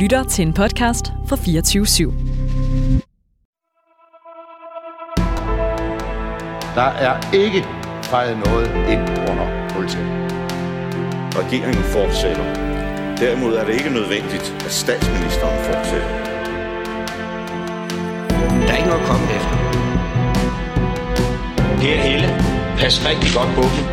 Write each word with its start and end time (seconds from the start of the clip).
lytter 0.00 0.24
til 0.24 0.46
en 0.46 0.52
podcast 0.52 1.12
fra 1.28 1.36
24 1.36 1.84
/7. 1.84 2.12
Der 6.74 6.88
er 7.06 7.34
ikke 7.34 7.64
fejret 8.02 8.38
noget 8.46 8.68
ind 8.92 9.02
under 9.30 9.68
politiet. 9.74 10.10
Regeringen 11.40 11.82
fortsætter. 11.84 12.44
Derimod 13.16 13.54
er 13.54 13.64
det 13.64 13.74
ikke 13.74 13.90
nødvendigt, 13.90 14.56
at 14.64 14.72
statsministeren 14.72 15.64
fortsætter. 15.64 16.08
Der 18.66 18.72
er 18.72 18.76
ikke 18.76 18.88
noget 18.88 19.02
at 19.02 19.08
komme 19.10 19.26
efter. 19.38 19.56
Per 21.80 21.96
Helle, 22.06 22.28
pas 22.78 22.94
rigtig 23.08 23.30
godt 23.38 23.50
på 23.58 23.62
dem. 23.74 23.84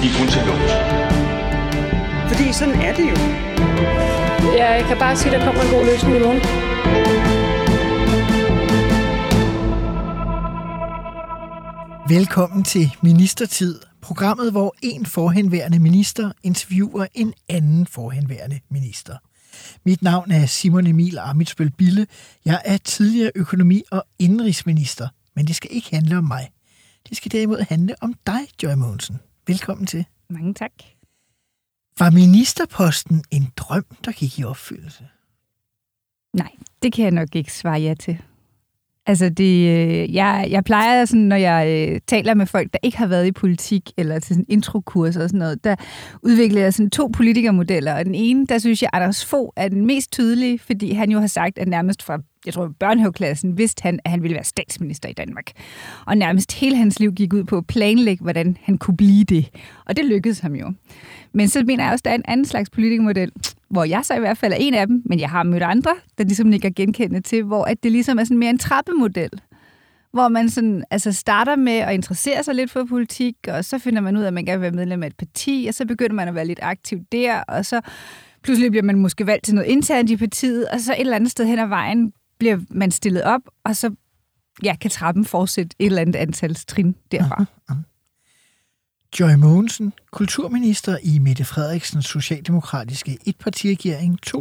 De 0.00 0.06
er 0.10 0.14
kun 0.18 0.28
til 0.34 0.42
lås. 0.48 0.72
Fordi 2.30 2.52
sådan 2.52 2.74
er 2.74 2.94
det 2.94 3.06
jo. 3.10 3.16
Jeg 4.56 4.84
kan 4.88 4.98
bare 4.98 5.16
sige, 5.16 5.34
at 5.34 5.40
der 5.40 5.46
kommer 5.46 5.62
en 5.62 5.70
god 5.70 5.84
løsning 5.84 6.16
i 6.16 6.18
morgen. 6.18 6.40
Velkommen 12.08 12.64
til 12.64 12.90
Ministertid, 13.02 13.80
programmet, 14.00 14.50
hvor 14.50 14.74
en 14.82 15.06
forhenværende 15.06 15.78
minister 15.78 16.32
interviewer 16.42 17.06
en 17.14 17.34
anden 17.48 17.86
forhenværende 17.86 18.60
minister. 18.70 19.16
Mit 19.84 20.02
navn 20.02 20.30
er 20.30 20.46
Simon 20.46 20.86
Emil 20.86 21.18
Amitsbøl 21.18 21.70
Bille. 21.70 22.06
Jeg 22.44 22.62
er 22.64 22.76
tidligere 22.76 23.30
økonomi- 23.34 23.82
og 23.90 24.04
indrigsminister, 24.18 25.08
men 25.36 25.46
det 25.46 25.56
skal 25.56 25.70
ikke 25.72 25.90
handle 25.94 26.18
om 26.18 26.24
mig. 26.24 26.50
Det 27.08 27.16
skal 27.16 27.32
derimod 27.32 27.64
handle 27.68 27.94
om 28.00 28.14
dig, 28.26 28.40
Joy 28.62 28.74
Mogensen. 28.74 29.20
Velkommen 29.46 29.86
til. 29.86 30.04
Mange 30.30 30.54
tak. 30.54 30.72
Var 31.98 32.10
ministerposten 32.10 33.24
en 33.30 33.52
drøm, 33.56 33.84
der 34.04 34.12
gik 34.12 34.38
i 34.38 34.44
opfyldelse? 34.44 35.04
Nej, 36.36 36.50
det 36.82 36.92
kan 36.92 37.04
jeg 37.04 37.12
nok 37.12 37.36
ikke 37.36 37.52
svare 37.52 37.80
ja 37.80 37.94
til. 37.94 38.18
Altså, 39.06 39.28
det, 39.28 39.68
øh, 39.68 40.14
jeg, 40.14 40.46
jeg 40.50 40.64
plejer 40.64 41.04
sådan, 41.04 41.22
når 41.22 41.36
jeg 41.36 41.88
øh, 41.90 42.00
taler 42.06 42.34
med 42.34 42.46
folk, 42.46 42.72
der 42.72 42.78
ikke 42.82 42.98
har 42.98 43.06
været 43.06 43.26
i 43.26 43.32
politik, 43.32 43.90
eller 43.96 44.18
til 44.18 44.34
sådan 44.34 44.46
introkurs 44.48 45.16
og 45.16 45.28
sådan 45.28 45.38
noget, 45.38 45.64
der 45.64 45.76
udvikler 46.22 46.60
jeg 46.60 46.74
sådan 46.74 46.90
to 46.90 47.10
politikermodeller. 47.12 47.94
Og 47.94 48.04
den 48.04 48.14
ene, 48.14 48.46
der 48.46 48.58
synes 48.58 48.82
jeg, 48.82 48.90
Anders 48.92 49.24
Fogh 49.24 49.50
er 49.56 49.68
den 49.68 49.86
mest 49.86 50.12
tydelige, 50.12 50.58
fordi 50.58 50.92
han 50.92 51.10
jo 51.10 51.20
har 51.20 51.26
sagt, 51.26 51.58
at 51.58 51.68
nærmest 51.68 52.02
fra 52.02 52.18
jeg 52.46 52.54
tror, 52.54 52.74
børnehaveklassen 52.78 53.58
vidste 53.58 53.82
han, 53.82 54.00
at 54.04 54.10
han 54.10 54.22
ville 54.22 54.34
være 54.34 54.44
statsminister 54.44 55.08
i 55.08 55.12
Danmark. 55.12 55.50
Og 56.06 56.16
nærmest 56.16 56.52
hele 56.52 56.76
hans 56.76 57.00
liv 57.00 57.12
gik 57.12 57.32
ud 57.32 57.44
på 57.44 57.56
at 57.56 57.66
planlægge, 57.66 58.22
hvordan 58.22 58.56
han 58.62 58.78
kunne 58.78 58.96
blive 58.96 59.24
det. 59.24 59.50
Og 59.86 59.96
det 59.96 60.04
lykkedes 60.04 60.38
ham 60.38 60.54
jo. 60.54 60.72
Men 61.32 61.48
så 61.48 61.62
mener 61.66 61.84
jeg 61.84 61.92
også, 61.92 62.00
at 62.00 62.04
der 62.04 62.10
er 62.10 62.14
en 62.14 62.24
anden 62.28 62.46
slags 62.46 62.70
politikermodel, 62.70 63.32
hvor 63.70 63.84
jeg 63.84 64.04
så 64.04 64.14
i 64.14 64.18
hvert 64.18 64.38
fald 64.38 64.52
er 64.52 64.56
en 64.60 64.74
af 64.74 64.86
dem, 64.86 65.02
men 65.04 65.20
jeg 65.20 65.30
har 65.30 65.42
mødt 65.42 65.62
andre, 65.62 65.90
der 66.18 66.24
ligesom 66.24 66.52
ikke 66.52 66.68
er 66.68 66.72
genkendende 66.76 67.20
til, 67.20 67.42
hvor 67.42 67.64
at 67.64 67.82
det 67.82 67.92
ligesom 67.92 68.18
er 68.18 68.24
sådan 68.24 68.38
mere 68.38 68.50
en 68.50 68.58
trappemodel 68.58 69.30
hvor 70.12 70.28
man 70.28 70.50
sådan, 70.50 70.84
altså 70.90 71.12
starter 71.12 71.56
med 71.56 71.72
at 71.72 71.94
interessere 71.94 72.42
sig 72.42 72.54
lidt 72.54 72.70
for 72.70 72.84
politik, 72.84 73.34
og 73.48 73.64
så 73.64 73.78
finder 73.78 74.00
man 74.00 74.16
ud 74.16 74.22
af, 74.22 74.26
at 74.26 74.34
man 74.34 74.44
gerne 74.44 74.60
vil 74.60 74.62
være 74.62 74.76
medlem 74.76 75.02
af 75.02 75.06
et 75.06 75.16
parti, 75.16 75.66
og 75.68 75.74
så 75.74 75.86
begynder 75.86 76.14
man 76.14 76.28
at 76.28 76.34
være 76.34 76.46
lidt 76.46 76.58
aktiv 76.62 76.98
der, 77.12 77.40
og 77.40 77.66
så 77.66 77.80
pludselig 78.42 78.70
bliver 78.70 78.84
man 78.84 78.98
måske 78.98 79.26
valgt 79.26 79.44
til 79.44 79.54
noget 79.54 79.68
internt 79.68 80.10
i 80.10 80.16
partiet, 80.16 80.68
og 80.68 80.80
så 80.80 80.92
et 80.92 81.00
eller 81.00 81.16
andet 81.16 81.30
sted 81.30 81.46
hen 81.46 81.58
ad 81.58 81.66
vejen 81.66 82.12
bliver 82.42 82.58
man 82.70 82.90
stillet 82.90 83.22
op, 83.22 83.40
og 83.64 83.76
så 83.76 83.94
ja, 84.62 84.76
kan 84.76 84.90
trappen 84.90 85.24
fortsætte 85.24 85.76
et 85.78 85.86
eller 85.86 86.00
andet 86.00 86.16
antal 86.16 86.54
trin 86.54 86.94
derfra. 87.12 87.34
Aha, 87.34 87.44
aha. 87.68 87.80
Joy 89.20 89.34
Mogensen, 89.34 89.92
kulturminister 90.10 90.98
i 91.02 91.18
Mette 91.18 91.44
Frederiksens 91.44 92.06
socialdemokratiske 92.06 93.18
etpartiregering 93.26 94.18
2019-21. 94.26 94.32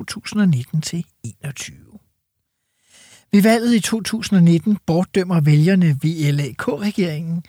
Ved 3.32 3.42
valget 3.42 3.76
i 3.76 3.80
2019 3.80 4.78
bortdømmer 4.86 5.42
vælgerne 5.42 6.00
VLAK-regeringen. 6.04 7.44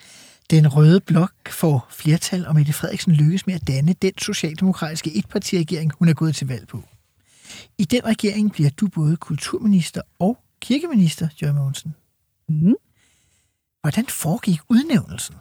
Den 0.50 0.68
røde 0.76 1.00
blok 1.00 1.48
får 1.48 1.86
flertal, 1.90 2.46
og 2.46 2.54
Mette 2.54 2.72
Frederiksen 2.72 3.12
lykkes 3.12 3.46
med 3.46 3.54
at 3.54 3.66
danne 3.68 3.92
den 3.92 4.18
socialdemokratiske 4.18 5.16
etpartiregering, 5.16 5.92
hun 5.98 6.08
er 6.08 6.14
gået 6.14 6.34
til 6.34 6.48
valg 6.48 6.68
på. 6.68 6.82
I 7.78 7.84
den 7.84 8.04
regering 8.04 8.52
bliver 8.52 8.70
du 8.70 8.88
både 8.88 9.16
kulturminister 9.16 10.00
og 10.18 10.38
kirkeminister, 10.60 11.28
Joy 11.42 11.50
Mogensen. 11.50 11.94
Mm. 12.48 12.74
Hvordan 13.80 14.06
foregik 14.06 14.60
udnævnelsen? 14.68 15.34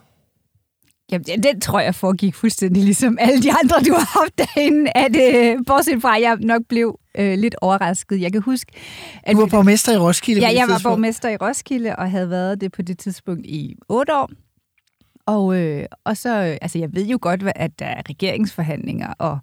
Jamen, 1.12 1.42
den 1.42 1.60
tror 1.60 1.80
jeg 1.80 1.94
foregik 1.94 2.34
fuldstændig 2.34 2.84
ligesom 2.84 3.18
alle 3.20 3.42
de 3.42 3.52
andre, 3.52 3.76
du 3.80 3.92
har 3.92 4.20
haft 4.20 4.38
derinde. 4.38 4.90
At, 4.94 5.16
øh, 5.16 5.58
bortset 5.66 6.02
fra, 6.02 6.16
at 6.16 6.22
jeg 6.22 6.36
nok 6.36 6.62
blev 6.68 6.98
øh, 7.18 7.38
lidt 7.38 7.54
overrasket. 7.60 8.20
Jeg 8.20 8.32
kan 8.32 8.42
huske... 8.42 8.72
At 9.22 9.34
du 9.34 9.40
var 9.40 9.46
borgmester 9.46 9.92
i 9.92 9.96
Roskilde? 9.96 10.40
Ja, 10.40 10.54
jeg 10.54 10.68
var 10.68 10.80
borgmester 10.82 11.28
i 11.28 11.36
Roskilde, 11.36 11.96
og 11.96 12.10
havde 12.10 12.30
været 12.30 12.60
det 12.60 12.72
på 12.72 12.82
det 12.82 12.98
tidspunkt 12.98 13.46
i 13.46 13.76
otte 13.88 14.16
år. 14.16 14.30
Og, 15.26 15.56
øh, 15.60 15.84
og 16.04 16.16
så, 16.16 16.58
altså 16.62 16.78
jeg 16.78 16.94
ved 16.94 17.06
jo 17.06 17.18
godt, 17.22 17.42
at 17.56 17.78
der 17.78 17.86
er 17.86 18.02
regeringsforhandlinger, 18.10 19.12
og 19.18 19.38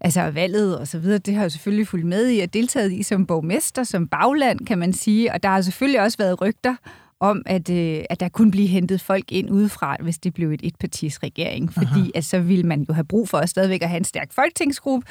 altså 0.00 0.30
valget 0.30 0.78
og 0.78 0.88
så 0.88 0.98
videre, 0.98 1.18
det 1.18 1.34
har 1.34 1.42
jeg 1.42 1.52
selvfølgelig 1.52 1.88
fulgt 1.88 2.06
med 2.06 2.30
i 2.30 2.40
og 2.40 2.54
deltaget 2.54 2.92
i 2.92 3.02
som 3.02 3.26
borgmester, 3.26 3.84
som 3.84 4.08
bagland, 4.08 4.66
kan 4.66 4.78
man 4.78 4.92
sige. 4.92 5.32
Og 5.32 5.42
der 5.42 5.48
har 5.48 5.60
selvfølgelig 5.60 6.00
også 6.00 6.18
været 6.18 6.40
rygter 6.40 6.74
om, 7.20 7.42
at, 7.46 7.70
øh, 7.70 8.04
at 8.10 8.20
der 8.20 8.28
kunne 8.28 8.50
blive 8.50 8.66
hentet 8.66 9.00
folk 9.00 9.32
ind 9.32 9.50
udefra, 9.50 9.96
hvis 10.00 10.18
det 10.18 10.34
blev 10.34 10.50
et 10.50 10.60
etpartis 10.62 11.22
regering, 11.22 11.72
fordi 11.72 12.12
at 12.14 12.24
så 12.24 12.40
ville 12.40 12.64
man 12.64 12.86
jo 12.88 12.94
have 12.94 13.04
brug 13.04 13.28
for 13.28 13.38
at 13.38 13.48
stadigvæk 13.48 13.82
at 13.82 13.88
have 13.88 13.98
en 13.98 14.04
stærk 14.04 14.32
folketingsgruppe. 14.32 15.06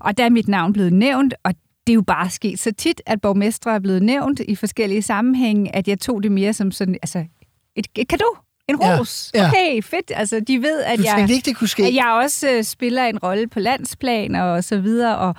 Og 0.00 0.18
der 0.18 0.24
er 0.24 0.30
mit 0.30 0.48
navn 0.48 0.72
blevet 0.72 0.92
nævnt, 0.92 1.34
og 1.44 1.54
det 1.86 1.92
er 1.92 1.94
jo 1.94 2.02
bare 2.02 2.30
sket 2.30 2.58
så 2.58 2.72
tit, 2.72 3.00
at 3.06 3.20
borgmestre 3.20 3.74
er 3.74 3.78
blevet 3.78 4.02
nævnt 4.02 4.40
i 4.40 4.54
forskellige 4.54 5.02
sammenhænge, 5.02 5.76
at 5.76 5.88
jeg 5.88 6.00
tog 6.00 6.22
det 6.22 6.32
mere 6.32 6.52
som 6.52 6.70
sådan, 6.70 6.94
altså 7.02 7.24
et, 7.76 7.86
et 7.94 8.08
kado. 8.08 8.36
En 8.68 8.76
ros. 8.76 9.30
Ja, 9.34 9.42
ja. 9.42 9.48
Okay, 9.48 9.82
fedt. 9.82 10.12
Altså, 10.14 10.40
de 10.40 10.62
ved, 10.62 10.82
at, 10.82 11.04
jeg, 11.04 11.26
ikke, 11.30 11.44
det 11.44 11.56
kunne 11.56 11.68
ske. 11.68 11.82
at 11.82 11.94
jeg 11.94 12.20
også 12.22 12.50
øh, 12.50 12.64
spiller 12.64 13.04
en 13.04 13.18
rolle 13.18 13.48
på 13.48 13.60
landsplan 13.60 14.34
og 14.34 14.64
så 14.64 14.80
videre, 14.80 15.18
og, 15.18 15.34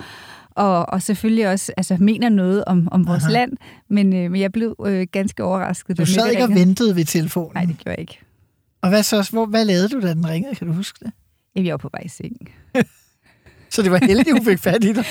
og, 0.50 0.86
og 0.88 1.02
selvfølgelig 1.02 1.48
også 1.48 1.72
altså, 1.76 1.96
mener 2.00 2.28
noget 2.28 2.64
om, 2.64 2.88
om 2.90 3.06
vores 3.06 3.22
Aha. 3.22 3.32
land, 3.32 3.52
men, 3.88 4.12
øh, 4.12 4.30
men 4.30 4.40
jeg 4.40 4.52
blev 4.52 4.76
øh, 4.86 5.06
ganske 5.12 5.44
overrasket. 5.44 5.98
Du 5.98 6.06
sad 6.06 6.30
ikke 6.30 6.42
og 6.42 6.54
ventede 6.54 6.96
ved 6.96 7.04
telefonen? 7.04 7.52
Nej, 7.54 7.64
det 7.64 7.78
gjorde 7.78 7.90
jeg 7.90 8.00
ikke. 8.00 8.20
Og 8.82 8.88
hvad, 8.88 9.02
så, 9.02 9.28
hvor, 9.32 9.46
hvad 9.46 9.64
lavede 9.64 9.88
du, 9.88 10.00
da 10.00 10.14
den 10.14 10.28
ringede? 10.28 10.54
Kan 10.54 10.66
du 10.66 10.72
huske 10.72 11.04
det? 11.04 11.12
Jamen, 11.56 11.66
jeg 11.66 11.72
var 11.72 11.78
på 11.78 11.90
vej 11.92 12.02
i 12.04 12.08
seng. 12.08 12.36
Så 13.74 13.82
det 13.82 13.90
var 13.90 13.98
heldigt, 14.02 14.32
hun 14.32 14.44
fik 14.44 14.58
fat 14.58 14.84
i 14.84 14.92
dig? 14.92 15.04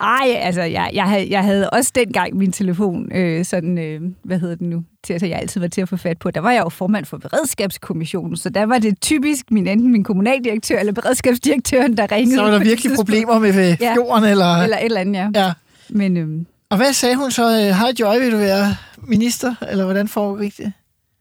Ej, 0.00 0.28
altså, 0.28 0.62
jeg, 0.62 0.90
jeg, 0.92 1.04
havde, 1.04 1.26
jeg 1.30 1.44
havde 1.44 1.70
også 1.70 1.92
dengang 1.94 2.36
min 2.36 2.52
telefon, 2.52 3.12
øh, 3.12 3.44
sådan, 3.44 3.78
øh, 3.78 4.00
hvad 4.22 4.38
hedder 4.38 4.54
det 4.54 4.66
nu, 4.66 4.84
til, 5.04 5.12
altså, 5.12 5.26
jeg 5.26 5.38
altid 5.38 5.60
var 5.60 5.66
til 5.66 5.80
at 5.80 5.88
få 5.88 5.96
fat 5.96 6.18
på. 6.18 6.30
Der 6.30 6.40
var 6.40 6.52
jeg 6.52 6.62
jo 6.64 6.68
formand 6.68 7.04
for 7.04 7.18
beredskabskommissionen, 7.18 8.36
så 8.36 8.50
der 8.50 8.66
var 8.66 8.78
det 8.78 9.00
typisk 9.00 9.50
min, 9.50 9.66
enten 9.66 9.92
min 9.92 10.04
kommunaldirektør 10.04 10.78
eller 10.78 10.92
beredskabsdirektøren, 10.92 11.96
der 11.96 12.12
ringede. 12.12 12.36
Så 12.36 12.42
var 12.42 12.50
der 12.50 12.58
virkelig 12.58 12.92
problemer 12.96 13.38
med 13.38 13.52
fjorden? 13.52 14.24
Ja, 14.24 14.30
eller... 14.30 14.56
eller 14.56 14.76
et 14.76 14.84
eller 14.84 15.00
andet, 15.00 15.14
ja. 15.34 15.44
ja. 15.44 15.52
Men, 15.88 16.16
øh, 16.16 16.28
Og 16.70 16.76
hvad 16.76 16.92
sagde 16.92 17.16
hun 17.16 17.30
så? 17.30 17.48
Hej 17.78 17.92
Joy, 18.00 18.22
vil 18.22 18.32
du 18.32 18.36
være 18.36 18.76
minister? 18.98 19.54
Eller 19.70 19.84
hvordan 19.84 20.08
foregik 20.08 20.56
det? 20.56 20.72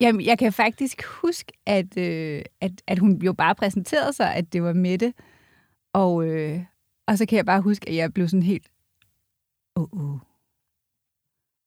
Jamen, 0.01 0.25
jeg 0.25 0.39
kan 0.39 0.53
faktisk 0.53 1.03
huske, 1.05 1.53
at, 1.65 1.97
øh, 1.97 2.41
at, 2.61 2.71
at 2.87 2.99
hun 2.99 3.21
jo 3.23 3.33
bare 3.33 3.55
præsenterede 3.55 4.13
sig, 4.13 4.35
at 4.35 4.53
det 4.53 4.63
var 4.63 4.73
Mette. 4.73 5.13
Og, 5.93 6.25
øh, 6.25 6.59
og 7.11 7.17
så 7.17 7.25
kan 7.25 7.37
jeg 7.37 7.45
bare 7.45 7.61
huske, 7.61 7.89
at 7.89 7.95
jeg 7.95 8.13
blev 8.13 8.27
sådan 8.27 8.43
helt... 8.43 8.67
Oh, 9.75 9.87
oh. 9.91 10.19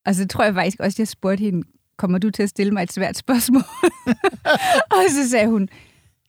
Og 0.06 0.14
så 0.14 0.26
tror 0.26 0.44
jeg 0.44 0.54
faktisk 0.54 0.80
også, 0.80 0.94
at 0.94 0.98
jeg 0.98 1.08
spurgte 1.08 1.40
hende, 1.40 1.68
kommer 1.96 2.18
du 2.18 2.30
til 2.30 2.42
at 2.42 2.48
stille 2.48 2.72
mig 2.72 2.82
et 2.82 2.92
svært 2.92 3.16
spørgsmål? 3.16 3.62
og 4.96 5.02
så 5.10 5.28
sagde 5.30 5.48
hun, 5.48 5.68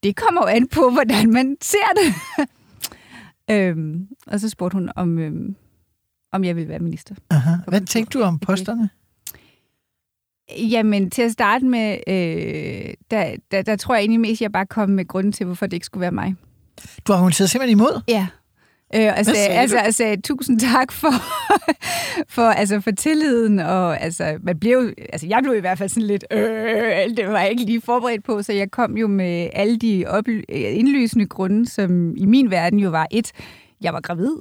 det 0.03 0.15
kommer 0.15 0.41
jo 0.41 0.47
an 0.47 0.67
på, 0.67 0.89
hvordan 0.89 1.31
man 1.31 1.57
ser 1.61 1.77
det. 1.95 2.13
øhm, 3.55 4.07
og 4.27 4.39
så 4.39 4.49
spurgte 4.49 4.75
hun, 4.75 4.91
om, 4.95 5.19
øhm, 5.19 5.55
om 6.31 6.43
jeg 6.43 6.55
ville 6.55 6.69
være 6.69 6.79
minister. 6.79 7.15
Aha. 7.29 7.55
Hvad 7.67 7.81
tænkte 7.81 8.19
du 8.19 8.23
om 8.23 8.39
posterne? 8.39 8.89
Jamen, 10.57 11.11
til 11.11 11.21
at 11.21 11.31
starte 11.31 11.65
med, 11.65 11.97
øh, 12.07 12.93
der, 13.11 13.35
der, 13.51 13.61
der 13.61 13.75
tror 13.75 13.95
jeg 13.95 14.01
egentlig 14.01 14.19
mest, 14.19 14.37
at 14.37 14.41
jeg 14.41 14.51
bare 14.51 14.65
kom 14.65 14.89
med 14.89 15.07
grunden 15.07 15.31
til, 15.31 15.45
hvorfor 15.45 15.65
det 15.65 15.73
ikke 15.73 15.85
skulle 15.85 16.01
være 16.01 16.11
mig. 16.11 16.35
Du 17.07 17.11
har 17.11 17.17
argumenteret 17.17 17.49
simpelthen 17.49 17.77
imod? 17.77 18.01
Ja. 18.07 18.27
Øh, 18.95 19.13
og 19.17 19.25
sagde, 19.25 19.47
altså, 19.47 19.77
altså, 19.77 20.17
tusind 20.23 20.59
tak 20.59 20.91
for, 20.91 21.11
for, 22.35 22.41
altså, 22.41 22.81
for 22.81 22.91
tilliden, 22.91 23.59
og 23.59 24.01
altså, 24.01 24.37
man 24.43 24.59
blev, 24.59 24.93
altså, 25.13 25.27
jeg 25.27 25.39
blev 25.43 25.55
i 25.55 25.59
hvert 25.59 25.77
fald 25.77 25.89
sådan 25.89 26.07
lidt, 26.07 26.25
øh, 26.31 26.39
det 27.17 27.27
var 27.27 27.39
jeg 27.39 27.51
ikke 27.51 27.63
lige 27.63 27.81
forberedt 27.81 28.23
på, 28.23 28.41
så 28.41 28.53
jeg 28.53 28.71
kom 28.71 28.97
jo 28.97 29.07
med 29.07 29.49
alle 29.53 29.77
de 29.77 30.05
indlysende 30.49 31.25
grunde, 31.25 31.69
som 31.69 32.13
i 32.17 32.25
min 32.25 32.51
verden 32.51 32.79
jo 32.79 32.89
var 32.89 33.07
et, 33.11 33.31
jeg 33.81 33.93
var 33.93 34.01
gravid, 34.01 34.35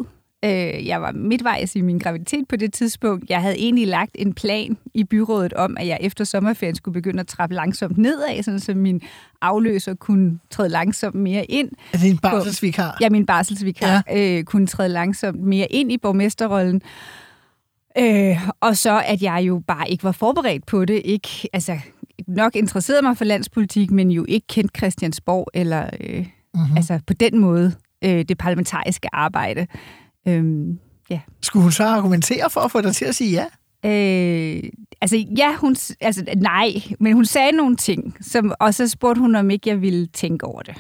Øh, 0.45 0.87
jeg 0.87 1.03
var 1.03 1.13
midtvejs 1.13 1.77
i 1.77 1.81
min 1.81 1.99
graviditet 1.99 2.49
på 2.49 2.57
det 2.57 2.73
tidspunkt. 2.73 3.31
Jeg 3.31 3.41
havde 3.41 3.59
egentlig 3.59 3.87
lagt 3.87 4.11
en 4.15 4.35
plan 4.35 4.77
i 4.95 5.05
byrådet 5.05 5.53
om, 5.53 5.77
at 5.81 5.87
jeg 5.87 5.99
efter 6.01 6.25
sommerferien 6.25 6.75
skulle 6.75 6.93
begynde 6.93 7.21
at 7.21 7.27
trappe 7.27 7.55
langsomt 7.55 7.99
nedad, 7.99 8.43
sådan 8.43 8.61
så 8.61 8.75
min 8.75 9.03
afløser 9.41 9.95
kunne 9.95 10.39
træde 10.51 10.69
langsomt 10.69 11.15
mere 11.15 11.45
ind. 11.45 11.71
Er 11.93 11.99
det 11.99 12.11
en 12.11 12.19
barselsvikar? 12.19 12.97
Ja, 13.01 13.11
min 13.11 13.27
barselsvikar 13.27 14.03
ja. 14.11 14.39
øh, 14.39 14.45
kunne 14.45 14.67
træde 14.67 14.89
langsomt 14.89 15.41
mere 15.41 15.67
ind 15.71 15.93
i 15.93 15.99
borgmesterrollen. 15.99 16.83
Øh, 17.99 18.49
og 18.61 18.77
så, 18.77 19.03
at 19.07 19.23
jeg 19.23 19.45
jo 19.47 19.63
bare 19.67 19.91
ikke 19.91 20.05
var 20.05 20.13
forberedt 20.13 20.67
på 20.67 20.85
det. 20.85 21.03
Ikke, 21.05 21.29
altså, 21.53 21.79
nok 22.27 22.57
interesserede 22.57 23.03
mig 23.03 23.17
for 23.17 23.25
landspolitik, 23.25 23.91
men 23.91 24.11
jo 24.11 24.25
ikke 24.29 24.47
kendt 24.47 24.77
Christiansborg, 24.77 25.49
eller 25.55 25.91
øh, 26.01 26.27
mm-hmm. 26.55 26.77
altså 26.77 27.01
på 27.07 27.13
den 27.13 27.39
måde 27.39 27.75
øh, 28.05 28.25
det 28.29 28.39
parlamentariske 28.39 29.09
arbejde. 29.13 29.67
Øhm, 30.29 30.79
ja. 31.11 31.21
Skulle 31.43 31.63
hun 31.63 31.73
så 31.73 31.85
argumentere 31.85 32.51
for 32.51 32.61
at 32.61 32.71
få 32.71 32.81
dig 32.81 32.95
til 32.95 33.05
at 33.05 33.15
sige 33.15 33.31
ja? 33.31 33.45
Øh, 33.87 34.63
altså, 35.01 35.25
ja, 35.39 35.57
hun, 35.57 35.77
altså, 36.01 36.25
nej, 36.37 36.69
men 37.01 37.13
hun 37.13 37.25
sagde 37.25 37.53
nogle 37.53 37.77
ting, 37.77 38.17
som, 38.21 38.55
og 38.61 38.75
så 38.75 38.89
spurgte 38.89 39.21
hun, 39.21 39.35
om 39.35 39.51
ikke 39.51 39.71
jeg 39.71 39.81
ville 39.81 40.07
tænke 40.07 40.47
over 40.47 40.63
det. 40.63 40.75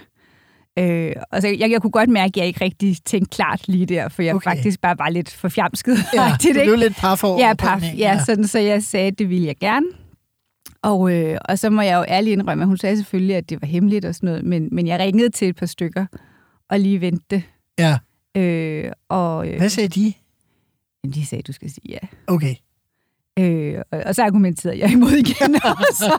Øh, 0.79 1.12
altså, 1.32 1.49
jeg, 1.49 1.70
jeg 1.70 1.82
kunne 1.82 1.91
godt 1.91 2.11
mærke, 2.11 2.29
at 2.29 2.37
jeg 2.37 2.46
ikke 2.46 2.64
rigtig 2.64 2.96
tænkte 3.05 3.37
klart 3.37 3.69
lige 3.69 3.87
der, 3.87 4.08
for 4.08 4.23
jeg 4.23 4.35
okay. 4.35 4.50
faktisk 4.50 4.81
bare 4.81 4.99
var 4.99 5.08
lidt 5.08 5.31
for 5.31 5.49
fjamsket. 5.49 5.99
Ja, 6.14 6.37
du 6.43 6.52
blev 6.52 6.76
lidt 6.76 6.96
par 6.96 7.14
for 7.14 7.38
Ja, 7.38 7.55
par, 7.55 7.81
ja, 7.82 7.93
ja, 7.99 8.25
sådan, 8.25 8.46
så 8.46 8.58
jeg 8.58 8.82
sagde, 8.82 9.06
at 9.06 9.19
det 9.19 9.31
ville 9.31 9.46
jeg 9.46 9.56
gerne. 9.61 9.87
Og, 10.82 11.12
øh, 11.12 11.38
og 11.44 11.58
så 11.58 11.70
må 11.70 11.82
jeg 11.82 11.96
jo 11.96 12.05
ærligt 12.08 12.32
indrømme, 12.32 12.62
at 12.62 12.69
hun 12.69 12.76
sagde 12.76 12.96
selvfølgelig, 12.96 13.37
at 13.37 13.50
det 13.50 13.62
var 13.62 13.67
hemmeligt 13.67 14.05
og 14.05 14.14
sådan 14.14 14.26
noget, 14.26 14.44
men, 14.44 14.69
men 14.73 14.87
jeg 14.87 14.99
ringede 14.99 15.31
til 15.31 15.49
et 15.49 15.56
par 15.56 15.67
stykker 15.67 16.06
og 16.70 16.81
lige 16.81 17.00
ventede. 17.00 17.43
Ja. 17.79 17.99
Øh, 18.36 18.92
og, 19.08 19.48
øh, 19.48 19.56
Hvad 19.56 19.69
sagde 19.69 19.88
de? 19.88 20.12
Jamen, 21.04 21.14
de 21.14 21.26
sagde, 21.26 21.40
at 21.40 21.46
du 21.46 21.52
skal 21.52 21.70
sige 21.70 21.90
ja. 21.90 21.98
Okay. 22.26 22.54
Øh, 23.38 23.82
og, 23.90 24.02
og 24.06 24.14
så 24.14 24.22
argumenterede 24.22 24.78
jeg 24.78 24.92
imod 24.92 25.10
igen. 25.10 25.54
og, 25.64 25.86
så, 25.92 26.19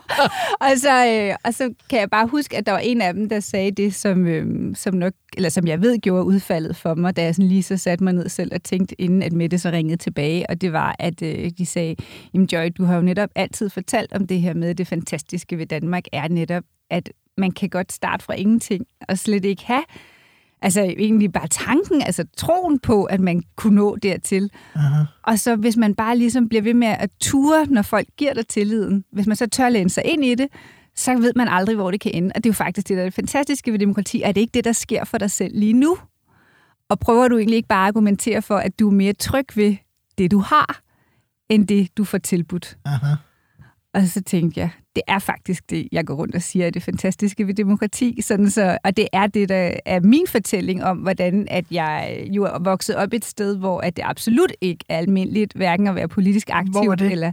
og, 0.60 0.70
så, 0.76 1.06
øh, 1.06 1.36
og 1.44 1.54
så 1.54 1.74
kan 1.90 2.00
jeg 2.00 2.10
bare 2.10 2.26
huske, 2.26 2.56
at 2.56 2.66
der 2.66 2.72
var 2.72 2.78
en 2.78 3.00
af 3.00 3.14
dem, 3.14 3.28
der 3.28 3.40
sagde 3.40 3.70
det, 3.70 3.94
som, 3.94 4.26
øh, 4.26 4.76
som, 4.76 4.94
nok, 4.94 5.12
eller 5.36 5.48
som 5.48 5.66
jeg 5.66 5.82
ved 5.82 5.98
gjorde 5.98 6.24
udfaldet 6.24 6.76
for 6.76 6.94
mig, 6.94 7.16
da 7.16 7.22
jeg 7.22 7.34
sådan 7.34 7.48
lige 7.48 7.62
så 7.62 7.76
satte 7.76 8.04
mig 8.04 8.12
ned 8.12 8.28
selv 8.28 8.54
og 8.54 8.62
tænkte, 8.62 9.00
inden 9.00 9.22
at 9.22 9.32
Mette 9.32 9.58
så 9.58 9.70
ringede 9.70 9.96
tilbage. 9.96 10.50
Og 10.50 10.60
det 10.60 10.72
var, 10.72 10.96
at 10.98 11.22
øh, 11.22 11.50
de 11.58 11.66
sagde, 11.66 11.96
jamen 12.34 12.48
Joy, 12.52 12.68
du 12.78 12.84
har 12.84 12.96
jo 12.96 13.02
netop 13.02 13.30
altid 13.34 13.70
fortalt 13.70 14.12
om 14.12 14.26
det 14.26 14.40
her 14.40 14.54
med, 14.54 14.74
det 14.74 14.86
fantastiske 14.86 15.58
ved 15.58 15.66
Danmark 15.66 16.04
er 16.12 16.28
netop, 16.28 16.64
at 16.90 17.12
man 17.38 17.50
kan 17.50 17.68
godt 17.68 17.92
starte 17.92 18.24
fra 18.24 18.34
ingenting 18.34 18.86
og 19.08 19.18
slet 19.18 19.44
ikke 19.44 19.64
have 19.66 19.84
Altså 20.62 20.82
egentlig 20.82 21.32
bare 21.32 21.48
tanken, 21.48 22.02
altså 22.02 22.24
troen 22.36 22.78
på, 22.78 23.04
at 23.04 23.20
man 23.20 23.42
kunne 23.56 23.74
nå 23.74 23.96
dertil. 23.96 24.50
Aha. 24.74 25.04
Og 25.22 25.38
så 25.38 25.56
hvis 25.56 25.76
man 25.76 25.94
bare 25.94 26.18
ligesom 26.18 26.48
bliver 26.48 26.62
ved 26.62 26.74
med 26.74 26.88
at 26.88 27.10
ture, 27.20 27.66
når 27.66 27.82
folk 27.82 28.06
giver 28.16 28.34
dig 28.34 28.46
tilliden, 28.46 29.04
hvis 29.12 29.26
man 29.26 29.36
så 29.36 29.46
tør 29.46 29.68
læne 29.68 29.90
sig 29.90 30.04
ind 30.04 30.24
i 30.24 30.34
det, 30.34 30.48
så 30.94 31.18
ved 31.18 31.32
man 31.36 31.48
aldrig, 31.48 31.76
hvor 31.76 31.90
det 31.90 32.00
kan 32.00 32.12
ende. 32.14 32.30
Og 32.34 32.44
det 32.44 32.46
er 32.46 32.52
jo 32.52 32.54
faktisk 32.54 32.88
det, 32.88 32.96
der 32.96 33.02
er 33.02 33.06
det 33.06 33.14
fantastiske 33.14 33.72
ved 33.72 33.78
demokrati, 33.78 34.22
at 34.22 34.34
det 34.34 34.40
ikke 34.40 34.54
det, 34.54 34.64
der 34.64 34.72
sker 34.72 35.04
for 35.04 35.18
dig 35.18 35.30
selv 35.30 35.58
lige 35.58 35.72
nu. 35.72 35.98
Og 36.88 36.98
prøver 36.98 37.28
du 37.28 37.38
egentlig 37.38 37.56
ikke 37.56 37.68
bare 37.68 37.84
at 37.84 37.88
argumentere 37.88 38.42
for, 38.42 38.56
at 38.56 38.78
du 38.78 38.88
er 38.88 38.92
mere 38.92 39.12
tryg 39.12 39.56
ved 39.56 39.76
det, 40.18 40.30
du 40.30 40.38
har, 40.38 40.80
end 41.48 41.66
det, 41.66 41.96
du 41.96 42.04
får 42.04 42.18
tilbudt. 42.18 42.78
Aha. 42.84 43.14
Og 43.94 44.06
så 44.06 44.22
tænkte 44.22 44.60
jeg, 44.60 44.70
det 44.96 45.02
er 45.08 45.18
faktisk 45.18 45.70
det, 45.70 45.88
jeg 45.92 46.04
går 46.04 46.14
rundt 46.14 46.34
og 46.34 46.42
siger, 46.42 46.66
er 46.66 46.70
det 46.70 46.82
fantastiske 46.82 47.46
ved 47.46 47.54
demokrati. 47.54 48.22
Sådan 48.22 48.50
så, 48.50 48.78
og 48.84 48.96
det 48.96 49.08
er 49.12 49.26
det, 49.26 49.48
der 49.48 49.70
er 49.86 50.00
min 50.00 50.26
fortælling 50.28 50.84
om, 50.84 50.96
hvordan 50.96 51.46
at 51.50 51.64
jeg 51.70 52.26
jo 52.30 52.44
er 52.44 52.58
vokset 52.58 52.96
op 52.96 53.12
et 53.12 53.24
sted, 53.24 53.56
hvor 53.56 53.80
at 53.80 53.96
det 53.96 54.02
absolut 54.06 54.52
ikke 54.60 54.84
er 54.88 54.98
almindeligt, 54.98 55.52
hverken 55.52 55.86
at 55.86 55.94
være 55.94 56.08
politisk 56.08 56.50
aktiv. 56.52 56.82
Hvor 56.84 56.94
det? 56.94 57.12
Eller, 57.12 57.32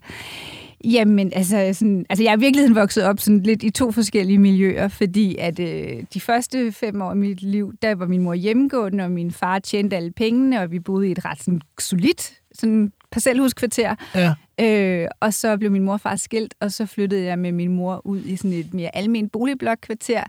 Jamen, 0.83 1.33
altså, 1.35 1.69
sådan, 1.73 2.05
altså 2.09 2.23
jeg 2.23 2.31
er 2.31 2.37
i 2.37 2.39
virkeligheden 2.39 2.75
vokset 2.75 3.03
op 3.03 3.19
sådan 3.19 3.39
lidt 3.39 3.63
i 3.63 3.69
to 3.69 3.91
forskellige 3.91 4.37
miljøer, 4.37 4.87
fordi 4.87 5.35
at 5.39 5.59
øh, 5.59 6.03
de 6.13 6.21
første 6.21 6.71
fem 6.71 7.01
år 7.01 7.09
af 7.09 7.15
mit 7.15 7.41
liv, 7.41 7.73
der 7.81 7.95
var 7.95 8.05
min 8.05 8.21
mor 8.21 8.33
hjemmegående, 8.33 9.03
og 9.03 9.11
min 9.11 9.31
far 9.31 9.59
tjente 9.59 9.95
alle 9.95 10.11
pengene, 10.11 10.61
og 10.61 10.71
vi 10.71 10.79
boede 10.79 11.07
i 11.07 11.11
et 11.11 11.25
ret 11.25 11.43
sådan, 11.43 11.61
solidt 11.79 12.33
sådan, 12.53 12.91
parcelhuskvarter. 13.13 13.95
Ja. 14.15 14.33
Øh, 14.59 15.07
og 15.19 15.33
så 15.33 15.57
blev 15.57 15.71
min 15.71 15.83
mor 15.83 15.93
og 15.93 16.01
far 16.01 16.15
skilt, 16.15 16.53
og 16.59 16.71
så 16.71 16.85
flyttede 16.85 17.23
jeg 17.23 17.39
med 17.39 17.51
min 17.51 17.73
mor 17.73 18.01
ud 18.05 18.21
i 18.21 18.35
sådan 18.35 18.53
et 18.53 18.73
mere 18.73 18.95
almindeligt 18.95 19.31
boligblok-kvarter. 19.31 20.23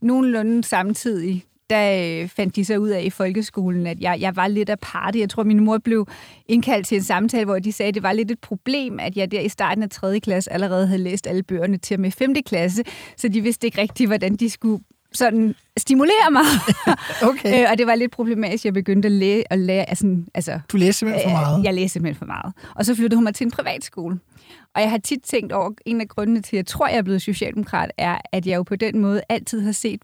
Nogenlunde 0.00 0.64
samtidig, 0.64 1.44
der 1.70 2.20
øh, 2.22 2.28
fandt 2.28 2.56
de 2.56 2.64
så 2.64 2.76
ud 2.76 2.88
af 2.88 3.02
i 3.02 3.10
folkeskolen, 3.10 3.86
at 3.86 4.00
jeg, 4.00 4.16
jeg 4.20 4.36
var 4.36 4.48
lidt 4.48 4.70
af 4.70 4.78
party. 4.78 5.18
Jeg 5.18 5.30
tror, 5.30 5.42
min 5.42 5.64
mor 5.64 5.78
blev 5.78 6.08
indkaldt 6.48 6.86
til 6.86 6.96
en 6.96 7.02
samtale, 7.02 7.44
hvor 7.44 7.58
de 7.58 7.72
sagde, 7.72 7.88
at 7.88 7.94
det 7.94 8.02
var 8.02 8.12
lidt 8.12 8.30
et 8.30 8.38
problem, 8.38 8.98
at 9.00 9.16
jeg 9.16 9.30
der 9.30 9.40
i 9.40 9.48
starten 9.48 9.82
af 9.82 9.90
3. 9.90 10.20
klasse 10.20 10.52
allerede 10.52 10.86
havde 10.86 11.02
læst 11.02 11.26
alle 11.26 11.42
bøgerne 11.42 11.76
til 11.76 11.94
og 11.94 12.00
med 12.00 12.10
5. 12.10 12.34
klasse, 12.46 12.84
så 13.16 13.28
de 13.28 13.40
vidste 13.40 13.66
ikke 13.66 13.80
rigtigt, 13.80 14.08
hvordan 14.08 14.36
de 14.36 14.50
skulle 14.50 14.82
sådan 15.16 15.54
stimulere 15.76 16.30
mig. 16.32 16.42
Okay. 17.22 17.62
øh, 17.64 17.70
og 17.70 17.78
det 17.78 17.86
var 17.86 17.94
lidt 17.94 18.12
problematisk, 18.12 18.64
jeg 18.64 18.74
begyndte 18.74 19.06
at 19.06 19.12
lære. 19.12 19.42
At 19.50 19.58
lære 19.58 19.88
altså, 19.88 20.16
altså, 20.34 20.60
Du 20.72 20.76
læste 20.76 20.98
simpelthen 20.98 21.30
for 21.30 21.36
meget. 21.36 21.58
Øh, 21.58 21.64
Jeg 21.64 21.74
læste 21.74 21.92
simpelthen 21.92 22.18
for 22.18 22.26
meget. 22.26 22.52
Og 22.74 22.84
så 22.86 22.94
flyttede 22.94 23.16
hun 23.16 23.24
mig 23.24 23.34
til 23.34 23.44
en 23.44 23.50
privatskole. 23.50 24.18
Og 24.74 24.80
jeg 24.82 24.90
har 24.90 24.98
tit 24.98 25.22
tænkt 25.22 25.52
over, 25.52 25.70
en 25.86 26.00
af 26.00 26.08
grundene 26.08 26.42
til, 26.42 26.56
at 26.56 26.58
jeg 26.58 26.66
tror, 26.66 26.88
jeg 26.88 26.96
er 26.98 27.02
blevet 27.02 27.22
socialdemokrat, 27.22 27.90
er, 27.98 28.18
at 28.32 28.46
jeg 28.46 28.56
jo 28.56 28.62
på 28.62 28.76
den 28.76 28.98
måde 28.98 29.20
altid 29.28 29.60
har 29.60 29.72
set 29.72 30.00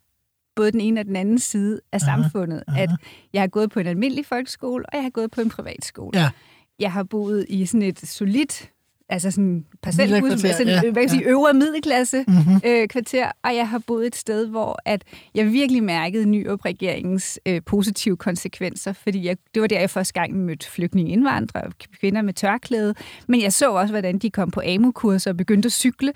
både 0.57 0.73
den 0.73 0.81
ene 0.81 1.01
og 1.01 1.05
den 1.07 1.17
anden 1.17 1.39
side 1.39 1.81
af 1.93 1.99
Aha, 2.03 2.13
samfundet. 2.13 2.63
aha. 2.69 2.83
At 2.83 2.91
jeg 3.33 3.43
har 3.43 3.47
gået 3.49 3.71
på 3.71 3.81
en 3.81 3.87
almindelig 3.87 4.27
folkeskole, 4.27 4.85
og 4.87 4.91
jeg 4.97 5.03
har 5.03 5.11
gået 5.11 5.31
på 5.31 5.41
en 5.41 5.49
privatskole. 5.49 6.21
Ja. 6.21 6.31
Jeg 6.79 6.93
har 6.93 7.03
boet 7.03 7.47
i 7.49 7.67
sådan 7.67 7.83
et 7.83 7.99
solidt 8.09 8.71
altså 9.13 9.31
sådan 9.31 9.65
parcelhus 9.83 10.09
Villakvarter, 10.09 10.43
med 10.49 10.53
sådan, 10.53 10.67
ja, 10.67 10.73
ja, 10.75 10.81
hvad 10.81 10.93
kan 10.93 11.03
jeg 11.03 11.11
sige, 11.11 11.25
øvre 11.29 11.55
middelklasse 11.55 12.25
Mhm. 12.29 12.61
øh, 12.67 12.89
kvarter, 12.89 13.31
og 13.45 13.55
jeg 13.57 13.69
har 13.69 13.79
boet 13.87 14.07
et 14.07 14.17
sted, 14.17 14.47
hvor 14.47 14.79
at 14.85 15.05
jeg 15.35 15.53
virkelig 15.53 15.85
mærkede 15.85 16.27
Nyrup-regeringens 16.27 17.39
øh, 17.47 17.61
positive 17.67 18.17
konsekvenser, 18.17 18.93
fordi 18.93 19.25
jeg, 19.27 19.37
det 19.55 19.63
var 19.63 19.69
der, 19.69 19.81
jeg 19.81 19.91
første 19.91 20.13
gang 20.13 20.35
mødte 20.37 20.71
flygtninge 20.71 21.13
indvandrere, 21.13 21.71
kvinder 22.01 22.23
med 22.23 22.35
tørklæde, 22.35 22.95
men 23.29 23.43
jeg 23.43 23.53
så 23.53 23.73
også, 23.73 23.93
hvordan 23.93 24.19
de 24.19 24.31
kom 24.31 24.51
på 24.51 24.61
AMU-kurser 24.65 25.31
og 25.31 25.37
begyndte 25.37 25.67
at 25.67 25.73
cykle, 25.73 26.13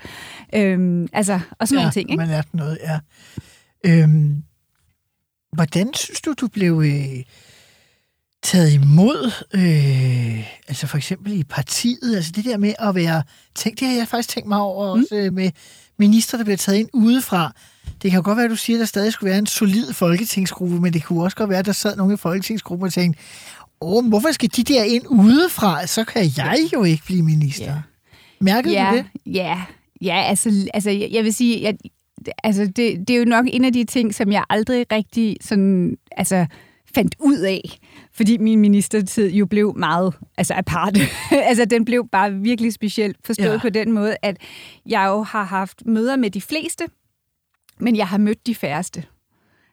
øhm, 0.55 1.07
altså, 1.13 1.39
og 1.59 1.67
sådan 1.67 1.79
ja, 1.79 1.83
nogle 1.83 1.93
ting. 1.93 2.11
Ikke? 2.11 2.17
man 2.19 2.27
lærte 2.27 2.57
noget, 2.57 2.77
ja. 2.83 2.99
Øhm, 3.85 4.43
hvordan 5.53 5.93
synes 5.93 6.21
du, 6.21 6.33
du 6.41 6.47
blev 6.47 6.83
øh, 6.85 7.23
taget 8.43 8.73
imod, 8.73 9.31
øh, 9.53 10.47
altså 10.67 10.87
for 10.87 10.97
eksempel 10.97 11.33
i 11.33 11.43
partiet, 11.43 12.15
altså 12.15 12.31
det 12.35 12.45
der 12.45 12.57
med 12.57 12.73
at 12.79 12.95
være, 12.95 13.23
tænk, 13.55 13.79
det 13.79 13.87
har 13.87 13.95
jeg 13.95 14.07
faktisk 14.07 14.29
tænkt 14.29 14.49
mig 14.49 14.59
over 14.59 14.95
mm. 14.95 15.01
også 15.01 15.15
øh, 15.15 15.33
med 15.33 15.51
minister, 15.97 16.37
der 16.37 16.43
bliver 16.43 16.57
taget 16.57 16.77
ind 16.77 16.89
udefra. 16.93 17.51
Det 18.01 18.11
kan 18.11 18.17
jo 18.17 18.25
godt 18.25 18.37
være, 18.37 18.45
at 18.45 18.51
du 18.51 18.55
siger, 18.55 18.77
at 18.77 18.79
der 18.79 18.85
stadig 18.85 19.13
skulle 19.13 19.29
være 19.29 19.39
en 19.39 19.45
solid 19.45 19.93
folketingsgruppe, 19.93 20.79
men 20.79 20.93
det 20.93 21.03
kunne 21.03 21.23
også 21.23 21.37
godt 21.37 21.49
være, 21.49 21.59
at 21.59 21.65
der 21.65 21.71
sad 21.71 21.95
nogle 21.95 22.13
i 22.13 22.17
folketingsgruppen 22.17 22.85
og 22.85 22.93
tænkte, 22.93 23.19
åh, 23.81 24.07
hvorfor 24.07 24.31
skal 24.31 24.49
de 24.55 24.63
der 24.63 24.83
ind 24.83 25.03
udefra? 25.07 25.87
Så 25.87 26.03
kan 26.03 26.31
jeg 26.37 26.57
jo 26.73 26.83
ikke 26.83 27.03
blive 27.05 27.23
minister. 27.23 27.65
Ja. 27.65 27.81
Mærkede 28.39 28.73
ja, 28.73 28.89
du 28.91 28.97
det? 28.97 29.05
Ja, 29.25 29.61
ja 30.01 30.21
altså, 30.21 30.69
altså 30.73 30.89
jeg, 30.89 31.09
jeg 31.11 31.23
vil 31.23 31.33
sige, 31.33 31.67
at 31.67 31.75
altså, 32.43 32.65
det, 32.65 33.07
det 33.07 33.09
er 33.09 33.17
jo 33.17 33.25
nok 33.25 33.45
en 33.49 33.65
af 33.65 33.73
de 33.73 33.83
ting, 33.83 34.15
som 34.15 34.31
jeg 34.31 34.43
aldrig 34.49 34.85
rigtig 34.91 35.37
sådan, 35.41 35.97
altså, 36.11 36.45
fandt 36.97 37.15
ud 37.19 37.37
af, 37.37 37.79
fordi 38.13 38.37
min 38.37 38.59
ministertid 38.59 39.31
jo 39.31 39.45
blev 39.45 39.73
meget 39.75 40.13
altså 40.37 40.53
apart. 40.53 40.97
altså 41.49 41.65
den 41.65 41.85
blev 41.85 42.07
bare 42.11 42.33
virkelig 42.33 42.73
specielt 42.73 43.17
forstået 43.25 43.53
ja. 43.53 43.59
på 43.61 43.69
den 43.69 43.91
måde, 43.91 44.15
at 44.21 44.37
jeg 44.85 45.05
jo 45.07 45.21
har 45.21 45.43
haft 45.43 45.85
møder 45.85 46.15
med 46.15 46.29
de 46.29 46.41
fleste, 46.41 46.83
men 47.79 47.95
jeg 47.95 48.07
har 48.07 48.17
mødt 48.17 48.47
de 48.47 48.55
færreste. 48.55 49.03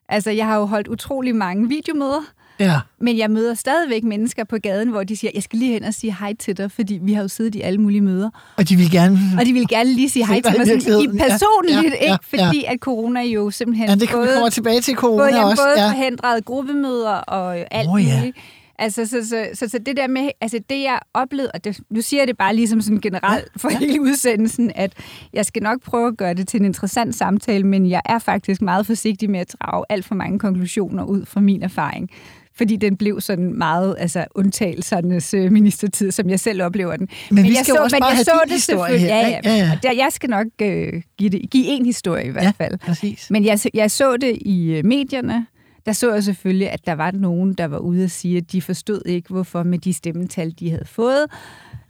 Altså 0.08 0.30
jeg 0.30 0.46
har 0.46 0.56
jo 0.56 0.64
holdt 0.64 0.88
utrolig 0.88 1.36
mange 1.36 1.68
videomøder, 1.68 2.32
Ja. 2.60 2.80
men 3.00 3.18
jeg 3.18 3.30
møder 3.30 3.54
stadigvæk 3.54 4.04
mennesker 4.04 4.44
på 4.44 4.56
gaden, 4.62 4.88
hvor 4.88 5.04
de 5.04 5.16
siger, 5.16 5.30
jeg 5.34 5.42
skal 5.42 5.58
lige 5.58 5.72
hen 5.72 5.84
og 5.84 5.94
sige 5.94 6.16
hej 6.20 6.34
til 6.34 6.56
dig, 6.56 6.70
fordi 6.70 6.98
vi 7.02 7.12
har 7.12 7.22
jo 7.22 7.28
siddet 7.28 7.54
i 7.54 7.60
alle 7.60 7.80
mulige 7.80 8.00
møder. 8.00 8.30
Og 8.56 8.68
de 8.68 8.76
vil 8.76 8.90
gerne... 8.90 9.18
Og 9.38 9.46
de 9.46 9.52
vil 9.52 9.68
gerne 9.68 9.92
lige 9.92 10.10
sige 10.10 10.26
hej 10.26 10.40
til 10.40 10.54
mig 10.58 10.66
sådan, 10.66 11.00
i. 11.00 11.16
Ja, 11.16 11.28
personligt, 11.28 11.94
ja, 12.00 12.06
ja, 12.06 12.12
ikke? 12.12 12.24
Fordi 12.28 12.64
at 12.64 12.78
corona 12.80 13.22
jo 13.22 13.50
simpelthen 13.50 13.88
Ja, 13.88 13.94
det 13.94 14.08
kommer, 14.08 14.32
kommer 14.32 14.48
tilbage 14.50 14.80
til 14.80 14.94
corona 14.94 15.30
både, 15.30 15.44
også. 15.44 15.62
både 15.62 15.84
ja. 15.84 15.88
forhindret 15.90 16.44
gruppemøder 16.44 17.10
og 17.10 17.74
alt 17.74 17.88
Åh, 17.88 18.04
ja. 18.04 18.32
Altså, 18.78 19.06
så, 19.06 19.28
så, 19.28 19.46
så, 19.54 19.68
så 19.68 19.78
det 19.78 19.96
der 19.96 20.06
med, 20.06 20.28
altså 20.40 20.58
det 20.70 20.82
jeg 20.82 20.98
oplevede, 21.14 21.50
og 21.54 21.64
det, 21.64 21.80
nu 21.90 22.00
siger 22.02 22.20
jeg 22.20 22.28
det 22.28 22.36
bare 22.38 22.56
ligesom 22.56 22.80
sådan 22.80 23.00
generelt 23.00 23.48
for 23.56 23.68
hele 23.68 24.00
udsendelsen, 24.00 24.72
at 24.74 24.92
jeg 25.32 25.46
skal 25.46 25.62
nok 25.62 25.82
prøve 25.82 26.08
at 26.08 26.16
gøre 26.16 26.34
det 26.34 26.48
til 26.48 26.60
en 26.60 26.66
interessant 26.66 27.14
samtale, 27.14 27.66
men 27.66 27.90
jeg 27.90 28.02
er 28.04 28.18
faktisk 28.18 28.62
meget 28.62 28.86
forsigtig 28.86 29.30
med 29.30 29.40
at 29.40 29.54
drage 29.60 29.84
alt 29.88 30.04
for 30.04 30.14
mange 30.14 30.38
konklusioner 30.38 31.04
ud 31.04 31.26
fra 31.26 31.40
min 31.40 31.62
erfaring. 31.62 32.10
Fordi 32.56 32.76
den 32.76 32.96
blev 32.96 33.20
sådan 33.20 33.58
meget 33.58 33.96
altså, 33.98 34.24
undtagelsernes 34.34 35.34
øh, 35.34 35.52
ministertid, 35.52 36.10
som 36.10 36.30
jeg 36.30 36.40
selv 36.40 36.62
oplever 36.62 36.96
den. 36.96 37.08
Men 37.30 37.44
vi 37.44 37.48
jeg 37.48 37.56
skal 37.64 37.74
jo 37.78 37.82
også 37.82 37.96
men 37.96 38.00
bare 38.00 38.08
jeg 38.08 38.16
have 38.16 38.24
så 38.24 38.40
det 38.44 38.52
historie 38.52 38.98
selvfølgelig- 38.98 39.08
her, 39.14 39.28
Ja, 39.28 39.28
ja. 39.28 39.40
Ja, 39.44 39.66
ja. 39.66 39.78
Der, 39.82 39.92
jeg 39.92 40.08
skal 40.12 40.30
nok 40.30 40.46
øh, 40.62 41.02
give, 41.18 41.30
det, 41.30 41.50
give 41.50 41.66
en 41.66 41.86
historie 41.86 42.26
i 42.26 42.30
hvert 42.30 42.44
Ja, 42.44 42.52
fald. 42.64 42.78
præcis. 42.78 43.30
Men 43.30 43.44
jeg, 43.44 43.58
jeg 43.74 43.90
så 43.90 44.16
det 44.16 44.38
i 44.40 44.72
øh, 44.72 44.84
medierne. 44.84 45.46
Der 45.86 45.92
så 45.92 46.12
jeg 46.14 46.24
selvfølgelig, 46.24 46.70
at 46.70 46.86
der 46.86 46.92
var 46.92 47.10
nogen, 47.10 47.52
der 47.54 47.64
var 47.64 47.78
ude 47.78 48.04
og 48.04 48.10
sige, 48.10 48.36
at 48.36 48.52
de 48.52 48.62
forstod 48.62 49.02
ikke, 49.06 49.28
hvorfor 49.28 49.62
med 49.62 49.78
de 49.78 49.92
stemmetal, 49.92 50.54
de 50.58 50.70
havde 50.70 50.84
fået, 50.84 51.26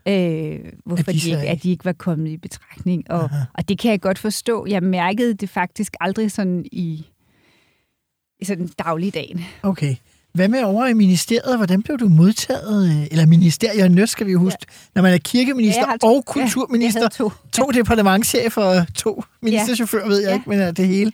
øh, 0.09 0.59
hvorfor 0.87 1.01
At 1.03 1.07
de 1.07 1.13
de, 1.13 1.21
så 1.21 1.29
ikke, 1.29 1.39
ikke- 1.41 1.49
at 1.51 1.63
de 1.63 1.71
ikke 1.71 1.85
var 1.85 1.93
kommet 1.93 2.31
i 2.31 2.37
betragtning. 2.37 3.11
Og, 3.11 3.31
og 3.55 3.69
det 3.69 3.79
kan 3.79 3.91
jeg 3.91 4.01
godt 4.01 4.19
forstå. 4.19 4.67
Jeg 4.69 4.83
mærkede 4.83 5.35
det 5.35 5.49
faktisk 5.49 5.95
aldrig 6.01 6.31
sådan 6.33 6.65
i, 6.73 7.07
i 8.41 8.45
sådan 8.45 8.67
dagligdagen. 8.79 9.45
Okay. 9.63 9.95
Hvad 10.35 10.49
med 10.49 10.63
over 10.63 10.87
i 10.87 10.93
ministeriet? 10.93 11.57
Hvordan 11.57 11.83
blev 11.83 11.99
du 11.99 12.09
modtaget? 12.09 12.87
øh, 12.91 13.07
Eller 13.11 13.27
ministerierne, 13.27 14.07
skal 14.07 14.27
vi 14.27 14.33
jo 14.33 14.39
huske. 14.39 14.59
Ja. 14.69 14.75
Når 14.95 15.03
man 15.03 15.15
er 15.15 15.19
kirkeminister 15.19 15.91
Ja, 15.91 15.97
to. 15.97 16.07
og 16.07 16.25
kulturminister. 16.25 17.03
Ja, 17.03 17.09
to. 17.09 17.31
to 17.53 17.71
departementchefer 17.71 18.63
og 18.63 18.95
to 18.95 19.23
ministerchauffører, 19.43 20.09
ved 20.09 20.21
jeg 20.21 20.29
Ja. 20.29 20.35
ikke, 20.35 20.51
men 20.51 20.59
er 20.61 20.71
det 20.71 20.87
hele. 20.89 21.13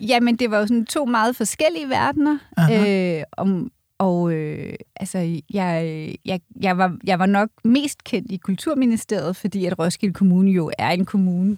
Jamen, 0.00 0.36
det 0.36 0.50
var 0.50 0.58
jo 0.58 0.66
sådan 0.66 0.86
to 0.86 1.04
meget 1.04 1.36
forskellige 1.36 1.88
verdener. 1.88 2.38
Øh, 2.72 3.22
om, 3.32 3.70
og 3.98 4.32
øh, 4.32 4.74
altså, 4.96 5.18
jeg, 5.54 6.14
jeg, 6.24 6.40
jeg, 6.60 6.78
var, 6.78 6.96
jeg 7.04 7.18
var 7.18 7.26
nok 7.26 7.48
mest 7.64 8.04
kendt 8.04 8.32
i 8.32 8.36
Kulturministeriet, 8.36 9.36
fordi 9.36 9.66
at 9.66 9.78
Roskilde 9.78 10.14
Kommune 10.14 10.50
jo 10.50 10.70
er 10.78 10.90
en 10.90 11.04
kommune, 11.04 11.56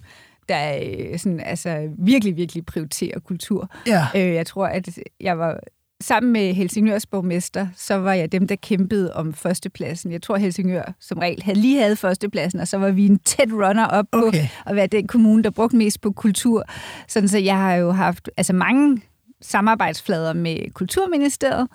der 0.48 0.78
øh, 0.82 1.18
sådan, 1.18 1.40
altså, 1.40 1.88
virkelig, 1.98 2.36
virkelig 2.36 2.66
prioriterer 2.66 3.18
kultur. 3.20 3.70
Ja. 3.86 4.06
Øh, 4.16 4.34
jeg 4.34 4.46
tror, 4.46 4.66
at 4.66 4.88
jeg 5.20 5.38
var 5.38 5.60
sammen 6.02 6.32
med 6.32 6.54
Helsingørs 6.54 7.06
borgmester, 7.06 7.66
så 7.76 7.94
var 7.94 8.12
jeg 8.12 8.32
dem, 8.32 8.46
der 8.48 8.56
kæmpede 8.56 9.14
om 9.14 9.34
førstepladsen. 9.34 10.12
Jeg 10.12 10.22
tror, 10.22 10.36
Helsingør 10.36 10.94
som 11.00 11.18
regel 11.18 11.42
havde 11.42 11.58
lige 11.58 11.82
havde 11.82 11.96
førstepladsen, 11.96 12.60
og 12.60 12.68
så 12.68 12.76
var 12.78 12.90
vi 12.90 13.06
en 13.06 13.18
tæt 13.18 13.48
runner 13.52 13.86
op 13.86 14.04
på 14.12 14.26
Okay. 14.26 14.48
at 14.66 14.76
være 14.76 14.86
den 14.86 15.06
kommune, 15.06 15.42
der 15.42 15.50
brugte 15.50 15.76
mest 15.76 16.00
på 16.00 16.10
kultur. 16.12 16.64
Sådan 17.08 17.28
så 17.28 17.38
jeg 17.38 17.56
har 17.56 17.74
jo 17.74 17.90
haft 17.90 18.30
altså 18.36 18.52
mange 18.52 19.02
samarbejdsflader 19.40 20.32
med 20.32 20.70
Kulturministeriet, 20.74 21.68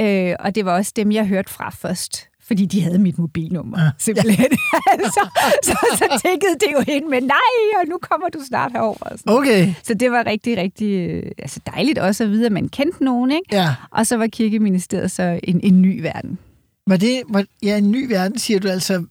øh, 0.00 0.34
og 0.40 0.54
det 0.54 0.64
var 0.64 0.74
også 0.74 0.92
dem, 0.96 1.12
jeg 1.12 1.26
hørte 1.26 1.50
fra 1.50 1.70
først 1.70 2.29
fordi 2.50 2.66
de 2.66 2.82
havde 2.82 2.98
mit 2.98 3.18
mobilnummer, 3.18 3.78
Ah, 3.78 3.84
ja. 3.84 3.90
simpelthen. 3.98 4.46
så, 5.16 5.28
så, 5.62 5.72
så 5.98 6.20
tækkede 6.24 6.54
det 6.60 6.66
jo 6.72 6.92
ind 6.94 7.04
med, 7.08 7.20
nej, 7.20 7.80
og 7.82 7.88
nu 7.88 7.98
kommer 8.10 8.28
du 8.28 8.38
snart 8.48 8.72
herover. 8.72 8.96
Og 9.00 9.18
sådan. 9.18 9.32
Okay. 9.32 9.74
Så 9.82 9.94
det 9.94 10.10
var 10.10 10.26
rigtig, 10.26 10.56
rigtig 10.56 11.10
øh, 11.10 11.32
altså 11.38 11.60
dejligt 11.66 11.98
også 11.98 12.24
at 12.24 12.30
vide, 12.30 12.46
at 12.46 12.52
man 12.52 12.68
kendte 12.68 13.04
nogen. 13.04 13.30
Ikke? 13.30 13.44
Ja. 13.52 13.74
Og 13.90 14.06
så 14.06 14.16
var 14.16 14.26
kirkeministeriet 14.26 15.10
så 15.10 15.40
en, 15.44 15.60
en 15.62 15.82
ny 15.82 16.00
verden. 16.00 16.38
Var 16.86 16.96
det, 16.96 17.22
var, 17.28 17.44
ja, 17.62 17.78
en 17.78 17.90
ny 17.90 18.08
verden, 18.08 18.38
siger 18.38 18.60
du 18.60 18.68
altså. 18.68 19.04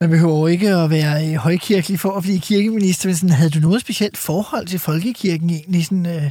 Man 0.00 0.10
behøver 0.10 0.48
ikke 0.48 0.68
at 0.68 0.90
være 0.90 1.28
øh, 1.28 1.34
højkirkelig 1.34 2.00
for 2.00 2.12
at 2.16 2.22
blive 2.22 2.38
kirkeminister, 2.40 3.08
men 3.08 3.16
sådan, 3.16 3.30
havde 3.30 3.50
du 3.50 3.58
noget 3.60 3.80
specielt 3.80 4.16
forhold 4.16 4.66
til 4.66 4.78
folkekirken 4.78 5.50
egentlig? 5.50 5.84
Sådan, 5.84 6.06
øh, 6.06 6.30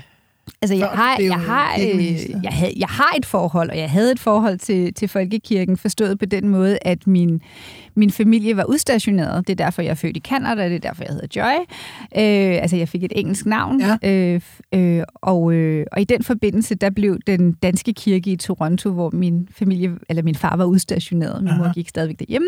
Altså, 0.61 0.75
jeg 0.75 0.87
har, 0.87 1.17
jeg, 1.21 1.35
har, 1.35 1.73
øh, 1.79 2.43
jeg, 2.43 2.51
havde, 2.51 2.73
jeg 2.77 2.87
har 2.87 3.13
et 3.17 3.25
forhold, 3.25 3.69
og 3.69 3.77
jeg 3.77 3.89
havde 3.89 4.11
et 4.11 4.19
forhold 4.19 4.57
til, 4.57 4.93
til 4.93 5.07
folkekirken, 5.07 5.77
forstået 5.77 6.19
på 6.19 6.25
den 6.25 6.47
måde, 6.47 6.77
at 6.81 7.07
min, 7.07 7.41
min 7.95 8.11
familie 8.11 8.57
var 8.57 8.63
udstationeret. 8.63 9.47
Det 9.47 9.59
er 9.59 9.63
derfor, 9.65 9.81
jeg 9.81 9.89
er 9.91 9.95
født 9.95 10.17
i 10.17 10.19
Canada, 10.19 10.65
det 10.65 10.75
er 10.75 10.79
derfor, 10.79 11.03
jeg 11.03 11.13
hedder 11.13 11.41
Joy. 11.41 11.59
Øh, 12.01 12.61
altså, 12.61 12.75
jeg 12.75 12.89
fik 12.89 13.03
et 13.03 13.13
engelsk 13.15 13.45
navn. 13.45 13.81
Ja. 13.81 13.97
Øh, 14.03 14.41
øh, 14.73 15.03
og, 15.15 15.53
øh, 15.53 15.85
og 15.91 16.01
i 16.01 16.03
den 16.03 16.23
forbindelse, 16.23 16.75
der 16.75 16.89
blev 16.89 17.19
den 17.27 17.51
danske 17.51 17.93
kirke 17.93 18.31
i 18.31 18.35
Toronto, 18.35 18.91
hvor 18.91 19.09
min 19.09 19.47
familie, 19.51 19.91
eller 20.09 20.23
min 20.23 20.35
far 20.35 20.57
var 20.57 20.65
udstationeret. 20.65 21.43
Min 21.43 21.57
mor 21.57 21.73
gik 21.73 21.89
stadigvæk 21.89 22.19
derhjemme. 22.19 22.47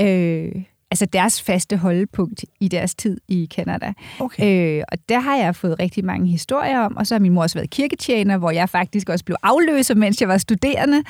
Øh, 0.00 0.62
altså 0.90 1.06
deres 1.06 1.42
faste 1.42 1.76
holdepunkt 1.76 2.44
i 2.60 2.68
deres 2.68 2.94
tid 2.94 3.20
i 3.28 3.48
Canada. 3.54 3.92
okay. 4.20 4.78
Øh, 4.78 4.82
og 4.92 4.98
der 5.08 5.20
har 5.20 5.36
jeg 5.36 5.56
fået 5.56 5.78
rigtig 5.80 6.04
mange 6.04 6.28
historier 6.30 6.78
om, 6.80 6.96
og 6.96 7.06
så 7.06 7.14
har 7.14 7.20
min 7.20 7.32
mor 7.32 7.42
også 7.42 7.58
været 7.58 7.70
kirketjener, 7.70 8.36
hvor 8.38 8.50
jeg 8.50 8.68
faktisk 8.68 9.08
også 9.08 9.24
blev 9.24 9.36
afløser, 9.42 9.94
mens 9.94 10.20
jeg 10.20 10.28
var 10.28 10.38
studerende. 10.38 11.02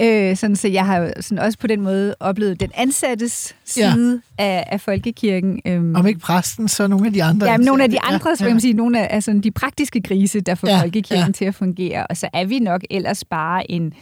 Øh, 0.00 0.36
sådan, 0.36 0.56
så 0.56 0.68
jeg 0.68 0.86
har 0.86 1.12
sådan 1.20 1.38
også 1.44 1.58
på 1.58 1.66
den 1.66 1.80
måde 1.80 2.14
oplevet 2.20 2.60
den 2.60 2.70
ansattes 2.74 3.56
Ja. 3.76 3.92
side 3.92 4.20
af, 4.38 4.64
af 4.66 4.80
folkekirken. 4.80 5.60
Øhm, 5.66 5.94
Om 5.94 6.06
ikke 6.06 6.20
præsten, 6.20 6.68
så 6.68 6.86
nogle 6.86 7.06
af 7.06 7.12
de 7.12 7.22
andre. 7.22 7.50
Ja, 7.50 7.56
nogle 7.56 7.82
af 7.82 7.88
de 7.90 7.96
Ja, 8.02 8.14
andre, 8.14 8.30
ja, 8.30 8.34
ja. 8.40 8.44
ja. 8.48 8.54
man 8.54 8.60
sige, 8.60 8.74
nogle 8.74 9.08
af, 9.08 9.22
sådan 9.22 9.40
de 9.40 9.50
praktiske 9.50 10.00
grise, 10.00 10.40
der 10.40 10.54
får 10.54 10.68
Ja, 10.68 10.74
ja, 10.74 10.80
folkekirken 10.82 11.20
ja. 11.20 11.26
ja. 11.26 11.32
til 11.32 11.44
at 11.44 11.54
fungere. 11.54 12.06
Og 12.06 12.16
så 12.16 12.28
er 12.32 12.44
vi 12.44 12.58
nok 12.58 12.80
ellers 12.90 13.24
bare 13.24 13.70
en 13.70 13.92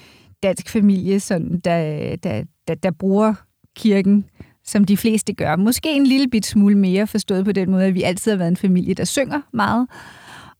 dansk 0.42 0.68
familie, 0.68 1.20
sådan, 1.20 1.60
der, 1.64 2.16
der, 2.16 2.42
der, 2.68 2.74
der 2.74 2.90
bruger 2.90 3.34
kirken, 3.76 4.24
som 4.70 4.84
de 4.84 4.96
fleste 4.96 5.32
gør. 5.32 5.56
Måske 5.56 5.92
en 5.96 6.06
lille 6.06 6.28
bit 6.28 6.46
smule 6.46 6.78
mere 6.78 7.06
forstået 7.06 7.44
på 7.44 7.52
den 7.52 7.70
måde, 7.70 7.84
at 7.84 7.94
vi 7.94 8.02
altid 8.02 8.30
har 8.32 8.38
været 8.38 8.48
en 8.48 8.56
familie, 8.56 8.94
der 8.94 9.04
synger 9.04 9.40
meget. 9.52 9.88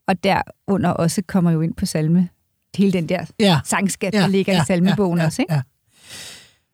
Og 0.07 0.25
derunder 0.25 0.91
også 0.91 1.23
kommer 1.29 1.51
jo 1.51 1.61
ind 1.61 1.75
på 1.75 1.87
salme. 1.87 2.29
Hele 2.77 2.93
den 2.93 3.09
der 3.09 3.25
Ja. 3.41 3.61
sangskat, 3.65 4.15
Ja, 4.15 4.21
der 4.21 4.27
ligger 4.27 4.53
ja, 4.55 4.63
i 4.63 4.65
salmebogen 4.67 5.19
ja, 5.19 5.23
ja, 5.23 5.27
også. 5.27 5.43
Ikke? 5.43 5.55
Ja. 5.55 5.63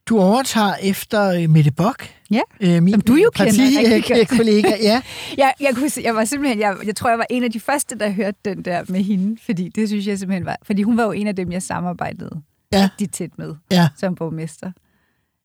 Du 0.07 0.19
overtager 0.21 0.75
efter 0.83 1.28
øh, 1.43 1.50
Mette 1.50 1.71
Bock, 1.73 2.11
Ja. 2.31 2.40
øh, 2.61 2.83
min 2.83 2.93
Som 2.95 3.00
du 3.00 3.14
jo 3.14 3.31
kender 3.35 3.52
rigtig 3.95 4.16
godt. 4.16 4.28
kollega. 4.28 4.69
Ja, 4.83 5.02
Jeg, 5.38 5.52
jeg, 5.61 5.71
kunne, 5.75 5.90
jeg 6.05 6.14
var 6.14 6.25
simpelthen, 6.25 6.61
jeg, 6.61 6.76
jeg 6.87 6.97
tror, 6.97 7.09
jeg 7.11 7.19
var 7.19 7.26
en 7.31 7.45
af 7.45 7.50
de 7.52 7.61
første, 7.61 7.99
der 7.99 8.11
hørte 8.11 8.38
den 8.45 8.62
der 8.64 8.83
med 8.88 9.02
hende, 9.02 9.37
fordi 9.47 9.69
det 9.69 9.88
synes 9.88 10.07
jeg 10.07 10.19
simpelthen 10.19 10.45
var, 10.47 10.57
fordi 10.62 10.83
hun 10.83 10.97
var 10.97 11.05
jo 11.05 11.12
en 11.12 11.26
af 11.26 11.37
dem, 11.37 11.52
jeg 11.52 11.62
samarbejdede 11.62 12.31
Ja. 12.73 12.83
rigtig 12.83 13.11
tæt 13.11 13.31
med 13.38 13.55
ja. 13.71 13.88
som 13.97 14.14
borgmester. 14.14 14.73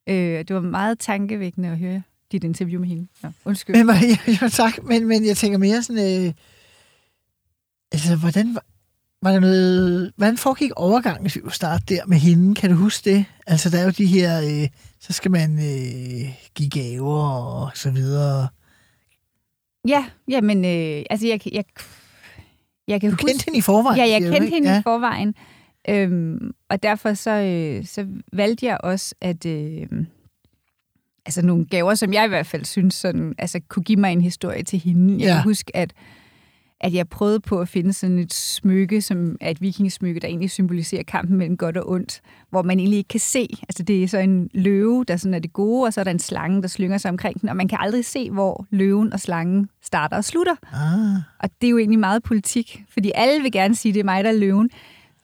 Øh, 0.10 0.16
det 0.48 0.54
var 0.56 0.62
meget 0.62 1.00
tankevækkende 1.00 1.70
at 1.70 1.78
høre 1.78 2.02
dit 2.32 2.44
interview 2.44 2.80
med 2.80 2.90
hende. 2.90 3.08
Nå, 3.24 3.30
undskyld. 3.46 3.76
Men, 3.84 3.96
ja, 4.02 4.18
ja, 4.42 4.50
tak, 4.50 4.84
men, 4.84 5.08
men 5.08 5.26
jeg 5.26 5.38
tænker 5.38 5.58
mere 5.58 5.84
sådan, 5.84 6.26
øh, 6.28 6.34
altså, 7.92 8.16
hvordan 8.16 8.56
var, 8.56 8.64
var 9.22 9.32
der 9.32 9.40
noget, 9.40 10.12
hvordan 10.16 10.38
foregik 10.38 10.72
overgangen, 10.76 11.22
hvis 11.22 11.36
vi 11.36 11.42
kunne 11.42 11.52
starte 11.52 11.84
der 11.96 12.06
med 12.06 12.18
hende? 12.18 12.56
Kan 12.56 12.70
du 12.70 12.76
huske 12.76 13.10
det? 13.10 13.26
Altså, 13.48 13.70
der 13.70 13.80
er 13.80 13.84
jo 13.84 13.90
de 13.90 14.06
her, 14.06 14.42
øh, 14.42 14.68
så 15.00 15.14
skal 15.14 15.32
man 15.32 15.60
øh, 15.60 16.30
give 16.56 16.70
gaver 16.70 17.24
og 17.24 17.72
så 17.76 17.92
videre. 17.92 18.48
Ja, 19.88 20.06
jamen, 20.28 20.66
øh, 20.66 21.04
altså 21.10 21.28
jeg, 21.28 21.54
jeg, 21.54 21.64
jeg 22.88 23.02
kan 23.02 23.10
Du 23.10 23.16
huske... 23.16 23.28
kendte 23.28 23.46
hende 23.46 23.58
i 23.58 23.62
forvejen? 23.62 23.98
Ja, 23.98 24.10
jeg 24.10 24.22
kendte 24.22 24.50
hende 24.50 24.72
ja. 24.72 24.80
i 24.80 24.84
forvejen. 24.84 25.36
Øhm, 25.90 26.52
og 26.70 26.84
derfor 26.84 27.14
så, 27.14 27.32
øh, 27.32 27.86
så 27.86 28.08
valgte 28.34 28.66
jeg 28.66 28.78
også, 28.84 29.16
at 29.22 29.46
øh, 29.46 29.88
altså 31.26 31.42
nogle 31.46 31.66
gaver, 31.66 31.96
som 31.96 32.14
jeg 32.14 32.26
i 32.26 32.30
hvert 32.30 32.46
fald 32.48 32.66
synes 32.66 32.94
sådan, 32.96 33.36
altså, 33.38 33.60
kunne 33.70 33.84
give 33.84 34.00
mig 34.00 34.12
en 34.14 34.22
historie 34.22 34.64
til 34.64 34.80
hende. 34.80 35.14
Jeg 35.14 35.22
Ja. 35.22 35.34
kan 35.34 35.44
huske, 35.44 35.76
at, 35.76 35.94
at 36.80 36.94
jeg 36.94 37.10
prøvede 37.10 37.40
på 37.40 37.60
at 37.60 37.68
finde 37.68 37.94
sådan 37.94 38.20
et 38.20 38.34
smykke, 38.34 39.02
som 39.02 39.38
er 39.42 39.50
et 39.50 39.62
vikingesmykke, 39.62 40.20
der 40.20 40.28
egentlig 40.28 40.52
symboliserer 40.52 41.04
kampen 41.04 41.38
mellem 41.38 41.58
godt 41.58 41.78
og 41.78 41.90
ondt, 41.90 42.22
hvor 42.50 42.62
man 42.62 42.80
egentlig 42.80 42.98
ikke 42.98 43.08
kan 43.08 43.20
se. 43.20 43.48
Altså 43.62 43.84
det 43.84 44.04
er 44.04 44.08
så 44.08 44.18
en 44.18 44.50
løve, 44.54 45.04
der 45.08 45.18
sådan 45.18 45.34
er 45.34 45.40
det 45.40 45.54
gode, 45.54 45.86
og 45.86 45.94
så 45.94 46.00
er 46.00 46.04
der 46.04 46.12
en 46.12 46.20
slange, 46.20 46.62
der 46.62 46.68
slynger 46.68 46.98
sig 46.98 47.10
omkring 47.12 47.42
den, 47.42 47.50
og 47.50 47.56
man 47.58 47.68
kan 47.68 47.78
aldrig 47.82 48.06
se, 48.06 48.32
hvor 48.32 48.66
løven 48.70 49.14
og 49.14 49.20
slangen 49.20 49.70
starter 49.82 50.18
og 50.18 50.24
slutter. 50.24 50.56
Ah, 50.74 51.22
Og 51.40 51.50
det 51.62 51.68
er 51.68 51.72
jo 51.72 51.78
egentlig 51.78 52.00
meget 52.00 52.24
politik, 52.24 52.84
fordi 52.90 53.12
alle 53.16 53.42
vil 53.42 53.52
gerne 53.52 53.76
sige, 53.76 53.90
at 53.90 53.94
det 53.94 54.00
er 54.00 54.04
mig, 54.06 54.24
der 54.24 54.30
er 54.30 54.38
løven. 54.38 54.70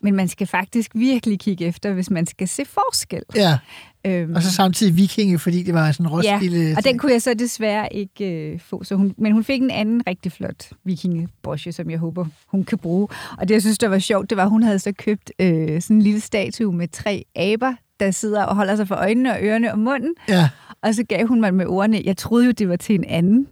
Men 0.02 0.16
man 0.16 0.28
skal 0.28 0.48
faktisk 0.48 0.92
virkelig 0.96 1.40
kigge 1.40 1.66
efter, 1.66 1.94
hvis 1.94 2.10
man 2.10 2.26
skal 2.26 2.48
se 2.48 2.64
forskel. 2.66 3.24
ja, 3.36 3.58
Øhm, 4.06 4.36
og 4.36 4.44
så 4.44 4.52
samtidig 4.54 4.98
vikinge, 4.98 5.40
fordi 5.40 5.64
det 5.64 5.74
var 5.74 5.92
sådan 5.92 6.06
en 6.06 6.12
Roskilde... 6.12 6.74
og 6.78 6.84
den 6.84 6.98
kunne 6.98 7.12
jeg 7.12 7.22
så 7.22 7.34
desværre 7.34 7.94
ikke 7.94 8.52
øh, 8.54 8.60
få. 8.60 8.84
Så 8.84 8.96
hun, 8.96 9.14
men 9.18 9.32
hun 9.32 9.44
fik 9.44 9.62
en 9.62 9.72
anden 9.72 10.02
rigtig 10.08 10.32
flot 10.32 10.70
vikingebroche, 10.84 11.72
som 11.72 11.90
jeg 11.90 12.00
håber, 12.00 12.26
hun 12.48 12.64
kan 12.64 12.78
bruge. 12.78 13.08
Og 13.38 13.48
det, 13.48 13.54
jeg 13.54 13.62
synes, 13.62 13.78
der 13.78 13.88
var 13.88 14.00
sjovt, 14.00 14.30
det 14.30 14.38
var, 14.38 14.44
at 14.44 14.50
hun 14.50 14.64
havde 14.64 14.80
så 14.80 14.92
købt 14.92 15.32
øh, 15.40 15.82
sådan 15.82 15.96
en 15.96 16.02
lille 16.02 16.20
statue 16.22 16.74
med 16.74 16.88
tre 16.88 17.24
aber, 17.36 17.74
der 18.00 18.12
sidder 18.12 18.44
og 18.44 18.56
holder 18.56 18.76
sig 18.76 18.88
for 18.88 18.96
øjnene 18.96 19.32
og 19.34 19.38
ørerne 19.42 19.72
og 19.72 19.80
munden. 19.80 20.14
Ja, 20.30 20.50
Og 20.82 20.96
så 20.96 21.04
gav 21.04 21.28
hun 21.28 21.42
mig 21.42 21.54
med 21.54 21.66
ordene, 21.66 22.02
jeg 22.06 22.18
troede 22.18 22.46
jo, 22.46 22.52
det 22.52 22.70
var 22.70 22.76
til 22.76 22.96
en 22.96 23.06
anden. 23.08 23.48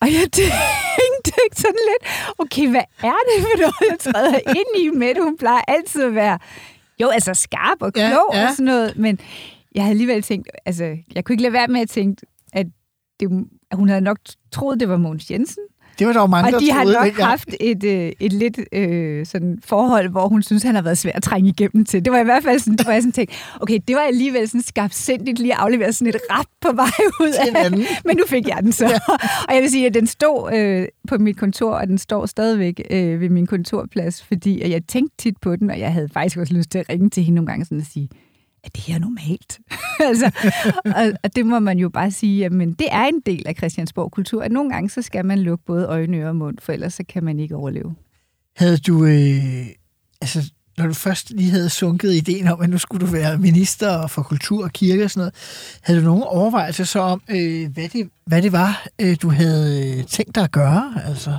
Og 0.00 0.06
jeg 0.06 0.22
tænkte 0.32 0.56
sådan 1.62 1.82
lidt, 1.90 2.32
okay, 2.38 2.68
hvad 2.68 2.84
er 3.02 3.20
det 3.28 3.42
for 3.42 3.58
noget, 3.60 3.90
jeg 3.90 3.98
træder 3.98 4.38
ind 4.48 4.82
i 4.84 4.88
med? 4.98 5.22
Hun 5.22 5.38
plejer 5.38 5.60
altid 5.68 6.04
at 6.04 6.14
være, 6.14 6.38
jo, 7.00 7.08
altså 7.08 7.34
skarp 7.34 7.82
og 7.82 7.92
Ja, 7.96 8.08
klog 8.08 8.30
ja. 8.34 8.48
og 8.48 8.52
sådan 8.52 8.64
noget, 8.64 8.96
men 8.96 9.18
jeg 9.74 9.82
havde 9.82 9.90
alligevel 9.90 10.22
tænkt, 10.22 10.48
altså, 10.66 10.96
jeg 11.14 11.24
kunne 11.24 11.34
ikke 11.34 11.42
lade 11.42 11.52
være 11.52 11.68
med 11.68 11.80
at 11.80 11.88
tænke, 11.88 12.26
at 12.52 12.66
det, 13.20 13.28
at 13.70 13.76
hun 13.76 13.88
havde 13.88 14.00
nok 14.00 14.18
troet, 14.52 14.80
det 14.80 14.88
var 14.88 14.96
Mogens 14.96 15.30
Jensen. 15.30 15.62
Det 15.98 16.06
var 16.06 16.12
der 16.12 16.20
jo 16.20 16.26
mange, 16.26 16.46
Og 16.46 16.52
der 16.52 16.58
de 16.58 16.72
har 16.72 16.84
nok 16.84 17.04
dengang. 17.04 17.28
haft 17.28 17.48
et, 17.60 17.84
øh, 17.84 18.12
et 18.20 18.32
lidt 18.32 18.60
øh, 18.72 19.26
sådan 19.26 19.58
forhold, 19.64 20.08
hvor 20.08 20.28
hun 20.28 20.42
synes, 20.42 20.62
han 20.62 20.74
har 20.74 20.82
været 20.82 20.98
svær 20.98 21.12
at 21.14 21.22
trænge 21.22 21.48
igennem 21.48 21.84
til. 21.84 22.04
Det 22.04 22.12
var 22.12 22.20
i 22.20 22.24
hvert 22.24 22.42
fald 22.42 22.58
sådan, 22.58 22.78
hvor 22.84 22.92
jeg 22.92 23.02
sådan 23.02 23.12
tænkte, 23.12 23.34
okay, 23.60 23.78
det 23.88 23.96
var 23.96 24.02
alligevel 24.02 24.48
sådan 24.48 24.62
skarpsindigt 24.62 25.38
lige 25.38 25.52
at 25.52 25.58
aflevere 25.58 25.92
sådan 25.92 26.14
et 26.14 26.20
rap 26.30 26.46
på 26.60 26.72
vej 26.72 26.86
ud 27.20 27.32
af. 27.56 27.70
Men 28.06 28.16
nu 28.16 28.22
fik 28.26 28.48
jeg 28.48 28.58
den 28.62 28.72
så. 28.72 28.84
og 29.48 29.54
jeg 29.54 29.62
vil 29.62 29.70
sige, 29.70 29.86
at 29.86 29.94
den 29.94 30.06
stod 30.06 30.52
øh, 30.54 30.86
på 31.08 31.18
mit 31.18 31.36
kontor, 31.36 31.72
og 31.72 31.86
den 31.86 31.98
står 31.98 32.26
stadigvæk 32.26 32.80
øh, 32.90 33.20
ved 33.20 33.28
min 33.28 33.46
kontorplads, 33.46 34.22
fordi 34.24 34.60
at 34.60 34.70
jeg 34.70 34.82
tænkte 34.88 35.16
tit 35.18 35.34
på 35.42 35.56
den, 35.56 35.70
og 35.70 35.78
jeg 35.78 35.92
havde 35.92 36.08
faktisk 36.14 36.38
også 36.38 36.54
lyst 36.54 36.70
til 36.70 36.78
at 36.78 36.86
ringe 36.88 37.10
til 37.10 37.22
hende 37.22 37.34
nogle 37.34 37.46
gange 37.46 37.64
sådan 37.64 37.78
at 37.80 37.86
sige, 37.92 38.08
er 38.64 38.68
det 38.68 38.82
her 38.82 38.98
normalt? 38.98 39.60
altså, 40.10 40.30
og, 40.84 41.12
og 41.24 41.36
det 41.36 41.46
må 41.46 41.58
man 41.58 41.78
jo 41.78 41.88
bare 41.88 42.10
sige, 42.10 42.50
men 42.50 42.72
det 42.72 42.88
er 42.90 43.04
en 43.04 43.20
del 43.26 43.42
af 43.46 43.56
Christiansborg 43.56 44.10
kultur, 44.12 44.42
at 44.42 44.52
nogle 44.52 44.70
gange 44.70 44.90
så 44.90 45.02
skal 45.02 45.24
man 45.24 45.38
lukke 45.38 45.64
både 45.64 45.86
øjne, 45.86 46.16
øre 46.16 46.28
og 46.28 46.36
mund, 46.36 46.58
for 46.60 46.72
ellers 46.72 46.94
så 46.94 47.04
kan 47.08 47.24
man 47.24 47.40
ikke 47.40 47.56
overleve. 47.56 47.94
Havde 48.56 48.76
du, 48.76 49.04
øh, 49.04 49.66
altså, 50.20 50.52
når 50.78 50.86
du 50.86 50.94
først 50.94 51.30
lige 51.30 51.50
havde 51.50 51.70
sunket 51.70 52.14
ideen 52.14 52.48
om, 52.48 52.60
at 52.60 52.70
nu 52.70 52.78
skulle 52.78 53.06
du 53.06 53.12
være 53.12 53.38
minister 53.38 54.06
for 54.06 54.22
kultur 54.22 54.64
og 54.64 54.72
kirke 54.72 55.04
og 55.04 55.10
sådan 55.10 55.20
noget, 55.20 55.34
havde 55.82 56.00
du 56.00 56.04
nogen 56.04 56.22
overvejelser 56.22 56.84
så 56.84 57.00
om, 57.00 57.22
øh, 57.30 57.72
hvad, 57.72 57.88
det, 57.88 58.10
hvad 58.26 58.42
det 58.42 58.52
var, 58.52 58.86
øh, 59.00 59.16
du 59.22 59.28
havde 59.30 59.98
øh, 59.98 60.04
tænkt 60.04 60.34
dig 60.34 60.44
at 60.44 60.52
gøre, 60.52 61.02
altså, 61.04 61.38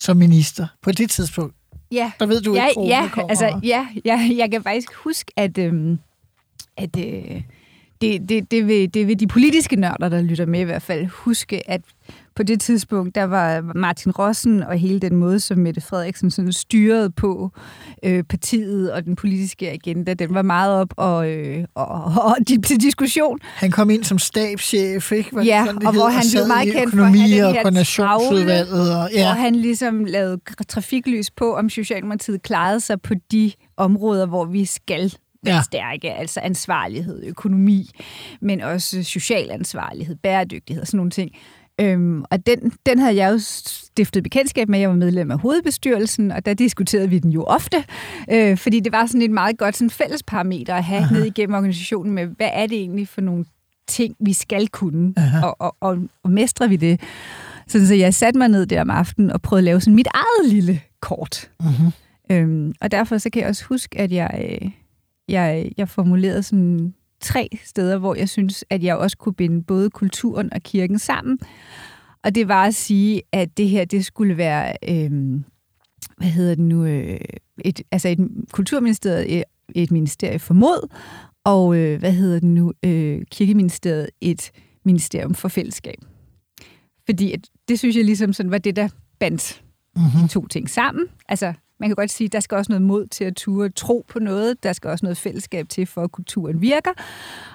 som 0.00 0.16
minister 0.16 0.66
på 0.82 0.92
det 0.92 1.10
tidspunkt? 1.10 1.56
Ja. 1.92 2.12
Der 2.20 2.26
ved 2.26 2.40
du 2.40 2.54
ja, 2.54 2.66
ikke, 2.66 2.74
corona 2.74 2.94
ja, 2.94 3.08
kommer. 3.08 3.28
altså, 3.28 3.60
ja, 3.62 3.86
ja, 4.04 4.28
jeg 4.36 4.50
kan 4.50 4.62
faktisk 4.62 4.94
huske, 4.94 5.32
at, 5.36 5.58
øhm, 5.58 5.98
at 6.76 6.96
øh, 6.98 7.42
det, 8.00 8.28
det, 8.28 8.50
det, 8.50 8.66
vil, 8.66 8.94
det 8.94 9.08
vil 9.08 9.20
de 9.20 9.26
politiske 9.26 9.76
nørder, 9.76 10.08
der 10.08 10.22
lytter 10.22 10.46
med 10.46 10.60
i 10.60 10.64
hvert 10.64 10.82
fald, 10.82 11.06
huske, 11.06 11.70
at 11.70 11.80
på 12.36 12.42
det 12.42 12.60
tidspunkt, 12.60 13.14
der 13.14 13.24
var 13.24 13.72
Martin 13.74 14.12
Rossen 14.12 14.62
og 14.62 14.78
hele 14.78 15.00
den 15.00 15.16
måde, 15.16 15.40
som 15.40 15.58
Mette 15.58 15.80
Frederiksen 15.80 16.30
sådan 16.30 16.52
styrede 16.52 17.10
på 17.10 17.50
øh, 18.04 18.24
partiet 18.24 18.92
og 18.92 19.04
den 19.04 19.16
politiske 19.16 19.70
agenda, 19.70 20.14
den 20.14 20.34
var 20.34 20.42
meget 20.42 20.80
op 20.80 20.94
og, 20.96 21.30
øh, 21.30 21.64
og, 21.74 22.04
og 22.04 22.36
til 22.66 22.80
diskussion. 22.80 23.38
Han 23.42 23.70
kom 23.70 23.90
ind 23.90 24.04
som 24.04 24.18
stabschef, 24.18 25.12
ikke? 25.12 25.36
Det 25.36 25.46
Ja, 25.46 25.62
sådan, 25.66 25.80
det 25.80 25.86
og 25.86 25.92
hed, 25.92 26.00
hvor 26.00 26.08
han 26.08 26.24
blev 26.32 26.46
meget 26.46 26.72
kendt 26.72 26.96
for 26.96 27.04
at 27.04 27.12
den 27.12 27.22
og 27.22 27.52
her 27.52 27.62
koordinationsudvalget. 27.62 28.96
Og, 28.96 29.10
ja. 29.12 29.18
ja. 29.18 29.24
hvor 29.26 29.40
han 29.42 29.54
ligesom 29.54 30.04
lavede 30.04 30.40
trafiklys 30.68 31.30
på, 31.30 31.56
om 31.56 31.70
Socialdemokratiet 31.70 32.42
klarede 32.42 32.80
sig 32.80 33.00
på 33.00 33.14
de 33.32 33.52
områder, 33.76 34.26
hvor 34.26 34.44
vi 34.44 34.64
skal 34.64 35.12
være 35.44 35.54
Ja. 35.54 35.62
stærke, 35.62 36.12
altså 36.12 36.40
ansvarlighed, 36.40 37.24
økonomi, 37.26 37.90
men 38.40 38.60
også 38.60 39.02
social 39.02 39.50
ansvarlighed, 39.50 40.16
bæredygtighed 40.16 40.80
og 40.80 40.86
sådan 40.86 40.96
nogle 40.96 41.10
ting. 41.10 41.30
Øhm, 41.80 42.24
og 42.30 42.46
den, 42.46 42.72
den 42.86 42.98
havde 42.98 43.16
jeg 43.16 43.32
jo 43.32 43.38
stiftet 43.38 44.22
bekendtskab 44.22 44.68
med. 44.68 44.78
Jeg 44.78 44.88
var 44.88 44.94
medlem 44.94 45.30
af 45.30 45.38
hovedbestyrelsen, 45.38 46.30
og 46.30 46.46
der 46.46 46.54
diskuterede 46.54 47.10
vi 47.10 47.18
den 47.18 47.30
jo 47.30 47.42
ofte, 47.44 47.84
øh, 48.30 48.56
fordi 48.56 48.80
det 48.80 48.92
var 48.92 49.06
sådan 49.06 49.22
et 49.22 49.30
meget 49.30 49.58
godt 49.58 49.76
sådan 49.76 49.90
fælles 49.90 50.22
parameter 50.22 50.74
at 50.74 50.84
have 50.84 51.04
ned 51.12 51.24
igennem 51.24 51.54
organisationen 51.54 52.14
med, 52.14 52.26
hvad 52.26 52.48
er 52.52 52.66
det 52.66 52.78
egentlig 52.78 53.08
for 53.08 53.20
nogle 53.20 53.44
ting, 53.86 54.16
vi 54.20 54.32
skal 54.32 54.68
kunne, 54.68 55.14
og, 55.42 55.56
og, 55.58 55.76
og, 55.80 55.98
og 56.22 56.30
mestrer 56.30 56.66
vi 56.66 56.76
det? 56.76 57.00
Sådan, 57.66 57.86
så 57.86 57.94
jeg 57.94 58.14
satte 58.14 58.38
mig 58.38 58.48
ned 58.48 58.66
der 58.66 58.80
om 58.80 58.90
aftenen 58.90 59.30
og 59.30 59.42
prøvede 59.42 59.60
at 59.60 59.64
lave 59.64 59.80
sådan 59.80 59.94
mit 59.94 60.08
eget 60.14 60.52
lille 60.52 60.80
kort. 61.00 61.50
Mm-hmm. 61.60 61.92
Øhm, 62.30 62.72
og 62.80 62.90
derfor 62.90 63.18
så 63.18 63.30
kan 63.30 63.42
jeg 63.42 63.48
også 63.48 63.64
huske, 63.64 63.98
at 63.98 64.12
jeg, 64.12 64.58
øh, 64.62 64.70
jeg, 65.28 65.72
jeg 65.76 65.88
formulerede 65.88 66.42
sådan 66.42 66.94
tre 67.22 67.48
steder, 67.64 67.98
hvor 67.98 68.14
jeg 68.14 68.28
synes, 68.28 68.64
at 68.70 68.84
jeg 68.84 68.96
også 68.96 69.16
kunne 69.16 69.34
binde 69.34 69.62
både 69.62 69.90
kulturen 69.90 70.52
og 70.52 70.62
kirken 70.62 70.98
sammen. 70.98 71.38
Og 72.24 72.34
det 72.34 72.48
var 72.48 72.64
at 72.64 72.74
sige, 72.74 73.22
at 73.32 73.56
det 73.56 73.68
her, 73.68 73.84
det 73.84 74.04
skulle 74.04 74.36
være, 74.36 74.76
øhm, 74.88 75.44
hvad 76.16 76.28
hedder 76.28 76.54
det 76.54 76.64
nu, 76.64 76.84
øh, 76.84 77.20
et, 77.64 77.82
altså 77.92 78.08
et 78.08 78.28
kulturministeriet, 78.52 79.38
et, 79.38 79.44
et 79.74 79.90
ministerie 79.90 80.38
for 80.38 80.54
mod, 80.54 80.88
og 81.44 81.76
øh, 81.76 81.98
hvad 81.98 82.12
hedder 82.12 82.40
det 82.40 82.48
nu, 82.48 82.72
øh, 82.84 83.22
kirkeministeriet, 83.30 84.10
et 84.20 84.50
ministerium 84.84 85.34
for 85.34 85.48
fællesskab. 85.48 85.98
Fordi 87.06 87.32
at, 87.32 87.40
det 87.68 87.78
synes 87.78 87.96
jeg 87.96 88.04
ligesom 88.04 88.32
sådan 88.32 88.50
var 88.50 88.58
det, 88.58 88.76
der 88.76 88.88
bandt 89.20 89.62
Mm-hmm. 89.96 90.22
de 90.22 90.28
to 90.28 90.46
ting 90.46 90.70
sammen. 90.70 91.06
Altså, 91.28 91.52
man 91.82 91.88
kan 91.88 91.96
godt 91.96 92.10
sige, 92.10 92.26
at 92.26 92.32
der 92.32 92.40
skal 92.40 92.56
også 92.56 92.72
noget 92.72 92.82
mod 92.82 93.06
til 93.06 93.24
at 93.24 93.36
ture 93.36 93.68
tro 93.68 94.04
på 94.08 94.18
noget. 94.18 94.62
Der 94.62 94.72
skal 94.72 94.90
også 94.90 95.06
noget 95.06 95.16
fællesskab 95.16 95.68
til, 95.68 95.86
for 95.86 96.02
at 96.02 96.12
kulturen 96.12 96.60
virker. 96.60 96.90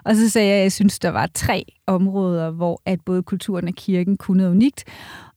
Og 0.04 0.16
så 0.16 0.30
sagde 0.30 0.48
jeg, 0.48 0.58
at 0.58 0.64
jeg 0.64 0.72
synes, 0.72 1.00
der 1.00 1.10
var 1.10 1.30
tre 1.34 1.66
områder, 1.88 2.52
hvor 2.52 2.82
at 2.86 3.00
både 3.06 3.24
kulturen 3.24 3.68
og 3.68 3.74
kirken 3.74 4.18
kunne 4.18 4.38
noget 4.38 4.52
unikt. 4.52 4.84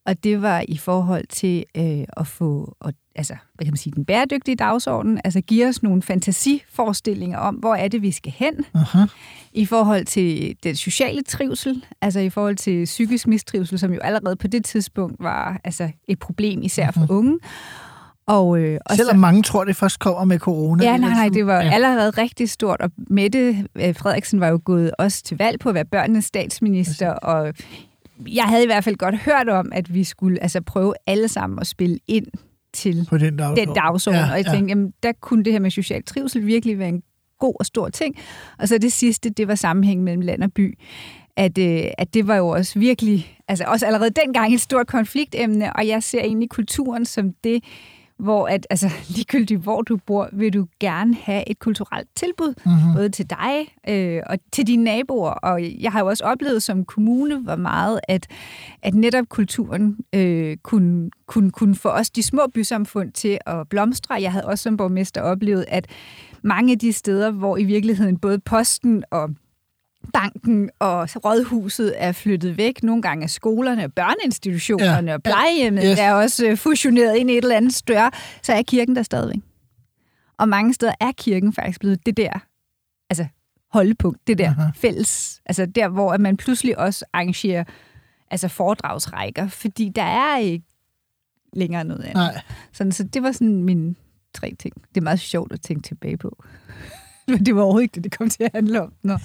Og 0.06 0.24
det 0.24 0.42
var 0.42 0.64
i 0.68 0.76
forhold 0.76 1.24
til 1.28 1.64
øh, 1.76 2.04
at 2.16 2.26
få, 2.26 2.76
og, 2.80 2.92
altså, 3.14 3.34
hvad 3.54 3.64
kan 3.64 3.72
man 3.72 3.76
sige, 3.76 3.92
den 3.96 4.04
bæredygtige 4.04 4.56
dagsorden, 4.56 5.20
altså 5.24 5.40
give 5.40 5.68
os 5.68 5.82
nogle 5.82 6.02
fantasiforestillinger 6.02 7.38
om, 7.38 7.54
hvor 7.54 7.74
er 7.74 7.88
det, 7.88 8.02
vi 8.02 8.10
skal 8.10 8.32
hen, 8.36 8.54
Uh-huh. 8.76 9.08
i 9.52 9.66
forhold 9.66 10.04
til 10.04 10.56
den 10.64 10.76
sociale 10.76 11.22
trivsel, 11.22 11.84
altså 12.02 12.20
i 12.20 12.30
forhold 12.30 12.56
til 12.56 12.84
psykisk 12.84 13.26
mistrivsel, 13.26 13.78
som 13.78 13.92
jo 13.92 14.00
allerede 14.00 14.36
på 14.36 14.46
det 14.46 14.64
tidspunkt 14.64 15.16
var 15.20 15.60
altså 15.64 15.90
et 16.08 16.18
problem, 16.18 16.62
især 16.62 16.90
for 16.90 17.06
unge. 17.08 17.38
Og, 18.30 18.58
øh, 18.60 18.78
og 18.86 18.96
Selvom 18.96 19.18
mange 19.18 19.42
tror, 19.42 19.64
det 19.64 19.76
først 19.76 19.98
kommer 19.98 20.24
med 20.24 20.38
corona. 20.38 20.84
Ja, 20.84 20.96
nej, 20.96 21.10
nej, 21.10 21.28
det 21.28 21.46
var 21.46 21.60
ja. 21.60 21.66
ja. 21.66 21.70
allerede 21.74 22.10
rigtig 22.10 22.50
stort, 22.50 22.80
og 22.80 22.90
Mette 22.96 23.66
øh, 23.74 23.94
Frederiksen 23.94 24.40
var 24.40 24.48
jo 24.48 24.60
gået 24.64 24.90
også 24.98 25.22
til 25.22 25.38
valg 25.38 25.60
på 25.60 25.68
at 25.68 25.74
være 25.74 25.84
børnenes 25.84 26.24
statsminister, 26.24 27.10
og 27.10 27.54
jeg 28.28 28.44
havde 28.44 28.62
i 28.62 28.66
hvert 28.66 28.84
fald 28.84 28.96
godt 28.96 29.18
hørt 29.18 29.48
om, 29.48 29.72
at 29.72 29.94
vi 29.94 30.04
skulle 30.04 30.42
altså 30.42 30.60
prøve 30.60 30.94
alle 31.06 31.28
sammen 31.28 31.58
at 31.58 31.66
spille 31.66 31.98
ind 32.08 32.26
til 32.72 33.06
på 33.08 33.18
den 33.18 33.36
dagsorden. 33.36 33.66
den 33.66 33.74
dagsorden, 33.74 34.20
ja, 34.20 34.30
og 34.30 34.36
jeg 34.36 34.46
ja. 34.46 34.52
tænkte, 34.52 34.68
jamen, 34.68 34.92
der 35.02 35.12
kunne 35.20 35.44
det 35.44 35.52
her 35.52 35.60
med 35.60 35.70
social 35.70 36.02
trivsel 36.02 36.46
virkelig 36.46 36.78
være 36.78 36.88
en 36.88 37.02
god 37.38 37.54
og 37.60 37.66
stor 37.66 37.88
ting. 37.88 38.16
Og 38.58 38.68
så 38.68 38.78
det 38.78 38.92
sidste, 38.92 39.30
det 39.30 39.48
var 39.48 39.54
sammenhæng 39.54 40.02
mellem 40.02 40.20
land 40.20 40.42
og 40.42 40.52
by. 40.52 40.78
At, 41.36 41.58
øh, 41.58 41.84
at 41.98 42.14
det 42.14 42.26
var 42.26 42.36
jo 42.36 42.48
også 42.48 42.78
virkelig, 42.78 43.38
altså 43.48 43.64
også 43.64 43.86
allerede 43.86 44.10
dengang 44.10 44.54
et 44.54 44.60
stort 44.60 44.86
konfliktemne, 44.86 45.72
og 45.76 45.88
jeg 45.88 46.02
ser 46.02 46.20
egentlig 46.20 46.48
kulturen 46.48 47.04
som 47.04 47.32
det, 47.44 47.64
hvor 48.20 48.46
at, 48.46 48.66
altså 48.70 48.90
ligegyldigt 49.16 49.60
hvor 49.60 49.82
du 49.82 49.96
bor, 50.06 50.28
vil 50.32 50.52
du 50.52 50.66
gerne 50.80 51.14
have 51.14 51.50
et 51.50 51.58
kulturelt 51.58 52.08
tilbud, 52.16 52.54
Mhm. 52.66 52.94
både 52.96 53.08
til 53.08 53.30
dig 53.30 53.74
øh, 53.88 54.22
og 54.26 54.38
til 54.52 54.66
dine 54.66 54.84
naboer. 54.84 55.30
Og 55.30 55.60
jeg 55.82 55.92
har 55.92 56.00
jo 56.00 56.06
også 56.06 56.24
oplevet 56.24 56.62
som 56.62 56.84
kommune, 56.84 57.38
hvor 57.38 57.56
meget, 57.56 58.00
at, 58.08 58.26
at 58.82 58.94
netop 58.94 59.28
kulturen 59.28 59.96
øh, 60.14 60.56
kunne, 60.62 61.10
kunne, 61.26 61.50
kunne 61.50 61.74
få 61.74 61.88
os 61.88 62.10
de 62.10 62.22
små 62.22 62.42
bysamfund 62.54 63.12
til 63.12 63.38
at 63.46 63.68
blomstre. 63.68 64.14
Jeg 64.14 64.32
havde 64.32 64.46
også 64.46 64.62
som 64.62 64.76
borgmester 64.76 65.20
oplevet, 65.22 65.64
at 65.68 65.86
mange 66.42 66.72
af 66.72 66.78
de 66.78 66.92
steder, 66.92 67.30
hvor 67.30 67.56
i 67.56 67.64
virkeligheden 67.64 68.18
både 68.18 68.38
posten 68.38 69.04
og 69.10 69.30
banken 70.12 70.70
og 70.78 71.08
rådhuset 71.24 71.94
er 71.96 72.12
flyttet 72.12 72.56
væk. 72.56 72.82
Nogle 72.82 73.02
gange 73.02 73.24
er 73.24 73.28
skolerne 73.28 73.84
og 73.84 73.92
børneinstitutionerne 73.92 75.10
Ja. 75.10 75.16
og 75.16 75.22
plejehjemmet 75.22 75.84
Yes. 75.86 75.98
er 75.98 76.12
også 76.12 76.46
øh, 76.46 76.56
fusioneret 76.56 77.16
ind 77.16 77.30
i 77.30 77.32
et 77.38 77.42
eller 77.44 77.56
andet 77.56 77.74
større. 77.74 78.10
Så 78.42 78.52
er 78.52 78.62
kirken 78.62 78.96
der 78.96 79.02
stadigvæk. 79.02 79.40
Og 80.38 80.48
mange 80.48 80.74
steder 80.74 80.92
er 81.00 81.12
kirken 81.12 81.52
faktisk 81.52 81.80
blevet 81.80 82.06
det 82.06 82.16
der 82.16 82.32
altså 83.10 83.26
holdepunkt, 83.72 84.26
det 84.26 84.38
der 84.38 84.48
Aha. 84.50 84.70
fælles, 84.74 85.40
altså 85.46 85.66
der, 85.66 85.88
hvor 85.88 86.12
at 86.12 86.20
man 86.20 86.36
pludselig 86.36 86.78
også 86.78 87.04
arrangerer 87.12 87.64
altså 88.30 88.48
foredragsrækker, 88.48 89.48
fordi 89.48 89.88
der 89.94 90.02
er 90.02 90.38
ikke 90.38 90.64
længere 91.52 91.84
noget 91.84 92.00
andet. 92.02 92.14
Nej. 92.14 92.42
Sådan, 92.72 92.92
så 92.92 93.04
det 93.04 93.22
var 93.22 93.32
sådan 93.32 93.62
mine 93.62 93.94
tre 94.34 94.54
ting. 94.58 94.74
Det 94.88 94.96
er 94.96 95.04
meget 95.04 95.20
sjovt 95.20 95.52
at 95.52 95.60
tænke 95.60 95.82
tilbage 95.82 96.16
på. 96.16 96.42
Men 97.32 97.46
det 97.46 97.54
var 97.56 97.62
overhovedet 97.62 97.84
ikke 97.84 97.94
det, 97.94 98.04
det 98.04 98.18
kom 98.18 98.30
til 98.30 98.42
at 98.44 98.50
handle 98.54 98.82
om. 98.82 98.92
Nå. 99.02 99.18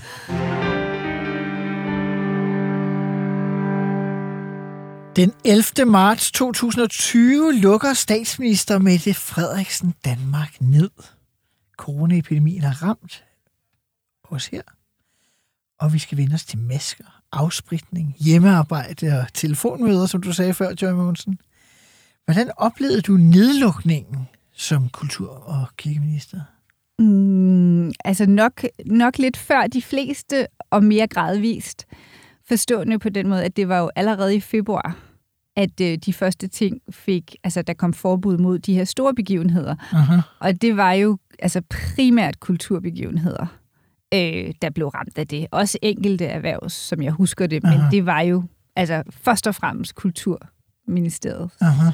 Den 5.15 5.33
11. 5.45 5.91
marts 5.91 6.31
2020 6.31 7.51
lukker 7.51 7.93
statsminister 7.93 8.79
Mette 8.79 9.13
Frederiksen 9.13 9.93
Danmark 10.05 10.61
ned. 10.61 10.89
Coronaepidemien 11.77 12.61
har 12.61 12.83
ramt 12.83 13.23
os 14.31 14.47
her, 14.47 14.61
og 15.79 15.93
vi 15.93 15.99
skal 15.99 16.17
vende 16.17 16.33
os 16.33 16.45
til 16.45 16.59
masker, 16.59 17.21
afspritning, 17.31 18.15
hjemmearbejde 18.19 19.19
og 19.19 19.33
telefonmøder, 19.33 20.05
som 20.05 20.21
du 20.21 20.33
sagde 20.33 20.53
før, 20.53 20.73
Joy 20.81 20.91
Mogensen. 20.91 21.39
Hvordan 22.25 22.51
oplevede 22.57 23.01
du 23.01 23.11
nedlukningen 23.11 24.27
som 24.53 24.89
kultur- 24.89 25.29
og 25.29 25.67
kirkeminister? 25.77 26.39
Mm, 26.99 27.05
altså 28.05 28.25
nok, 28.25 28.63
nok 28.85 29.17
lidt 29.17 29.37
før 29.37 29.67
de 29.67 29.81
fleste, 29.81 30.47
og 30.71 30.83
mere 30.83 31.07
gradvist. 31.07 31.85
Forstående 32.47 32.99
på 32.99 33.09
den 33.09 33.27
måde, 33.27 33.43
at 33.43 33.55
det 33.55 33.67
var 33.67 33.79
jo 33.79 33.89
allerede 33.95 34.35
i 34.35 34.39
februar, 34.39 34.97
at 35.55 35.81
øh, 35.81 35.97
de 35.97 36.13
første 36.13 36.47
ting 36.47 36.81
fik, 36.89 37.35
altså 37.43 37.61
der 37.61 37.73
kom 37.73 37.93
forbud 37.93 38.37
mod 38.37 38.59
de 38.59 38.73
her 38.73 38.83
store 38.83 39.15
begivenheder. 39.15 39.75
Aha. 39.91 40.21
Og 40.39 40.61
det 40.61 40.77
var 40.77 40.91
jo 40.91 41.17
altså 41.39 41.61
primært 41.69 42.39
kulturbegivenheder, 42.39 43.45
øh, 44.13 44.53
der 44.61 44.69
blev 44.69 44.87
ramt 44.87 45.17
af 45.17 45.27
det. 45.27 45.47
Også 45.51 45.77
enkelte 45.81 46.25
erhverv, 46.25 46.69
som 46.69 47.01
jeg 47.01 47.11
husker 47.11 47.47
det, 47.47 47.63
men 47.63 47.73
Aha. 47.73 47.89
det 47.91 48.05
var 48.05 48.21
jo 48.21 48.43
altså 48.75 49.03
først 49.09 49.47
og 49.47 49.55
fremmest 49.55 49.95
Kulturministeriet 49.95 51.49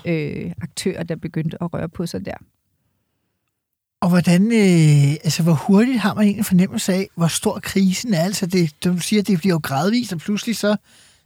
øh, 0.06 0.52
aktører, 0.62 1.04
der 1.04 1.16
begyndte 1.16 1.64
at 1.64 1.74
røre 1.74 1.90
på 1.90 2.06
sig 2.06 2.26
der. 2.26 2.38
Og 4.02 4.10
hvordan, 4.10 4.46
øh, 4.52 5.12
altså 5.24 5.44
hvor 5.44 5.54
hurtigt 5.54 6.00
har 6.00 6.14
man 6.14 6.24
egentlig 6.24 6.40
en 6.40 6.44
fornemmelse 6.46 6.94
af, 6.94 7.08
hvor 7.16 7.28
stor 7.28 7.60
krisen 7.64 8.14
er? 8.14 8.22
Altså 8.22 8.46
det, 8.46 8.72
du 8.84 8.98
siger, 8.98 9.22
det 9.24 9.40
bliver 9.40 9.54
jo 9.54 9.60
gradvist, 9.64 10.14
og 10.14 10.20
pludselig 10.20 10.56
så, 10.56 10.76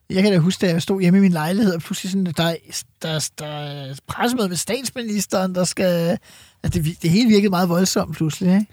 jeg 0.10 0.24
kan 0.24 0.32
da 0.32 0.38
huske, 0.38 0.66
da 0.66 0.72
jeg 0.72 0.82
stod 0.82 1.02
hjemme 1.02 1.18
i 1.20 1.22
min 1.22 1.32
lejlighed, 1.32 1.74
og 1.76 1.82
pludselig 1.82 2.12
sådan, 2.12 2.26
der, 2.38 2.44
er- 2.44 2.82
der, 3.02 3.30
der 3.40 3.46
er 3.46 3.94
pressemøde 4.08 4.50
med 4.50 4.56
statsministeren, 4.58 5.56
der 5.56 5.64
skal, 5.64 6.18
at 6.64 6.74
det, 6.74 7.02
det 7.02 7.10
hele 7.10 7.30
virkede 7.30 7.50
meget 7.50 7.70
voldsomt 7.70 8.16
pludselig, 8.16 8.54
ikke? 8.54 8.68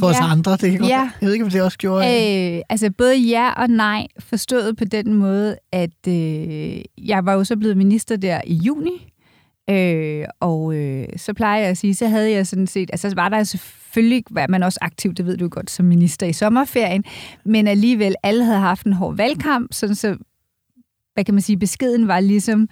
For 0.00 0.06
ja. 0.06 0.12
os 0.12 0.30
andre, 0.30 0.52
det 0.52 0.70
kan 0.70 0.78
godt, 0.80 0.90
Ja. 0.90 0.98
jeg 1.20 1.26
ved 1.26 1.32
ikke, 1.32 1.44
om 1.44 1.50
det 1.50 1.62
også 1.62 1.78
gjorde. 1.78 2.06
Øh, 2.06 2.56
Øh, 2.56 2.62
altså 2.68 2.90
både 2.98 3.16
ja 3.18 3.50
og 3.52 3.68
nej, 3.68 4.06
forstået 4.18 4.76
på 4.76 4.84
den 4.84 5.14
måde, 5.14 5.56
at 5.72 6.08
øh, 6.08 6.78
jeg 6.98 7.24
var 7.26 7.32
jo 7.32 7.44
så 7.44 7.56
blevet 7.56 7.76
minister 7.76 8.16
der 8.16 8.40
i 8.46 8.54
juni, 8.54 9.12
øh, 9.70 10.24
og 10.40 10.74
øh, 10.74 11.06
så 11.16 11.34
plejer 11.34 11.60
jeg 11.60 11.70
at 11.70 11.78
sige, 11.78 11.94
så 11.94 12.08
havde 12.08 12.30
jeg 12.30 12.46
sådan 12.46 12.66
set, 12.66 12.90
altså 12.92 13.12
var 13.14 13.28
der 13.28 13.44
selvfølgelig, 13.44 14.24
var 14.30 14.46
man 14.48 14.62
også 14.62 14.78
aktiv, 14.82 15.14
det 15.14 15.26
ved 15.26 15.36
du 15.36 15.48
godt, 15.48 15.70
som 15.70 15.86
minister 15.86 16.26
i 16.26 16.32
sommerferien, 16.32 17.04
men 17.44 17.66
alligevel, 17.66 18.14
alle 18.22 18.44
havde 18.44 18.58
haft 18.58 18.86
en 18.86 18.92
hård 18.92 19.16
valgkamp, 19.16 19.72
sådan 19.72 19.94
så, 19.94 20.16
hvad 21.14 21.24
kan 21.24 21.34
man 21.34 21.42
sige, 21.42 21.58
beskeden 21.58 22.08
var 22.08 22.20
ligesom, 22.20 22.68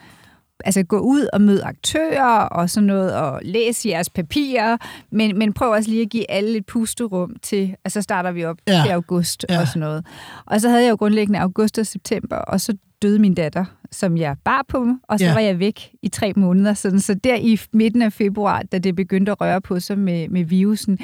altså 0.65 0.83
gå 0.83 0.99
ud 0.99 1.27
og 1.33 1.41
møde 1.41 1.65
aktører 1.65 2.41
og 2.41 2.71
sådan 2.71 2.87
noget, 2.87 3.15
og 3.17 3.41
læse 3.45 3.89
jeres 3.89 4.11
papirer, 4.11 4.77
men, 5.13 5.39
men 5.39 5.53
prøv 5.53 5.71
også 5.73 5.91
lige 5.91 6.03
at 6.03 6.11
give 6.11 6.31
alle 6.31 6.57
et 6.59 6.67
pusterum 6.67 7.37
til, 7.43 7.77
og 7.85 7.91
så 7.91 8.03
starter 8.03 8.33
vi 8.33 8.45
op 8.45 8.57
Ja. 8.69 8.85
i 8.87 8.89
august 8.89 9.47
ja. 9.49 9.61
og 9.61 9.69
sådan 9.69 9.81
noget. 9.81 10.07
Og 10.47 10.61
så 10.61 10.69
havde 10.69 10.83
jeg 10.83 10.91
jo 10.91 10.97
grundlæggende 10.97 11.39
august 11.41 11.79
og 11.79 11.87
september, 11.87 12.37
og 12.37 12.61
så 12.61 12.77
døde 13.05 13.19
min 13.19 13.35
datter, 13.35 13.65
som 13.91 14.17
jeg 14.17 14.37
bar 14.45 14.65
på, 14.69 14.87
og 15.09 15.19
så 15.19 15.25
Ja. 15.25 15.33
var 15.33 15.41
jeg 15.41 15.59
væk 15.59 15.91
i 16.03 16.09
tre 16.09 16.33
måneder. 16.37 16.75
Sådan, 16.75 17.01
så 17.01 17.15
der 17.15 17.37
i 17.37 17.61
midten 17.73 18.03
af 18.03 18.13
februar, 18.13 18.63
da 18.63 18.79
det 18.79 18.97
begyndte 18.97 19.33
at 19.33 19.41
røre 19.41 19.61
på 19.61 19.81
sig 19.81 19.99
med, 19.99 20.29
med 20.29 20.45
virusen, 20.45 20.99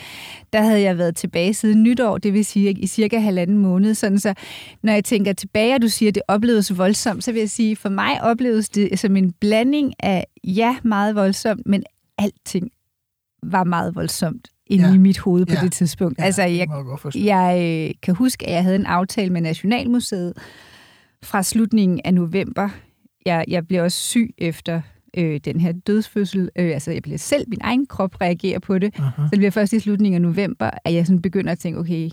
der 0.52 0.62
havde 0.62 0.80
jeg 0.80 0.98
været 0.98 1.16
tilbage 1.16 1.54
siden 1.54 1.82
nytår, 1.82 2.18
det 2.18 2.32
vil 2.32 2.44
sige 2.44 2.72
i 2.72 2.86
cirka 2.86 3.18
halvanden 3.18 3.58
måned. 3.58 3.94
Sådan, 3.94 4.18
så 4.18 4.34
når 4.82 4.92
jeg 4.92 5.04
tænker 5.04 5.32
tilbage, 5.32 5.74
og 5.74 5.82
du 5.82 5.88
siger, 5.88 6.10
at 6.10 6.14
det 6.14 6.22
opleves 6.28 6.78
voldsomt, 6.78 7.24
så 7.24 7.32
vil 7.32 7.38
jeg 7.40 7.50
sige, 7.50 7.76
for 7.76 7.88
mig 7.88 8.22
opleves 8.22 8.68
det 8.68 8.98
som 8.98 9.16
en 9.16 9.32
blanding 9.32 9.92
af, 9.98 10.24
ja, 10.44 10.76
meget 10.84 11.14
voldsomt, 11.14 11.62
men 11.66 11.82
alting 12.18 12.70
var 13.42 13.64
meget 13.64 13.94
voldsomt 13.94 14.48
inde 14.66 14.88
Ja. 14.88 14.94
i 14.94 14.98
mit 14.98 15.18
hoved 15.18 15.46
på 15.46 15.54
Ja. 15.54 15.60
det 15.60 15.72
tidspunkt. 15.72 16.18
Ja, 16.18 16.24
altså, 16.24 16.42
jeg, 16.42 16.68
jeg 17.14 17.24
jeg 17.24 17.86
øh, 17.88 17.94
kan 18.02 18.14
huske, 18.14 18.46
at 18.46 18.54
jeg 18.54 18.62
havde 18.62 18.76
en 18.76 18.86
aftale 18.86 19.30
med 19.32 19.40
Nationalmuseet 19.40 20.32
fra 21.24 21.42
slutningen 21.42 22.00
af 22.04 22.14
november. 22.14 22.68
Jeg, 23.26 23.44
jeg 23.48 23.66
blev 23.66 23.82
også 23.82 23.98
syg 23.98 24.34
efter 24.38 24.80
øh, 25.16 25.40
den 25.44 25.60
her 25.60 25.72
dødsfødsel. 25.72 26.50
Øh, 26.56 26.70
altså, 26.74 26.90
jeg 26.90 27.02
blev 27.02 27.18
selv, 27.18 27.44
min 27.48 27.58
egen 27.62 27.86
krop 27.86 28.20
reagerer 28.20 28.58
på 28.58 28.78
det. 28.78 28.94
Uh-huh. 28.98 29.16
Så 29.16 29.28
det 29.30 29.38
bliver 29.38 29.50
først 29.50 29.72
i 29.72 29.80
slutningen 29.80 30.14
af 30.14 30.22
november, 30.22 30.70
at 30.84 30.94
jeg 30.94 31.06
sådan 31.06 31.22
begynder 31.22 31.52
at 31.52 31.58
tænke, 31.58 31.78
okay, 31.78 32.10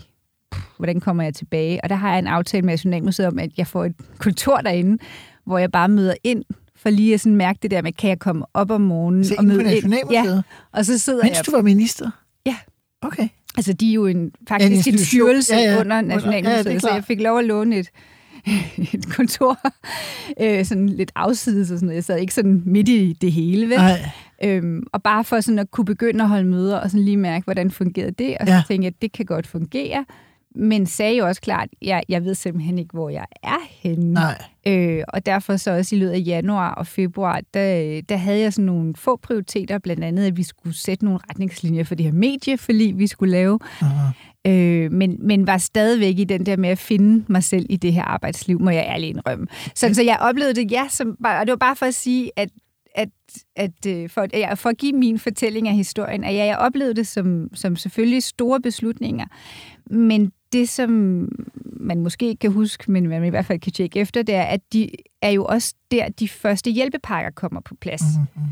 pff, 0.52 0.66
hvordan 0.76 1.00
kommer 1.00 1.22
jeg 1.22 1.34
tilbage? 1.34 1.84
Og 1.84 1.88
der 1.88 1.94
har 1.96 2.10
jeg 2.10 2.18
en 2.18 2.26
aftale 2.26 2.62
med 2.62 2.72
Nationalmuseet 2.72 3.28
om, 3.28 3.38
at 3.38 3.50
jeg 3.56 3.66
får 3.66 3.84
et 3.84 3.94
kontor 4.18 4.56
derinde, 4.56 4.98
hvor 5.46 5.58
jeg 5.58 5.72
bare 5.72 5.88
møder 5.88 6.14
ind, 6.24 6.44
for 6.76 6.90
lige 6.90 7.14
at 7.14 7.20
sådan 7.20 7.36
mærke 7.36 7.58
det 7.62 7.70
der 7.70 7.82
med, 7.82 7.92
kan 7.92 8.10
jeg 8.10 8.18
komme 8.18 8.44
op 8.54 8.70
om 8.70 8.80
morgenen 8.80 9.24
Se 9.24 9.38
og 9.38 9.44
møde 9.44 9.76
ind? 9.76 9.94
Ja, 10.10 10.42
og 10.72 10.84
så 10.84 10.98
sidder 10.98 11.24
Mens 11.24 11.36
jeg... 11.36 11.46
du 11.46 11.50
var 11.50 11.62
minister? 11.62 12.10
Ja. 12.46 12.56
Okay. 13.02 13.28
Altså, 13.56 13.72
de 13.72 13.90
er 13.90 13.94
jo 13.94 14.06
en, 14.06 14.32
faktisk 14.48 14.86
en, 14.88 14.94
en 14.94 14.98
styrelse 14.98 15.54
Ja, 15.54 15.60
ja, 15.60 15.80
under 15.80 16.00
Nationalmuseet, 16.00 16.66
ja, 16.66 16.78
så 16.78 16.90
jeg 16.90 17.04
fik 17.04 17.20
lov 17.20 17.38
at 17.38 17.44
låne 17.44 17.76
et, 17.76 17.90
et 18.94 19.06
kontor, 19.16 19.58
øh, 20.40 20.64
sådan 20.64 20.88
lidt 20.88 21.12
afsides 21.14 21.70
og 21.70 21.76
sådan 21.78 21.86
noget. 21.86 21.94
Jeg 21.96 22.04
sad 22.04 22.18
ikke 22.18 22.34
sådan 22.34 22.62
midt 22.66 22.88
i 22.88 23.12
det 23.20 23.32
hele, 23.32 23.66
vel? 23.68 23.78
Øhm, 24.44 24.82
og 24.92 25.02
bare 25.02 25.24
for 25.24 25.40
sådan 25.40 25.58
at 25.58 25.70
kunne 25.70 25.84
begynde 25.84 26.22
at 26.24 26.28
holde 26.28 26.44
møder 26.48 26.76
og 26.78 26.90
sådan 26.90 27.04
lige 27.04 27.16
mærke, 27.16 27.44
hvordan 27.44 27.70
fungerede 27.70 28.10
det, 28.10 28.36
og 28.40 28.46
så 28.46 28.52
Ja. 28.52 28.62
tænkte 28.68 28.84
jeg, 28.84 28.92
at 28.96 29.02
det 29.02 29.12
kan 29.12 29.26
godt 29.26 29.46
fungere. 29.46 30.04
Men 30.54 30.86
sagde 30.86 31.16
jo 31.16 31.26
også 31.26 31.40
klart, 31.40 31.68
at 31.82 31.88
jeg, 31.88 32.02
jeg 32.08 32.24
ved 32.24 32.34
simpelthen 32.34 32.78
ikke, 32.78 32.92
hvor 32.92 33.10
jeg 33.10 33.24
er 33.42 33.58
henne. 33.70 34.12
Nej. 34.12 34.42
Øh, 34.66 35.02
og 35.08 35.26
derfor 35.26 35.56
så 35.56 35.70
også 35.76 35.96
i 35.96 35.98
løbet 35.98 36.12
af 36.12 36.22
januar 36.26 36.70
og 36.74 36.86
februar, 36.86 37.40
der, 37.54 38.00
der 38.08 38.16
havde 38.16 38.40
jeg 38.40 38.52
sådan 38.52 38.66
nogle 38.66 38.94
få 38.96 39.16
prioriteter, 39.16 39.78
blandt 39.78 40.04
andet, 40.04 40.26
at 40.26 40.36
vi 40.36 40.42
skulle 40.42 40.76
sætte 40.76 41.04
nogle 41.04 41.20
retningslinjer 41.30 41.84
for 41.84 41.94
det 41.94 42.06
her 42.06 42.12
medieforlig, 42.12 42.98
vi 42.98 43.06
skulle 43.06 43.32
lave. 43.32 43.58
Uh-huh. 43.62 44.37
Øh, 44.46 44.92
men, 44.92 45.16
men 45.20 45.46
var 45.46 45.58
stadigvæk 45.58 46.18
i 46.18 46.24
den 46.24 46.46
der 46.46 46.56
med 46.56 46.68
at 46.68 46.78
finde 46.78 47.24
mig 47.28 47.44
selv 47.44 47.66
i 47.70 47.76
det 47.76 47.92
her 47.92 48.02
arbejdsliv, 48.02 48.60
må 48.60 48.70
jeg 48.70 48.84
ærligt 48.88 49.10
indrømme. 49.10 49.46
Så, 49.74 49.94
så 49.94 50.02
jeg 50.02 50.18
oplevede 50.20 50.54
det, 50.54 50.72
ja, 50.72 50.86
som, 50.88 51.16
og 51.24 51.46
det 51.46 51.50
var 51.50 51.56
bare 51.56 51.76
for 51.76 51.86
at 51.86 51.94
sige, 51.94 52.30
at 52.36 52.48
at, 52.94 53.08
at 53.56 53.86
øh, 53.86 54.10
for, 54.10 54.26
at 54.32 54.58
for 54.58 54.68
at 54.68 54.78
give 54.78 54.92
min 54.92 55.18
fortælling 55.18 55.68
af 55.68 55.74
historien, 55.74 56.24
at 56.24 56.34
ja, 56.34 56.44
jeg 56.44 56.58
oplevede 56.58 56.94
det 56.94 57.06
som, 57.06 57.48
som 57.54 57.76
selvfølgelig 57.76 58.22
store 58.22 58.60
beslutninger, 58.60 59.26
men 59.90 60.32
det, 60.52 60.68
som 60.68 60.90
man 61.80 62.00
måske 62.00 62.26
ikke 62.26 62.40
kan 62.40 62.52
huske, 62.52 62.90
men 62.90 63.08
man 63.08 63.24
i 63.24 63.28
hvert 63.28 63.46
fald 63.46 63.60
kan 63.60 63.72
tjekke 63.72 64.00
efter, 64.00 64.22
det 64.22 64.34
er, 64.34 64.42
at 64.42 64.60
de 64.72 64.90
er 65.22 65.30
jo 65.30 65.44
også 65.44 65.74
der, 65.90 66.08
de 66.08 66.28
første 66.28 66.70
hjælpepakker 66.70 67.30
kommer 67.30 67.60
på 67.60 67.74
plads. 67.74 68.02
Mhm. 68.34 68.44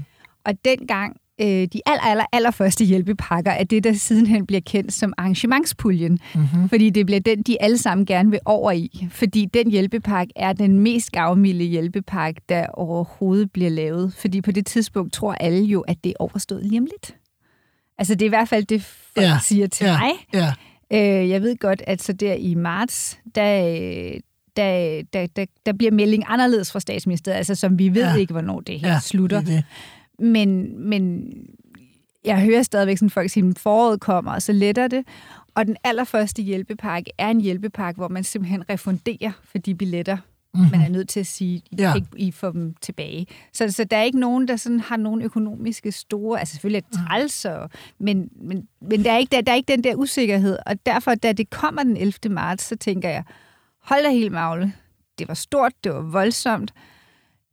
Og 0.44 0.64
dengang, 0.64 1.16
øh, 1.40 1.46
de 1.48 1.80
aller, 1.86 2.02
aller, 2.02 2.24
aller 2.32 2.50
første 2.50 2.84
hjælpepakker, 2.84 3.50
er 3.50 3.64
det, 3.64 3.84
der 3.84 3.92
sidenhen 3.92 4.46
bliver 4.46 4.60
kendt 4.66 4.92
som 4.92 5.12
arrangementspuljen. 5.18 6.18
Mhm. 6.34 6.68
Fordi 6.68 6.90
det 6.90 7.06
bliver 7.06 7.20
den, 7.20 7.42
de 7.42 7.62
alle 7.62 7.78
sammen 7.78 8.06
gerne 8.06 8.30
vil 8.30 8.40
over 8.44 8.72
i. 8.72 9.06
Fordi 9.10 9.44
den 9.54 9.70
hjælpepakke 9.70 10.32
er 10.36 10.52
den 10.52 10.80
mest 10.80 11.12
gavmilde 11.12 11.64
hjælpepakke, 11.64 12.40
der 12.48 12.66
overhovedet 12.66 13.52
bliver 13.52 13.70
lavet. 13.70 14.14
Fordi 14.18 14.40
på 14.40 14.52
det 14.52 14.66
tidspunkt 14.66 15.12
tror 15.12 15.32
alle 15.34 15.64
jo, 15.64 15.80
at 15.80 15.96
det 16.04 16.10
er 16.10 16.16
overstået 16.18 16.64
lige 16.66 16.78
om 16.80 16.84
lidt. 16.84 17.14
Altså 17.98 18.14
det 18.14 18.22
er 18.22 18.26
i 18.26 18.28
hvert 18.28 18.48
fald 18.48 18.64
det, 18.64 18.82
folk 18.82 19.24
Ja, 19.26 19.30
ja, 19.32 19.38
siger 19.42 19.66
til 19.66 19.86
ja, 19.86 19.98
mig. 19.98 20.10
Ja. 20.34 20.52
Øh, 21.22 21.28
jeg 21.30 21.42
ved 21.42 21.56
godt, 21.56 21.82
at 21.86 22.02
så 22.02 22.12
der 22.12 22.34
i 22.34 22.54
marts, 22.54 23.18
der, 23.34 24.18
der, 24.56 25.02
der, 25.12 25.26
der, 25.26 25.44
der 25.66 25.72
bliver 25.72 25.90
melding 25.92 26.24
anderledes 26.26 26.72
fra 26.72 26.80
statsministeriet, 26.80 27.36
altså 27.38 27.54
som 27.54 27.78
vi 27.78 27.94
ved 27.94 28.02
Ja. 28.02 28.14
ikke, 28.14 28.32
hvornår 28.32 28.60
det 28.60 28.80
her 28.80 28.88
Ja, 28.88 28.98
slutter. 29.00 29.38
det 29.40 29.46
det. 29.48 29.64
Men, 30.18 30.78
men 30.88 31.32
jeg 32.24 32.40
hører 32.44 32.62
stadigvæk 32.62 32.98
sådan 32.98 33.10
folk 33.10 33.30
sige, 33.30 33.48
at 33.48 33.58
foråret 33.58 34.00
kommer, 34.00 34.32
og 34.32 34.42
så 34.42 34.52
letter 34.52 34.88
det. 34.88 35.04
Og 35.54 35.66
den 35.66 35.76
allerførste 35.84 36.42
hjælpepakke 36.42 37.10
er 37.18 37.28
en 37.28 37.40
hjælpepakke, 37.40 37.98
hvor 37.98 38.08
man 38.08 38.24
simpelthen 38.24 38.70
refunderer 38.70 39.32
for 39.44 39.58
de 39.58 39.74
billetter, 39.74 40.16
mm-hmm. 40.54 40.70
man 40.70 40.80
er 40.80 40.88
nødt 40.88 41.08
til 41.08 41.20
at 41.20 41.26
sige, 41.26 41.56
I, 41.70 41.76
Ja. 41.78 41.94
ikke, 41.94 42.06
I 42.16 42.30
får 42.30 42.50
dem 42.50 42.74
tilbage. 42.80 43.26
Så, 43.52 43.70
så 43.70 43.84
der 43.84 43.96
er 43.96 44.02
ikke 44.02 44.20
nogen, 44.20 44.48
der 44.48 44.56
sådan 44.56 44.80
har 44.80 44.96
nogle 44.96 45.24
økonomiske 45.24 45.92
store, 45.92 46.38
altså 46.38 46.54
selvfølgelig 46.54 46.82
er 46.92 46.96
træls, 46.96 47.44
og, 47.44 47.70
men, 47.98 48.30
men, 48.40 48.68
men 48.80 49.04
der, 49.04 49.12
er 49.12 49.18
ikke, 49.18 49.36
der, 49.36 49.40
der 49.40 49.52
er 49.52 49.56
ikke 49.56 49.72
den 49.72 49.84
der 49.84 49.94
usikkerhed. 49.94 50.58
Og 50.66 50.86
derfor, 50.86 51.14
da 51.14 51.32
det 51.32 51.50
kommer 51.50 51.82
den 51.82 51.96
11. 51.96 52.12
marts, 52.30 52.64
så 52.64 52.76
tænker 52.76 53.08
jeg, 53.08 53.24
hold 53.82 54.02
da 54.04 54.10
helt 54.10 54.32
magle. 54.32 54.72
Det 55.18 55.28
var 55.28 55.34
stort, 55.34 55.72
det 55.84 55.92
var 55.92 56.00
voldsomt. 56.00 56.74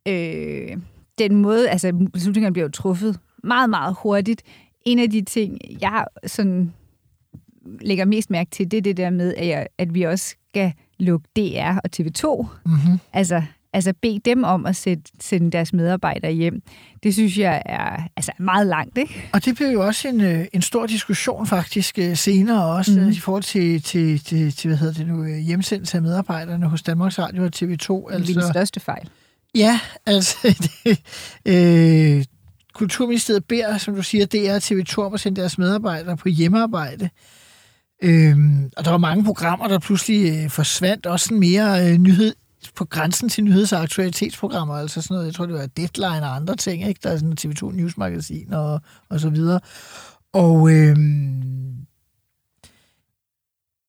Øh, 0.07 0.77
den 1.17 1.35
måde, 1.35 1.69
altså 1.69 2.07
beslutningerne 2.13 2.53
bliver 2.53 2.65
jo 2.65 2.71
truffet 2.71 3.19
meget, 3.43 3.69
meget 3.69 3.95
hurtigt. 3.99 4.41
En 4.85 4.99
af 4.99 5.09
de 5.09 5.21
ting, 5.21 5.57
jeg 5.81 6.05
sådan 6.25 6.73
lægger 7.81 8.05
mest 8.05 8.29
mærke 8.29 8.51
til, 8.51 8.71
det 8.71 8.77
er 8.77 8.81
det 8.81 8.97
der 8.97 9.09
med, 9.09 9.33
at, 9.33 9.47
jeg, 9.47 9.67
at 9.77 9.93
vi 9.93 10.03
også 10.03 10.35
skal 10.49 10.73
lukke 10.99 11.27
DR 11.35 11.77
og 11.83 11.89
TV2. 11.95 12.45
Mm-hmm. 12.65 12.99
Altså, 13.13 13.41
altså 13.73 13.93
bede 14.01 14.19
dem 14.25 14.43
om 14.43 14.65
at 14.65 14.75
sætte, 14.75 15.03
sende 15.21 15.51
deres 15.51 15.73
medarbejdere 15.73 16.31
hjem. 16.31 16.61
Det 17.03 17.13
synes 17.13 17.37
jeg 17.37 17.61
er 17.65 18.03
altså, 18.15 18.31
meget 18.39 18.67
langt, 18.67 18.97
ikke? 18.97 19.29
Og 19.33 19.45
det 19.45 19.55
blev 19.55 19.67
jo 19.67 19.85
også 19.85 20.07
en, 20.07 20.21
øh, 20.21 20.45
en 20.53 20.61
stor 20.61 20.85
diskussion 20.85 21.47
faktisk 21.47 21.99
øh, 21.99 22.17
senere 22.17 22.65
også 22.65 22.99
mm. 22.99 23.09
I 23.09 23.15
forhold 23.15 23.43
til, 23.43 23.81
til, 23.81 24.19
til, 24.19 24.51
til, 24.51 24.67
hvad 24.67 24.77
hedder 24.77 24.93
det 24.93 25.07
nu, 25.07 25.25
hjemsendelse 25.25 25.97
af 25.97 26.01
medarbejderne 26.03 26.65
hos 26.69 26.81
Danmarks 26.83 27.19
Radio 27.19 27.43
og 27.43 27.51
TV2. 27.55 27.61
Altså, 27.61 27.87
det 27.87 28.11
er 28.11 28.13
Altså, 28.13 28.33
den 28.33 28.53
største 28.53 28.79
fejl 28.79 29.09
ja, 29.55 29.79
altså 30.05 30.37
det, 30.83 30.99
øh, 31.45 32.25
Kulturministeriet 32.73 33.45
beder, 33.45 33.77
som 33.77 33.95
du 33.95 34.03
siger, 34.03 34.25
DR 34.25 34.53
og 34.53 34.57
TV2 34.57 34.97
om 34.97 35.13
at 35.13 35.19
sende 35.19 35.41
deres 35.41 35.57
medarbejdere 35.57 36.17
på 36.17 36.29
hjemmearbejde. 36.29 37.09
Øhm, 38.03 38.71
og 38.77 38.85
der 38.85 38.91
var 38.91 38.97
mange 38.97 39.23
programmer, 39.23 39.67
der 39.67 39.79
pludselig 39.79 40.43
øh, 40.43 40.49
forsvandt. 40.49 41.05
Også 41.05 41.25
sådan 41.25 41.39
mere 41.39 41.91
øh, 41.91 41.97
nyhed, 41.97 42.33
på 42.75 42.85
grænsen 42.85 43.29
til 43.29 43.43
nyheds- 43.43 43.73
og 43.73 43.81
aktualitetsprogrammer, 43.81 44.75
altså 44.75 45.01
sådan 45.01 45.15
noget, 45.15 45.25
jeg 45.25 45.33
tror, 45.33 45.45
det 45.45 45.55
var 45.55 45.65
Deadline 45.65 46.25
og 46.25 46.35
andre 46.35 46.55
ting, 46.55 46.87
ikke? 46.87 46.99
Der 47.03 47.09
er 47.09 47.17
sådan 47.17 47.37
TV2 47.39 47.71
Newsmagasin 47.71 48.53
og, 48.53 48.81
og 49.09 49.19
så 49.19 49.29
videre. 49.29 49.59
Og 50.33 50.71
øhm, 50.71 51.75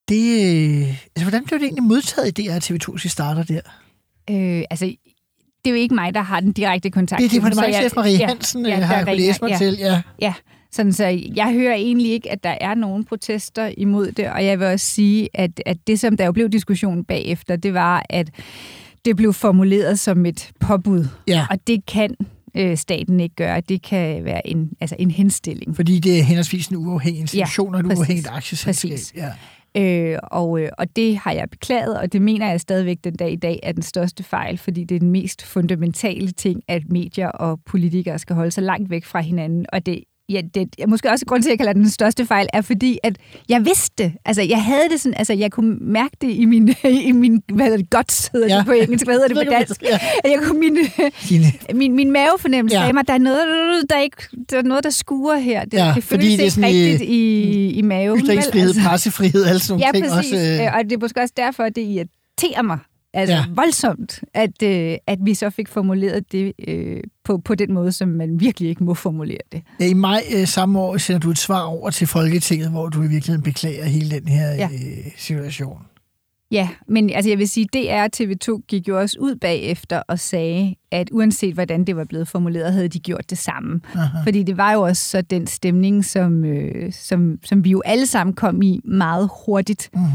det, 0.09 0.25
øh, 0.45 0.87
altså, 1.15 1.23
hvordan 1.23 1.45
blev 1.45 1.59
det 1.59 1.65
egentlig 1.65 1.83
modtaget 1.83 2.39
i 2.39 2.47
DR 2.47 2.57
TV2's 2.57 3.07
starter 3.07 3.43
der? 3.43 3.61
Øh, 4.29 4.63
altså, 4.69 4.95
det 5.65 5.71
er 5.71 5.75
jo 5.75 5.81
ikke 5.81 5.95
mig, 5.95 6.13
der 6.13 6.21
har 6.21 6.39
den 6.39 6.51
direkte 6.51 6.89
kontakt. 6.89 7.19
Det 7.21 7.25
er 7.25 7.29
departementchef 7.29 7.95
Marie 7.95 8.17
ja, 8.17 8.27
Hansen, 8.27 8.65
ja, 8.65 8.77
ja, 8.77 8.79
har 8.85 8.97
jeg 8.97 9.07
ringer- 9.07 9.25
læse 9.27 9.39
mig 9.41 9.49
ja. 9.51 9.57
til. 9.57 9.77
Ja. 9.79 10.01
Ja, 10.21 10.33
sådan 10.71 10.93
så 10.93 11.05
jeg 11.35 11.53
hører 11.53 11.73
egentlig 11.75 12.11
ikke, 12.11 12.31
at 12.31 12.43
der 12.43 12.55
er 12.61 12.75
nogen 12.75 13.03
protester 13.03 13.71
imod 13.77 14.11
det, 14.11 14.29
og 14.29 14.45
jeg 14.45 14.59
vil 14.59 14.67
også 14.67 14.85
sige, 14.85 15.29
at, 15.33 15.61
at 15.65 15.77
det, 15.87 15.99
som 15.99 16.17
der 16.17 16.25
jo 16.25 16.31
blev 16.31 16.49
diskussionen 16.49 17.03
bagefter, 17.03 17.55
det 17.55 17.73
var, 17.73 18.05
at 18.09 18.29
det 19.05 19.15
blev 19.15 19.33
formuleret 19.33 19.99
som 19.99 20.25
et 20.25 20.51
påbud, 20.59 21.07
ja, 21.27 21.45
og 21.49 21.67
det 21.67 21.85
kan 21.85 22.15
øh, 22.57 22.77
staten 22.77 23.19
ikke 23.19 23.35
gøre. 23.35 23.61
Det 23.61 23.81
kan 23.81 24.25
være 24.25 24.47
en, 24.47 24.69
altså 24.81 24.95
en 24.99 25.11
henstilling. 25.11 25.75
fordi 25.75 25.99
det 25.99 26.19
er 26.19 26.23
henholdsvis 26.23 26.67
en 26.67 26.75
uafhængig 26.77 27.21
institution 27.21 27.73
og 27.75 27.79
et 27.79 27.85
uafhængigt 27.85 28.27
aktieselskab. 28.31 28.91
Præcis. 28.91 29.13
Ja. 29.15 29.29
Øh, 29.77 30.17
og, 30.23 30.59
øh, 30.61 30.69
og 30.77 30.95
det 30.95 31.17
har 31.17 31.31
jeg 31.31 31.49
beklaget, 31.49 31.99
og 31.99 32.13
det 32.13 32.21
mener 32.21 32.49
jeg 32.49 32.61
stadigvæk 32.61 32.97
den 33.03 33.15
dag 33.15 33.31
i 33.31 33.35
dag 33.35 33.59
er 33.63 33.71
den 33.71 33.83
største 33.83 34.23
fejl, 34.23 34.57
fordi 34.57 34.83
det 34.83 34.95
er 34.95 34.99
den 34.99 35.11
mest 35.11 35.45
fundamentale 35.45 36.31
ting, 36.31 36.61
at 36.67 36.81
medier 36.89 37.27
og 37.27 37.59
politikere 37.65 38.19
skal 38.19 38.35
holde 38.35 38.51
sig 38.51 38.63
langt 38.63 38.89
væk 38.89 39.05
fra 39.05 39.21
hinanden. 39.21 39.65
Og 39.73 39.85
det, 39.85 40.03
ja, 40.29 40.41
det 40.55 40.67
måske 40.87 41.09
også 41.11 41.25
grund 41.25 41.43
til, 41.43 41.49
at 41.49 41.51
jeg 41.51 41.57
kalder 41.59 41.73
den 41.73 41.81
den 41.81 41.89
største 41.91 42.25
fejl, 42.25 42.47
er 42.53 42.61
fordi, 42.61 42.97
at 43.03 43.15
jeg 43.49 43.65
vidste 43.65 44.03
det. 44.03 44.13
Altså, 44.25 44.41
jeg 44.41 44.63
havde 44.63 44.89
det 44.91 45.01
sådan, 45.01 45.17
altså, 45.17 45.33
jeg 45.33 45.51
kunne 45.51 45.77
mærke 45.81 46.17
det 46.21 46.29
i 46.31 46.45
min, 46.45 46.75
i 47.09 47.11
min 47.11 47.41
hvad 47.53 47.65
hedder 47.65 47.77
det, 47.77 47.89
guts 47.89 48.27
hedder 48.33 48.47
Ja. 48.47 48.57
det 48.57 48.65
på 48.65 48.71
engelsk, 48.71 49.05
hvad 49.05 49.15
hedder 49.15 49.27
det 49.27 49.35
på 49.37 49.41
ikke, 49.41 49.53
dansk? 49.53 49.79
det- 49.79 49.87
At 50.23 50.31
Jeg 50.31 50.39
kunne, 50.43 50.59
min, 50.59 50.77
Dine, 51.29 51.45
min, 51.73 51.93
min 51.93 52.11
mavefornemmelse 52.11 52.75
Ja. 52.75 52.81
ja. 52.81 52.85
sagde 52.85 52.93
mig, 52.93 53.07
der 53.07 53.13
er 53.13 53.17
noget, 53.17 53.45
der, 53.89 53.99
ikke, 53.99 54.17
der, 54.49 54.57
er 54.57 54.61
noget, 54.61 54.83
der 54.83 54.89
skuer 54.89 55.35
her. 55.37 55.65
Det, 55.65 55.73
Ja, 55.73 55.91
det 55.95 56.03
føles 56.03 56.25
det 56.25 56.39
er 56.39 56.43
ikke 56.43 56.51
sådan 56.51 56.69
i- 56.69 56.73
rigtigt 56.89 57.09
i, 57.09 57.69
i 57.69 57.81
maven. 57.81 58.17
vel? 58.17 58.25
ytringsfrihed, 58.25 58.67
Altså- 58.69 58.89
pressefrihed, 58.89 59.45
alle 59.45 59.59
sådan 59.59 59.73
nogle 59.79 59.85
Ja, 59.85 59.91
ting. 59.99 60.13
præcis. 60.13 60.33
Også, 60.33 60.63
øh... 60.63 60.73
Og 60.77 60.83
det 60.83 60.91
er 60.93 60.97
måske 61.01 61.21
også 61.21 61.33
derfor, 61.37 61.63
at 61.63 61.75
det 61.75 61.81
irriterer 61.81 62.61
mig, 62.61 62.77
Altså 63.15 63.35
Ja. 63.35 63.43
voldsomt, 63.55 64.19
at, 64.33 64.63
øh, 64.63 64.95
at 65.07 65.19
vi 65.21 65.33
så 65.33 65.49
fik 65.49 65.67
formuleret 65.67 66.31
det 66.31 66.53
øh, 66.67 67.03
på, 67.23 67.37
på 67.37 67.55
den 67.55 67.73
måde, 67.73 67.91
som 67.91 68.07
man 68.09 68.39
virkelig 68.39 68.69
ikke 68.69 68.83
må 68.83 68.93
formulere 68.93 69.39
det. 69.51 69.61
I 69.79 69.93
maj 69.93 70.21
øh, 70.35 70.47
samme 70.47 70.79
år 70.79 70.97
sender 70.97 71.19
du 71.19 71.29
et 71.29 71.37
svar 71.37 71.61
over 71.61 71.89
til 71.89 72.07
Folketinget, 72.07 72.69
hvor 72.71 72.89
du 72.89 73.03
i 73.03 73.07
virkeligheden 73.07 73.43
beklager 73.43 73.85
hele 73.85 74.19
den 74.19 74.27
her 74.27 74.49
Ja. 74.53 74.69
øh, 74.73 75.11
situation. 75.17 75.77
Ja, 76.51 76.69
men 76.87 77.09
altså 77.09 77.29
jeg 77.29 77.37
vil 77.37 77.49
sige, 77.49 77.67
DR 77.73 78.03
og 78.03 78.09
TV2 78.17 78.61
gik 78.67 78.87
jo 78.87 78.99
også 78.99 79.17
ud 79.19 79.35
bagefter 79.35 80.01
og 80.07 80.19
sagde, 80.19 80.75
at 80.91 81.09
uanset 81.11 81.53
hvordan 81.53 81.83
det 81.83 81.95
var 81.95 82.03
blevet 82.03 82.27
formuleret, 82.27 82.73
havde 82.73 82.87
de 82.87 82.99
gjort 82.99 83.29
det 83.29 83.37
samme. 83.37 83.81
Aha. 83.95 84.23
Fordi 84.23 84.43
det 84.43 84.57
var 84.57 84.73
jo 84.73 84.81
også 84.81 85.03
så 85.09 85.21
den 85.21 85.47
stemning, 85.47 86.05
som, 86.05 86.45
øh, 86.45 86.93
som, 86.93 87.39
som 87.43 87.63
vi 87.63 87.69
jo 87.69 87.81
alle 87.85 88.05
sammen 88.07 88.33
kom 88.35 88.61
i 88.61 88.79
meget 88.83 89.29
hurtigt, 89.45 89.89
Mm-hmm. 89.93 90.09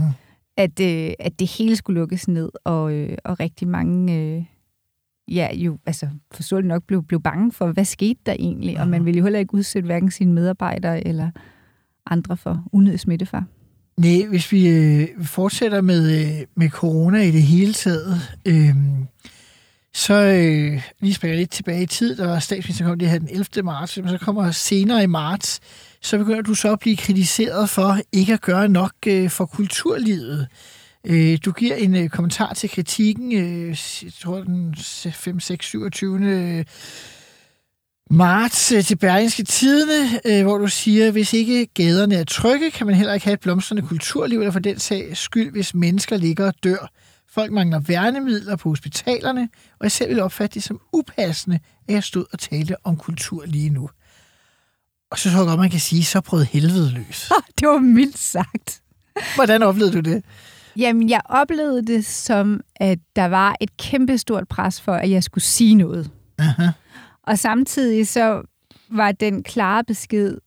At, 0.60 0.80
øh, 0.80 1.12
at 1.18 1.38
det 1.38 1.50
hele 1.58 1.76
skulle 1.76 2.00
lukkes 2.00 2.28
ned, 2.28 2.50
og, 2.64 2.92
øh, 2.92 3.16
og 3.24 3.40
rigtig 3.40 3.68
mange... 3.68 4.16
Øh, 4.18 4.44
ja, 5.28 5.48
jo, 5.54 5.78
altså 5.86 6.08
forståeligt 6.32 6.68
nok 6.68 6.82
blev, 6.84 7.02
blev 7.02 7.20
bange 7.22 7.52
for, 7.52 7.72
hvad 7.72 7.84
skete 7.84 8.20
der 8.26 8.32
egentlig? 8.38 8.80
Og 8.80 8.88
man 8.88 9.04
ville 9.04 9.18
jo 9.18 9.24
heller 9.24 9.38
ikke 9.38 9.54
udsætte 9.54 9.86
hverken 9.86 10.10
sine 10.10 10.32
medarbejdere 10.32 11.06
eller 11.06 11.30
andre 12.06 12.36
for 12.36 12.64
unødig 12.72 13.00
smittefar. 13.00 13.44
Nej, 13.96 14.26
hvis 14.28 14.52
vi 14.52 14.68
øh, 14.68 15.08
fortsætter 15.24 15.80
med, 15.80 16.20
øh, 16.20 16.46
med 16.54 16.70
corona 16.70 17.22
i 17.22 17.30
det 17.30 17.42
hele 17.42 17.72
taget, 17.72 18.38
øh, 18.46 18.76
så 19.94 20.14
øh, 20.14 20.82
lige 21.00 21.14
springer 21.14 21.38
lidt 21.38 21.50
tilbage 21.50 21.82
i 21.82 21.86
tid, 21.86 22.16
der 22.16 22.26
var 22.26 22.38
statsministeren 22.38 22.90
kom 22.90 22.98
det 22.98 23.10
her 23.10 23.18
den 23.18 23.28
11. 23.28 23.62
marts, 23.62 23.96
men 23.96 24.08
så 24.08 24.18
kommer 24.18 24.50
senere 24.50 25.02
i 25.02 25.06
marts, 25.06 25.60
så 26.00 26.18
begynder 26.18 26.42
du 26.42 26.54
så 26.54 26.72
at 26.72 26.78
blive 26.78 26.96
kritiseret 26.96 27.70
for 27.70 27.98
ikke 28.12 28.32
at 28.32 28.40
gøre 28.40 28.68
nok 28.68 28.92
øh, 29.06 29.30
for 29.30 29.46
kulturlivet. 29.46 30.48
Øh, 31.06 31.38
du 31.44 31.52
giver 31.52 31.74
en 31.74 31.96
øh, 31.96 32.08
kommentar 32.08 32.54
til 32.54 32.70
kritikken, 32.70 33.32
øh, 33.32 33.68
jeg 34.02 34.12
tror 34.20 34.40
den 34.40 34.76
5, 35.12 35.40
6, 35.40 35.66
27 35.66 36.64
marts 38.10 38.72
øh, 38.72 38.84
til 38.84 38.96
Berlingske 38.96 39.42
Tidene, 39.42 40.20
øh, 40.24 40.42
hvor 40.42 40.58
du 40.58 40.66
siger, 40.66 41.10
hvis 41.10 41.32
ikke 41.32 41.66
gaderne 41.66 42.14
er 42.14 42.24
trygge, 42.24 42.70
kan 42.70 42.86
man 42.86 42.96
heller 42.96 43.14
ikke 43.14 43.24
have 43.24 43.34
et 43.34 43.40
blomstrende 43.40 43.82
kulturliv, 43.82 44.38
eller 44.38 44.52
for 44.52 44.60
den 44.60 44.78
sag 44.78 45.16
skyld, 45.16 45.52
hvis 45.52 45.74
mennesker 45.74 46.16
ligger 46.16 46.46
og 46.46 46.54
dør. 46.64 46.90
Folk 47.30 47.52
mangler 47.52 47.80
værnemidler 47.80 48.56
på 48.56 48.68
hospitalerne, 48.68 49.48
og 49.78 49.82
jeg 49.82 49.92
selv 49.92 50.10
vil 50.10 50.22
opfatte 50.22 50.54
det 50.54 50.62
som 50.62 50.80
upassende, 50.92 51.58
at 51.88 51.94
jeg 51.94 52.04
stod 52.04 52.24
og 52.32 52.38
talte 52.38 52.76
om 52.84 52.96
kultur 52.96 53.44
lige 53.44 53.70
nu. 53.70 53.90
Og 55.10 55.18
så 55.18 55.30
tror 55.30 55.38
jeg 55.38 55.46
godt, 55.46 55.60
man 55.60 55.70
kan 55.70 55.80
sige, 55.80 56.04
så 56.04 56.20
brød 56.20 56.44
helvede 56.44 56.90
løs. 56.90 57.32
det 57.60 57.68
var 57.68 57.78
mildt 57.78 58.18
sagt. 58.18 58.82
Hvordan 59.34 59.62
oplevede 59.62 59.92
du 59.92 60.00
det? 60.00 60.24
Jamen, 60.76 61.08
jeg 61.08 61.20
oplevede 61.24 61.86
det 61.86 62.06
som, 62.06 62.60
at 62.76 62.98
der 63.16 63.24
var 63.24 63.56
et 63.60 63.76
kæmpestort 63.76 64.48
pres 64.48 64.80
for, 64.80 64.94
at 64.94 65.10
jeg 65.10 65.24
skulle 65.24 65.44
sige 65.44 65.74
noget. 65.74 66.10
Aha. 66.38 66.68
Og 67.22 67.38
samtidig 67.38 68.08
så 68.08 68.42
var 68.90 69.12
den 69.12 69.42
klare 69.42 69.84
besked, 69.84 70.38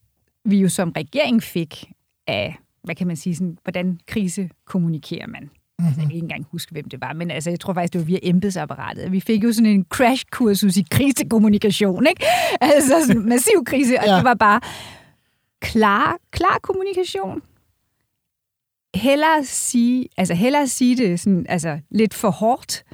vi 0.44 0.56
jo 0.60 0.68
som 0.68 0.92
regering 0.96 1.42
fik 1.42 1.92
af, 2.26 2.58
hvad 2.82 2.94
kan 2.94 3.06
man 3.06 3.16
sige, 3.16 3.36
sådan, 3.36 3.58
hvordan 3.62 3.98
krise 4.06 4.50
kommunikerer 4.66 5.26
man. 5.26 5.50
Mm-hmm. 5.78 5.86
Altså, 5.86 6.00
jeg 6.00 6.08
kan 6.08 6.14
ikke 6.14 6.24
engang 6.24 6.46
huske, 6.52 6.72
hvem 6.72 6.88
det 6.88 7.00
var, 7.00 7.12
men 7.12 7.30
altså, 7.30 7.50
jeg 7.50 7.60
tror 7.60 7.72
faktisk, 7.74 7.92
det 7.92 8.00
var 8.00 8.04
via 8.04 8.18
embedsapparatet. 8.22 9.12
Vi 9.12 9.20
fik 9.20 9.44
jo 9.44 9.52
sådan 9.52 9.66
en 9.66 9.86
crash-kursus 9.94 10.76
i 10.76 10.86
krisekommunikation, 10.90 12.06
ikke? 12.06 12.24
Altså 12.60 13.00
sådan 13.06 13.22
en 13.22 13.28
massiv 13.28 13.64
krise, 13.66 13.98
og 13.98 14.04
Ja. 14.04 14.10
ja. 14.10 14.16
det 14.16 14.24
var 14.24 14.34
bare 14.34 14.60
klar, 15.60 16.16
klar 16.30 16.58
kommunikation. 16.62 17.42
Hellere 18.94 19.44
sige, 19.44 20.08
altså 20.16 20.34
hellere 20.34 20.66
sige 20.66 20.96
det 20.96 21.20
sådan, 21.20 21.46
altså 21.48 21.78
lidt 21.90 22.14
for 22.14 22.30
hårdt, 22.30 22.84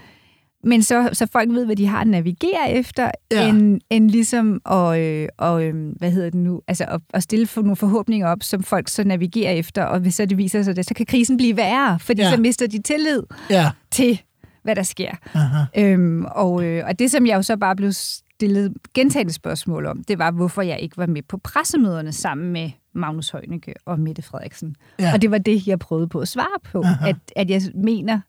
men 0.64 0.82
så, 0.82 1.08
så 1.12 1.26
folk 1.32 1.50
ved, 1.50 1.64
hvad 1.66 1.76
de 1.76 1.86
har 1.86 2.00
at 2.00 2.06
navigere 2.06 2.70
efter, 2.72 3.10
Ja. 3.32 3.48
end, 3.48 3.80
end 3.90 4.10
ligesom 4.10 4.60
at, 4.70 4.98
øh, 5.00 5.28
og, 5.38 5.64
øh, 5.64 5.92
hvad 5.98 6.10
hedder 6.10 6.30
det 6.30 6.40
nu, 6.40 6.60
altså 6.68 6.84
at, 6.84 7.00
at 7.14 7.22
stille 7.22 7.46
for 7.46 7.60
nogle 7.62 7.76
forhåbninger 7.76 8.28
op, 8.28 8.42
som 8.42 8.62
folk 8.62 8.88
så 8.88 9.04
navigerer 9.04 9.52
efter, 9.52 9.84
og 9.84 10.00
hvis 10.00 10.14
så 10.14 10.26
det 10.26 10.38
viser 10.38 10.62
sig 10.62 10.76
det, 10.76 10.86
så 10.86 10.94
kan 10.94 11.06
krisen 11.06 11.36
blive 11.36 11.56
værre, 11.56 11.98
fordi 11.98 12.22
Ja. 12.22 12.28
ja. 12.28 12.34
så 12.34 12.40
mister 12.40 12.66
de 12.66 12.82
tillid 12.82 13.22
Ja. 13.50 13.70
til, 13.90 14.20
hvad 14.62 14.76
der 14.76 14.82
sker. 14.82 15.10
Aha. 15.34 15.64
Øhm, 15.76 16.24
og, 16.24 16.64
øh, 16.64 16.84
og 16.86 16.98
det, 16.98 17.10
som 17.10 17.26
jeg 17.26 17.36
jo 17.36 17.42
så 17.42 17.56
bare 17.56 17.76
blev 17.76 17.92
stillet 17.92 18.72
gentagende 18.94 19.32
spørgsmål 19.32 19.86
om, 19.86 20.04
det 20.08 20.18
var, 20.18 20.30
hvorfor 20.30 20.62
jeg 20.62 20.80
ikke 20.80 20.96
var 20.96 21.06
med 21.06 21.22
på 21.22 21.36
pressemøderne 21.38 22.12
sammen 22.12 22.52
med 22.52 22.70
Magnus 22.94 23.30
Heunicke 23.30 23.74
og 23.86 24.00
Mette 24.00 24.22
Frederiksen. 24.22 24.76
Ja. 24.98 25.10
Og 25.14 25.22
det 25.22 25.30
var 25.30 25.38
det, 25.38 25.66
jeg 25.66 25.78
prøvede 25.78 26.08
på 26.08 26.20
at 26.20 26.28
svare 26.28 26.60
på, 26.72 26.82
Aha. 26.84 27.08
at, 27.08 27.16
at 27.36 27.50
jeg 27.50 27.62
mener, 27.74 28.20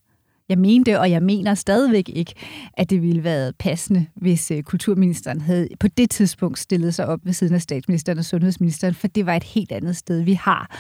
jeg 0.52 0.60
mente, 0.60 1.00
og 1.00 1.12
jeg 1.12 1.24
mener 1.24 1.54
stadigvæk 1.54 2.10
ikke, 2.10 2.34
at 2.74 2.90
det 2.90 3.02
ville 3.02 3.24
være 3.24 3.54
passende, 3.60 4.06
hvis 4.16 4.52
øh, 4.52 4.64
kulturministeren 4.64 5.42
havde 5.42 5.68
på 5.80 5.88
det 5.88 6.10
tidspunkt 6.10 6.60
stillet 6.60 6.94
sig 6.96 7.06
op 7.08 7.20
ved 7.24 7.34
siden 7.34 7.56
af 7.56 7.62
statsministeren 7.62 8.18
og 8.18 8.26
sundhedsministeren, 8.26 8.94
for 8.94 9.08
det 9.08 9.26
var 9.26 9.34
et 9.36 9.44
helt 9.44 9.72
andet 9.72 9.98
sted, 9.98 10.22
vi 10.22 10.34
har. 10.34 10.78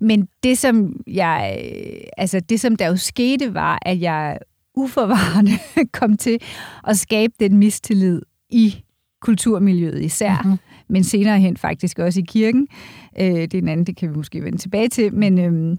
Men 0.00 0.28
det, 0.42 0.58
som 0.58 0.96
jeg, 1.06 1.60
øh, 1.64 2.00
altså 2.16 2.40
det, 2.40 2.60
som 2.60 2.76
der 2.76 2.86
jo 2.86 2.96
skete, 2.96 3.54
var, 3.54 3.78
at 3.82 4.00
jeg 4.00 4.38
uforvarende 4.76 5.52
kom 6.00 6.16
til 6.16 6.38
at 6.86 6.98
skabe 6.98 7.32
den 7.40 7.56
mistillid 7.56 8.22
i 8.50 8.74
kulturmiljøet 9.20 10.02
især, 10.02 10.30
Mhm. 10.42 10.46
mm-hmm. 10.46 10.58
men 10.88 11.04
senere 11.04 11.40
hen 11.40 11.56
faktisk 11.56 11.98
også 11.98 12.20
i 12.20 12.24
kirken. 12.28 12.68
Øh, 13.20 13.26
det 13.26 13.54
er 13.54 13.58
en 13.58 13.68
anden, 13.68 13.86
det 13.86 13.96
kan 13.96 14.10
vi 14.10 14.16
måske 14.16 14.44
vende 14.44 14.58
tilbage 14.58 14.88
til, 14.88 15.14
men 15.14 15.38
øh, 15.38 15.76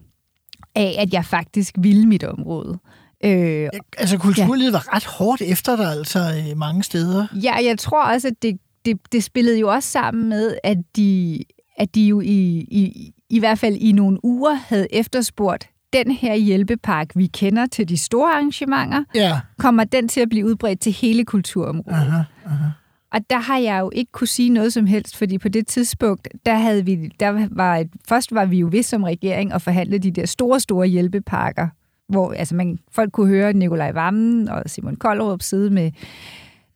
af, 0.75 0.95
at 0.99 1.13
jeg 1.13 1.25
faktisk 1.25 1.75
ville 1.79 2.05
mit 2.05 2.23
område. 2.23 2.79
Øh, 3.23 3.31
Ja, 3.61 3.69
Altså, 3.97 4.17
kulturlivet 4.17 4.73
var 4.73 4.95
ret 4.95 5.05
hårdt 5.05 5.41
efter 5.41 5.75
dig, 5.75 5.91
altså 5.91 6.19
øh, 6.19 6.57
mange 6.57 6.83
steder. 6.83 7.27
Ja, 7.43 7.55
jeg 7.65 7.79
tror 7.79 8.03
også, 8.03 8.27
at 8.27 8.33
det, 8.41 8.57
det, 8.85 8.97
det 9.11 9.23
spillede 9.23 9.59
jo 9.59 9.67
også 9.71 9.89
sammen 9.89 10.29
med, 10.29 10.57
at 10.63 10.77
de, 10.95 11.43
at 11.77 11.95
de 11.95 12.01
jo 12.07 12.21
i, 12.21 12.57
i, 12.71 13.11
i 13.29 13.39
hvert 13.39 13.59
fald 13.59 13.75
i 13.75 13.91
nogle 13.91 14.25
uger 14.25 14.53
havde 14.53 14.87
efterspurgt 14.91 15.67
den 15.93 16.11
her 16.11 16.35
hjælpepakke, 16.35 17.13
vi 17.15 17.27
kender 17.27 17.65
til 17.65 17.89
de 17.89 17.97
store 17.97 18.31
arrangementer, 18.33 19.03
Ja. 19.15 19.39
kommer 19.57 19.83
den 19.83 20.07
til 20.07 20.21
at 20.21 20.29
blive 20.29 20.45
udbredt 20.45 20.79
til 20.79 20.91
hele 20.91 21.25
kulturområdet. 21.25 21.97
Aha, 21.97 22.21
aha. 22.45 22.65
Og 23.13 23.19
der 23.29 23.39
har 23.39 23.57
jeg 23.57 23.79
jo 23.79 23.91
ikke 23.95 24.11
kunne 24.11 24.27
sige 24.27 24.49
noget 24.49 24.73
som 24.73 24.85
helst, 24.85 25.17
fordi 25.17 25.37
på 25.37 25.49
det 25.49 25.67
tidspunkt, 25.67 26.27
der 26.45 26.55
havde 26.55 26.85
vi, 26.85 26.95
der 27.19 27.47
var 27.51 27.77
et, 27.77 27.89
først 28.09 28.31
var 28.35 28.45
vi 28.45 28.57
jo 28.59 28.69
ved 28.71 28.83
som 28.83 29.03
regering 29.03 29.53
og 29.53 29.61
forhandle 29.61 29.97
de 29.97 30.11
der 30.11 30.25
store, 30.25 30.59
store 30.59 30.87
hjælpepakker, 30.87 31.67
hvor 32.11 32.33
altså 32.33 32.55
man, 32.55 32.79
folk 32.91 33.11
kunne 33.11 33.27
høre 33.27 33.53
Nikolaj 33.53 33.91
Vammen 33.91 34.49
og 34.49 34.63
Simon 34.65 34.95
Koldrup 34.95 35.41
sidde 35.41 35.69
med 35.69 35.91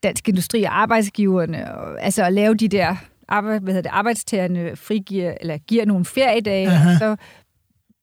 Dansk 0.03 0.29
Industri 0.29 0.63
og 0.63 0.81
arbejdsgiverne, 0.81 1.75
og, 1.75 2.03
altså 2.03 2.23
at 2.23 2.33
lave 2.33 2.55
de 2.55 2.67
der 2.67 2.95
arbejde, 3.27 3.59
hvad 3.59 3.73
hedder 3.73 3.89
det, 3.89 3.97
arbejdstagerne 3.97 4.75
frigiver, 4.75 5.33
eller 5.41 5.57
giver 5.57 5.85
nogle 5.85 6.05
feriedage, 6.05 6.67
Aha. 6.67 6.89
og 6.89 6.97
så 6.99 7.15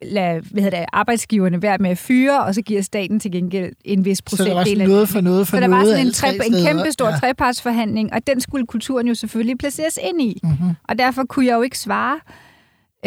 lader 0.03 0.40
hvad 0.51 0.62
hedder 0.62 0.79
det, 0.79 0.87
arbejdsgiverne 0.92 1.62
være 1.62 1.79
med 1.79 1.90
at 1.90 1.99
fyre, 1.99 2.45
og 2.45 2.55
så 2.55 2.62
giver 2.62 2.83
staten 2.83 3.21
til 3.21 3.33
gengæld 3.33 3.73
en 3.85 4.05
vis 4.05 4.18
Så 4.18 4.25
procentdel. 4.25 4.51
der 4.51 4.55
var 4.55 4.64
sådan 4.64 4.88
noget 4.88 5.09
for 5.09 5.21
noget 5.21 5.49
for 5.49 5.57
så 5.57 5.61
der 5.61 5.66
noget 5.66 5.87
var 5.87 5.92
sådan 5.92 6.07
en, 6.07 6.12
tre, 6.12 6.47
en 6.47 6.66
kæmpe 6.66 6.92
stor 6.92 7.09
ja. 7.09 7.16
trepartsforhandling, 7.16 8.12
og 8.12 8.27
den 8.27 8.40
skulle 8.40 8.66
kulturen 8.66 9.09
jo 9.09 9.14
selvfølgelig 9.14 9.59
placeres 9.59 9.99
ind 10.03 10.23
i. 10.23 10.40
Mhm. 10.42 10.71
Og 10.88 10.99
derfor 10.99 11.25
kunne 11.25 11.47
jeg 11.47 11.55
jo 11.55 11.62
ikke 11.62 11.79
svare, 11.79 12.21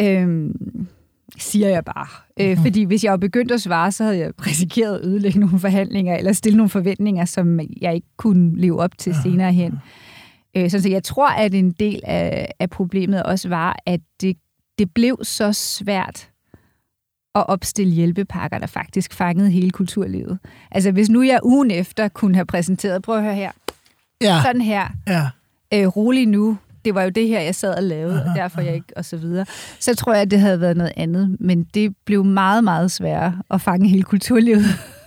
øhm, 0.00 0.86
siger 1.38 1.68
jeg 1.68 1.84
bare. 1.84 2.06
Øh, 2.40 2.50
Mhm. 2.52 2.62
fordi 2.62 2.82
hvis 2.84 3.04
jeg 3.04 3.10
var 3.10 3.16
begyndt 3.16 3.52
at 3.52 3.62
svare, 3.62 3.92
så 3.92 4.04
havde 4.04 4.18
jeg 4.18 4.46
risikeret 4.46 4.98
at 4.98 5.04
ødelægge 5.06 5.40
nogle 5.40 5.58
forhandlinger, 5.58 6.16
eller 6.16 6.32
stille 6.32 6.56
nogle 6.56 6.70
forventninger, 6.70 7.24
som 7.24 7.60
jeg 7.80 7.94
ikke 7.94 8.08
kunne 8.16 8.60
leve 8.60 8.80
op 8.80 8.98
til 8.98 9.14
senere 9.22 9.52
hen. 9.52 9.74
Øh, 10.56 10.70
så 10.70 10.88
jeg 10.88 11.02
tror, 11.04 11.28
at 11.28 11.54
en 11.54 11.70
del 11.70 12.00
af, 12.04 12.48
af 12.58 12.70
problemet 12.70 13.22
også 13.22 13.48
var, 13.48 13.76
at 13.86 14.00
det, 14.20 14.36
det 14.78 14.94
blev 14.94 15.18
så 15.22 15.52
svært 15.52 16.28
at 17.34 17.46
opstille 17.48 17.92
hjælpepakker, 17.92 18.58
der 18.58 18.66
faktisk 18.66 19.12
fangede 19.14 19.50
hele 19.50 19.70
kulturlivet. 19.70 20.38
Altså 20.70 20.90
hvis 20.90 21.08
nu 21.08 21.22
jeg 21.22 21.40
ugen 21.44 21.70
efter 21.70 22.08
kunne 22.08 22.34
have 22.34 22.46
præsenteret, 22.46 23.02
prøv 23.02 23.16
at 23.16 23.22
høre 23.22 23.34
her, 23.34 23.50
Ja, 24.20 24.40
sådan 24.42 24.60
her, 24.60 24.88
ja. 25.06 25.28
øh, 25.74 25.86
rolig 25.86 26.26
nu, 26.28 26.56
det 26.86 26.94
var 26.94 27.02
jo 27.02 27.08
det 27.08 27.28
her, 27.28 27.40
jeg 27.40 27.54
sad 27.54 27.74
og 27.74 27.82
lavede, 27.82 28.24
og 28.24 28.36
derfor 28.36 28.60
jeg 28.60 28.74
ikke, 28.74 28.92
og 28.96 29.04
så 29.04 29.16
videre. 29.16 29.46
Så 29.80 29.94
tror 29.94 30.12
jeg, 30.12 30.22
at 30.22 30.30
det 30.30 30.40
havde 30.40 30.60
været 30.60 30.76
noget 30.76 30.92
andet, 30.96 31.36
men 31.40 31.64
det 31.64 31.94
blev 32.04 32.24
meget, 32.24 32.64
meget 32.64 32.90
sværere 32.90 33.42
at 33.50 33.60
fange 33.60 33.88
hele 33.88 34.02
kulturlivet. 34.02 34.64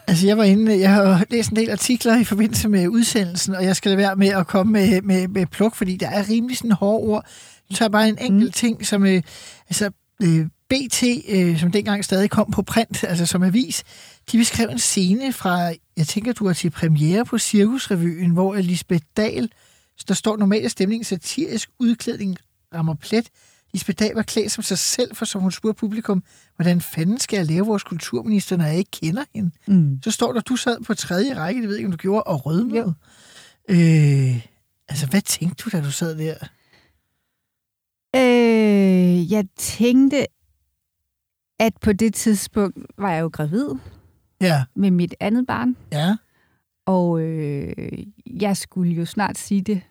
Altså, 0.08 0.28
jeg 0.28 0.38
var 0.38 0.44
inde, 0.44 0.80
jeg 0.80 0.94
har 0.94 1.26
læst 1.30 1.50
en 1.50 1.56
del 1.56 1.72
artikler 1.72 2.20
i 2.20 2.24
forbindelse 2.24 2.70
med 2.70 2.88
udsendelsen, 2.88 3.56
og 3.56 3.64
jeg 3.64 3.76
skal 3.76 3.90
lade 3.90 3.98
være 3.98 4.16
med 4.16 4.28
at 4.28 4.48
komme 4.48 4.72
med, 4.72 5.02
med, 5.02 5.28
med 5.28 5.46
pluk, 5.46 5.76
fordi 5.76 5.98
der 5.98 6.10
er 6.10 6.30
rimelig 6.30 6.58
sådan 6.58 6.72
hårde 6.72 7.08
ord. 7.08 7.26
Nu 7.70 7.76
tager 7.76 7.88
jeg 7.88 7.92
bare 7.92 8.10
en 8.10 8.18
enkelt 8.22 8.50
mm. 8.50 8.52
ting, 8.52 8.86
som 8.86 9.06
øh, 9.06 9.22
altså, 9.70 9.92
øh, 10.24 10.46
BT, 10.70 11.04
øh, 11.30 11.60
som 11.60 11.72
dengang 11.72 12.06
stadig 12.06 12.30
kom 12.30 12.52
på 12.52 12.62
print, 12.62 13.04
altså 13.04 13.26
som 13.26 13.44
avis, 13.44 13.84
de 14.32 14.38
beskrev 14.38 14.70
en 14.70 14.80
scene 14.80 15.34
fra, 15.34 15.72
jeg 15.98 16.08
tænker, 16.08 16.34
du 16.34 16.46
var 16.46 16.54
til 16.54 16.70
premiere 16.70 17.26
på 17.26 17.38
Cirkusrevyen, 17.38 18.32
hvor 18.32 18.56
Lisbeth 18.56 19.04
Dahl, 19.18 19.52
der 20.08 20.14
står 20.14 20.38
normalt 20.38 20.72
stemning, 20.72 21.06
satirisk 21.06 21.70
udklædning 21.80 22.38
rammer 22.74 22.94
plet. 22.96 23.30
Lisbeth 23.74 24.00
Dahl 24.00 24.16
var 24.16 24.22
klædt 24.22 24.52
som 24.52 24.64
sig 24.64 24.78
selv, 24.78 25.16
for 25.16 25.26
som 25.26 25.42
hun 25.42 25.52
spurgte 25.52 25.80
publikum, 25.80 26.24
hvordan 26.56 26.82
fanden 26.82 27.20
skal 27.20 27.38
jeg 27.38 27.46
lave 27.46 27.66
vores 27.66 27.84
kulturminister, 27.84 28.58
når 28.58 28.66
jeg 28.66 28.78
ikke 28.78 28.92
kender 28.92 29.24
hende? 29.36 29.52
Mm. 29.68 30.00
Så 30.04 30.12
står 30.12 30.34
der, 30.34 30.42
du 30.42 30.56
sad 30.56 30.84
på 30.84 30.94
tredje 30.94 31.36
række, 31.36 31.62
det 31.62 31.70
ved 31.70 31.76
jeg 31.76 31.80
ikke, 31.80 31.88
om 31.88 31.92
du 31.92 31.98
gjorde, 31.98 32.24
og 32.24 32.46
rødmede. 32.46 32.94
Øh, 33.70 34.48
altså, 34.90 35.08
hvad 35.08 35.22
tænkte 35.22 35.64
du, 35.64 35.78
da 35.78 35.84
du 35.84 35.92
sad 35.92 36.18
der? 36.18 36.36
Øh, 38.16 39.32
jeg 39.32 39.46
tænkte, 39.58 40.26
at 41.60 41.74
på 41.82 41.94
det 41.94 42.14
tidspunkt 42.14 42.78
var 42.98 43.12
jeg 43.12 43.22
jo 43.22 43.28
gravid 43.28 43.70
Ja, 44.42 44.64
med 44.76 44.92
mit 44.92 45.16
andet 45.20 45.48
barn, 45.48 45.76
ja, 45.92 46.16
og 46.90 47.22
øh, 47.22 47.74
jeg 48.26 48.58
skulle 48.58 48.94
jo 48.94 49.06
snart 49.06 49.38
sige 49.38 49.62
det 49.62 49.82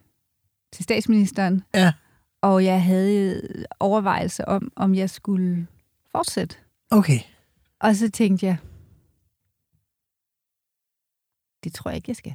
til 0.72 0.84
statsministeren, 0.84 1.62
ja. 1.74 1.92
og 2.40 2.64
jeg 2.64 2.82
havde 2.82 3.42
overvejelser 3.80 4.44
om, 4.44 4.72
om 4.76 4.94
jeg 4.94 5.10
skulle 5.10 5.66
fortsætte. 6.12 6.56
Okay. 6.90 7.18
Og 7.80 7.96
så 7.96 8.10
tænkte 8.10 8.46
jeg, 8.46 8.56
det 11.64 11.74
tror 11.74 11.90
jeg 11.90 11.96
ikke, 11.96 12.10
jeg 12.10 12.16
skal. 12.16 12.34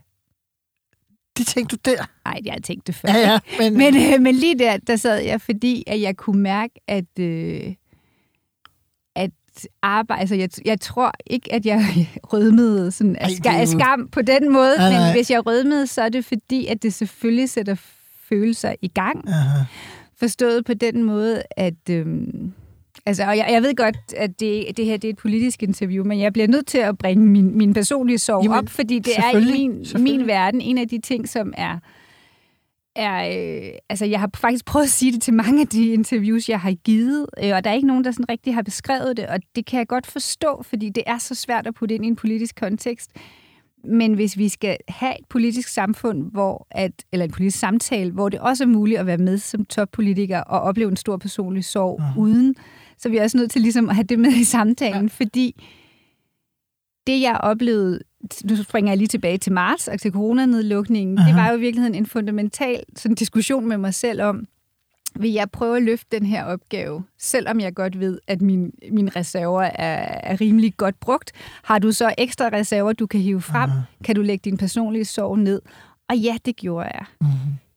Det 1.37 1.47
tænkte 1.47 1.77
du 1.77 1.91
der? 1.91 2.05
Nej, 2.25 2.39
jeg 2.45 2.51
havde 2.53 2.63
tænkt 2.63 2.87
det 2.87 2.95
før. 2.95 3.09
Ja, 3.09 3.31
ja. 3.31 3.39
Men, 3.59 3.77
Men, 3.77 3.95
øh, 3.95 4.21
men 4.21 4.35
lige 4.35 4.59
der, 4.59 4.77
der 4.77 4.95
sad 4.95 5.19
jeg, 5.19 5.41
fordi 5.41 5.83
at 5.87 6.01
jeg 6.01 6.17
kunne 6.17 6.41
mærke, 6.41 6.73
at, 6.87 7.19
øh, 7.19 7.61
at 7.65 7.75
arbejde, 9.81 10.21
altså 10.21 10.35
jeg, 10.35 10.49
jeg 10.65 10.79
tror 10.81 11.11
ikke, 11.27 11.53
at 11.53 11.65
jeg 11.65 12.07
rødmede 12.33 12.91
sådan 12.91 13.15
af, 13.15 13.25
Ej, 13.25 13.33
ska, 13.33 13.49
af 13.49 13.67
skam 13.67 14.07
på 14.11 14.21
den 14.21 14.53
måde, 14.53 14.77
Nej, 14.77 14.91
men 14.91 15.11
hvis 15.11 15.31
jeg 15.31 15.45
rødmede, 15.45 15.87
så 15.87 16.01
er 16.01 16.09
det 16.09 16.25
fordi, 16.25 16.65
at 16.65 16.83
det 16.83 16.93
selvfølgelig 16.93 17.49
sætter 17.49 17.75
følelser 18.29 18.75
i 18.81 18.87
gang. 18.87 19.29
Aha. 19.29 19.63
Forstået 20.19 20.65
på 20.65 20.73
den 20.73 21.03
måde, 21.03 21.43
at... 21.51 21.89
Øhm, 21.89 22.53
altså, 23.05 23.23
og 23.23 23.37
jeg, 23.37 23.47
jeg 23.51 23.61
ved 23.61 23.75
godt, 23.75 23.97
at 24.17 24.39
det, 24.39 24.77
det 24.77 24.85
her 24.85 24.97
det 24.97 25.07
er 25.07 25.13
et 25.13 25.17
politisk 25.17 25.63
interview, 25.63 26.05
men 26.05 26.19
jeg 26.19 26.33
bliver 26.33 26.47
nødt 26.47 26.67
til 26.67 26.77
at 26.77 26.97
bringe 26.97 27.25
min, 27.25 27.57
min 27.57 27.73
personlige 27.73 28.17
sorg 28.17 28.43
Jamen, 28.43 28.57
op, 28.57 28.69
fordi 28.69 28.99
det 28.99 29.13
er 29.17 29.37
i 29.37 29.51
min, 29.51 29.85
min 30.03 30.27
verden 30.27 30.61
en 30.61 30.77
af 30.77 30.87
de 30.87 31.01
ting, 31.01 31.29
som 31.29 31.53
er... 31.57 31.79
er 32.95 33.25
øh, 33.25 33.71
altså, 33.89 34.05
jeg 34.05 34.19
har 34.19 34.29
faktisk 34.35 34.65
prøvet 34.65 34.83
at 34.83 34.89
sige 34.89 35.11
det 35.11 35.21
til 35.21 35.33
mange 35.33 35.61
af 35.61 35.67
de 35.67 35.87
interviews, 35.87 36.49
jeg 36.49 36.59
har 36.59 36.73
givet, 36.73 37.25
øh, 37.43 37.55
og 37.55 37.63
der 37.63 37.69
er 37.69 37.73
ikke 37.73 37.87
nogen, 37.87 38.03
der 38.03 38.11
sådan 38.11 38.29
rigtig 38.29 38.53
har 38.53 38.61
beskrevet 38.61 39.17
det, 39.17 39.27
og 39.27 39.39
det 39.55 39.65
kan 39.65 39.79
jeg 39.79 39.87
godt 39.87 40.07
forstå, 40.07 40.63
fordi 40.63 40.89
det 40.89 41.03
er 41.07 41.17
så 41.17 41.35
svært 41.35 41.67
at 41.67 41.73
putte 41.73 41.95
ind 41.95 42.05
i 42.05 42.07
en 42.07 42.15
politisk 42.15 42.55
kontekst. 42.55 43.11
Men 43.85 44.13
hvis 44.13 44.37
vi 44.37 44.49
skal 44.49 44.77
have 44.87 45.19
et 45.19 45.25
politisk 45.29 45.69
samfund, 45.69 46.31
hvor 46.31 46.67
at, 46.71 46.91
eller 47.11 47.25
en 47.25 47.31
politisk 47.31 47.59
samtale, 47.59 48.11
hvor 48.11 48.29
det 48.29 48.39
også 48.39 48.63
er 48.63 48.67
muligt 48.67 48.99
at 48.99 49.05
være 49.05 49.17
med 49.17 49.37
som 49.37 49.65
toppolitiker 49.65 50.39
og 50.39 50.61
opleve 50.61 50.89
en 50.89 50.95
stor 50.95 51.17
personlig 51.17 51.65
sorg 51.65 52.01
uh-huh. 52.01 52.19
uden, 52.19 52.55
så 52.97 53.09
er 53.09 53.11
vi 53.11 53.17
også 53.17 53.37
nødt 53.37 53.51
til 53.51 53.61
ligesom 53.61 53.89
at 53.89 53.95
have 53.95 54.03
det 54.03 54.19
med 54.19 54.31
i 54.31 54.43
samtalen, 54.43 55.01
ja. 55.01 55.07
fordi 55.07 55.63
det, 57.07 57.21
jeg 57.21 57.37
oplevede, 57.37 57.99
nu 58.43 58.55
springer 58.55 58.91
jeg 58.91 58.97
lige 58.97 59.07
tilbage 59.07 59.37
til 59.37 59.51
marts 59.51 59.87
og 59.87 59.99
til 59.99 60.11
coronanedlukningen, 60.11 61.19
uh-huh. 61.19 61.27
det 61.27 61.35
var 61.35 61.49
jo 61.49 61.57
i 61.57 61.59
virkeligheden 61.59 61.95
en 61.95 62.05
fundamental 62.05 62.83
sådan, 62.95 63.15
diskussion 63.15 63.67
med 63.67 63.77
mig 63.77 63.93
selv 63.93 64.21
om, 64.21 64.45
vil 65.15 65.31
jeg 65.31 65.51
prøve 65.51 65.77
at 65.77 65.83
løfte 65.83 66.19
den 66.19 66.25
her 66.25 66.43
opgave, 66.43 67.03
selvom 67.19 67.59
jeg 67.59 67.73
godt 67.73 67.99
ved, 67.99 68.19
at 68.27 68.41
min, 68.41 68.71
mine 68.91 69.11
reserver 69.15 69.61
er, 69.63 70.19
er 70.31 70.41
rimelig 70.41 70.77
godt 70.77 70.99
brugt. 70.99 71.31
Har 71.63 71.79
du 71.79 71.91
så 71.91 72.13
ekstra 72.17 72.45
reserver, 72.45 72.93
du 72.93 73.07
kan 73.07 73.19
hive 73.19 73.41
frem? 73.41 73.69
Uh-huh. 73.69 74.03
Kan 74.03 74.15
du 74.15 74.21
lægge 74.21 74.49
din 74.49 74.57
personlige 74.57 75.05
sorg 75.05 75.37
ned? 75.37 75.61
Og 76.09 76.17
ja, 76.17 76.37
det 76.45 76.55
gjorde 76.55 76.89
jeg. 76.93 77.05
Mhm. 77.21 77.29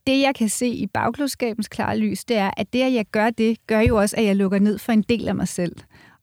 Det, 0.07 0.21
jeg 0.21 0.35
kan 0.35 0.49
se 0.49 0.69
i 0.69 0.87
bagklodskabens 0.87 1.69
klare 1.69 1.99
lys, 1.99 2.25
det 2.25 2.37
er, 2.37 2.51
at 2.57 2.73
det, 2.73 2.83
at 2.83 2.93
jeg 2.93 3.07
gør 3.13 3.31
det, 3.31 3.67
gør 3.67 3.81
jo 3.81 3.97
også, 3.97 4.17
at 4.17 4.25
jeg 4.25 4.37
lukker 4.37 4.59
ned 4.59 4.79
for 4.79 4.93
en 4.93 5.03
del 5.03 5.29
af 5.29 5.35
mig 5.35 5.49
selv. 5.49 5.77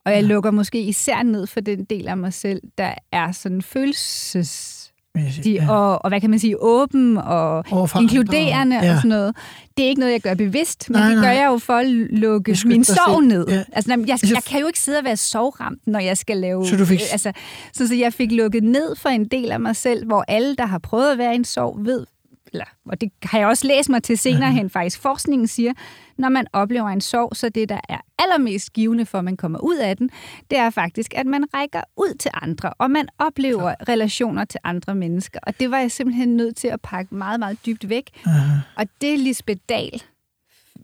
Og 0.05 0.11
jeg 0.11 0.23
lukker 0.23 0.51
måske 0.51 0.81
især 0.81 1.23
ned 1.23 1.47
for 1.47 1.59
den 1.59 1.83
del 1.83 2.07
af 2.07 2.17
mig 2.17 2.33
selv, 2.33 2.61
der 2.77 2.93
er 3.11 3.31
sådan 3.31 3.61
følelses 3.61 4.79
jeg 5.15 5.33
de, 5.43 5.51
Ja. 5.51 5.71
og, 5.71 6.03
og 6.05 6.09
hvad 6.09 6.21
kan 6.21 6.29
man 6.29 6.39
sige, 6.39 6.55
åben 6.63 7.17
og 7.17 7.63
Overfor 7.71 7.99
inkluderende 7.99 8.55
andre. 8.55 8.77
og 8.77 8.83
Ja. 8.83 8.95
sådan 8.95 9.09
noget. 9.09 9.35
Det 9.77 9.85
er 9.85 9.89
ikke 9.89 9.99
noget, 9.99 10.13
jeg 10.13 10.21
gør 10.21 10.33
bevidst, 10.33 10.89
men 10.89 10.99
Nej, 10.99 11.07
det 11.07 11.15
gør 11.15 11.21
nej. 11.21 11.31
jeg 11.31 11.45
jo 11.47 11.57
for 11.57 11.73
at 11.73 11.87
lukke 11.87 12.57
min 12.65 12.83
sorg 12.83 13.23
ned. 13.23 13.47
Ja. 13.47 13.63
Altså, 13.73 13.91
jamen, 13.91 14.07
jeg, 14.07 14.13
Altså, 14.13 14.33
jeg 14.35 14.43
kan 14.43 14.59
jo 14.61 14.67
ikke 14.67 14.79
sidde 14.79 14.97
og 14.97 15.03
være 15.03 15.17
sovramt, 15.17 15.87
når 15.87 15.99
jeg 15.99 16.17
skal 16.17 16.37
lave... 16.37 16.67
Så 16.67 16.77
du 16.77 16.85
fik- 16.85 16.99
øh, 17.01 17.07
Altså, 17.11 17.31
så, 17.73 17.87
så 17.87 17.95
jeg 17.95 18.13
fik 18.13 18.31
lukket 18.31 18.63
ned 18.63 18.95
for 18.95 19.09
en 19.09 19.25
del 19.25 19.51
af 19.51 19.59
mig 19.59 19.75
selv, 19.75 20.05
hvor 20.05 20.25
alle, 20.27 20.55
der 20.55 20.65
har 20.65 20.77
prøvet 20.79 21.11
at 21.11 21.17
være 21.17 21.33
i 21.33 21.35
en 21.35 21.45
sorg, 21.45 21.77
ved, 21.85 22.05
eller, 22.53 22.65
og 22.85 23.01
det 23.01 23.11
har 23.23 23.37
jeg 23.37 23.47
også 23.47 23.67
læst 23.67 23.89
mig 23.89 24.03
til 24.03 24.17
senere 24.17 24.51
hen 24.51 24.69
faktisk, 24.69 25.01
forskningen 25.01 25.47
siger, 25.47 25.73
når 26.17 26.29
man 26.29 26.47
oplever 26.53 26.87
en 26.87 27.01
sorg, 27.01 27.35
så 27.35 27.49
det, 27.49 27.69
der 27.69 27.79
er 27.89 27.97
allermest 28.19 28.73
givende 28.73 29.05
for, 29.05 29.17
at 29.17 29.23
man 29.23 29.37
kommer 29.37 29.59
ud 29.59 29.77
af 29.77 29.97
den, 29.97 30.09
det 30.49 30.57
er 30.57 30.69
faktisk, 30.69 31.13
at 31.15 31.25
man 31.25 31.45
rækker 31.53 31.81
ud 31.97 32.13
til 32.19 32.31
andre, 32.33 32.73
og 32.77 32.91
man 32.91 33.07
oplever 33.19 33.75
Klar. 33.75 33.93
relationer 33.93 34.45
til 34.45 34.59
andre 34.63 34.95
mennesker. 34.95 35.39
Og 35.43 35.59
det 35.59 35.71
var 35.71 35.77
jeg 35.77 35.91
simpelthen 35.91 36.37
nødt 36.37 36.55
til 36.55 36.67
at 36.67 36.81
pakke 36.81 37.15
meget, 37.15 37.39
meget 37.39 37.57
dybt 37.65 37.89
væk. 37.89 38.09
Aha. 38.25 38.59
Og 38.75 38.87
det 39.01 39.19
Lisbeth 39.19 39.61
Dahl 39.69 40.03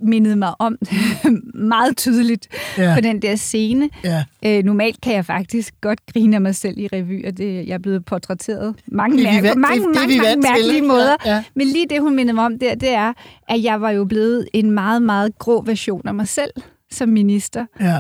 mindede 0.02 0.36
mig 0.36 0.54
om 0.62 0.78
meget 1.54 1.98
tydeligt 1.98 2.48
Ja. 2.78 2.96
på 2.96 3.02
den 3.02 3.22
der 3.22 3.36
scene. 3.36 3.90
Ja. 4.04 4.24
Øh, 4.46 4.64
normalt 4.64 5.02
kan 5.02 5.14
jeg 5.14 5.26
faktisk 5.26 5.74
godt 5.82 6.00
grine 6.14 6.36
af 6.36 6.42
mig 6.42 6.56
selv 6.56 6.78
i 6.78 6.88
revy, 6.88 7.28
og 7.28 7.38
det, 7.38 7.68
jeg 7.68 7.74
er 7.74 7.78
blevet 7.78 8.06
portrætteret 8.06 8.76
mange, 8.88 9.18
Det 9.18 9.26
er 9.28 9.32
vi 9.32 9.38
mær- 9.38 9.42
vant- 9.50 9.60
mange, 9.60 9.80
det- 9.80 9.88
det 9.88 9.96
mange, 9.96 10.08
vi 10.14 10.18
mange 10.18 10.32
til, 10.32 10.40
mærkelige 10.52 10.76
ikke? 10.76 10.88
måder. 10.88 11.16
Ja, 11.26 11.32
ja. 11.36 11.44
Men 11.56 11.68
lige 11.68 11.86
det, 11.90 12.02
hun 12.02 12.16
mindede 12.16 12.36
mig 12.36 12.46
om 12.46 12.60
der, 12.60 12.76
det 12.76 12.90
er, 12.90 13.14
at 13.50 13.64
jeg 13.64 13.82
var 13.82 13.90
jo 13.90 14.06
blevet 14.06 14.48
en 14.54 14.72
meget, 14.72 15.02
meget 15.02 15.38
grå 15.40 15.62
version 15.62 16.08
af 16.08 16.14
mig 16.14 16.28
selv 16.28 16.52
som 16.92 17.10
minister. 17.10 17.66
Ja. 17.80 17.98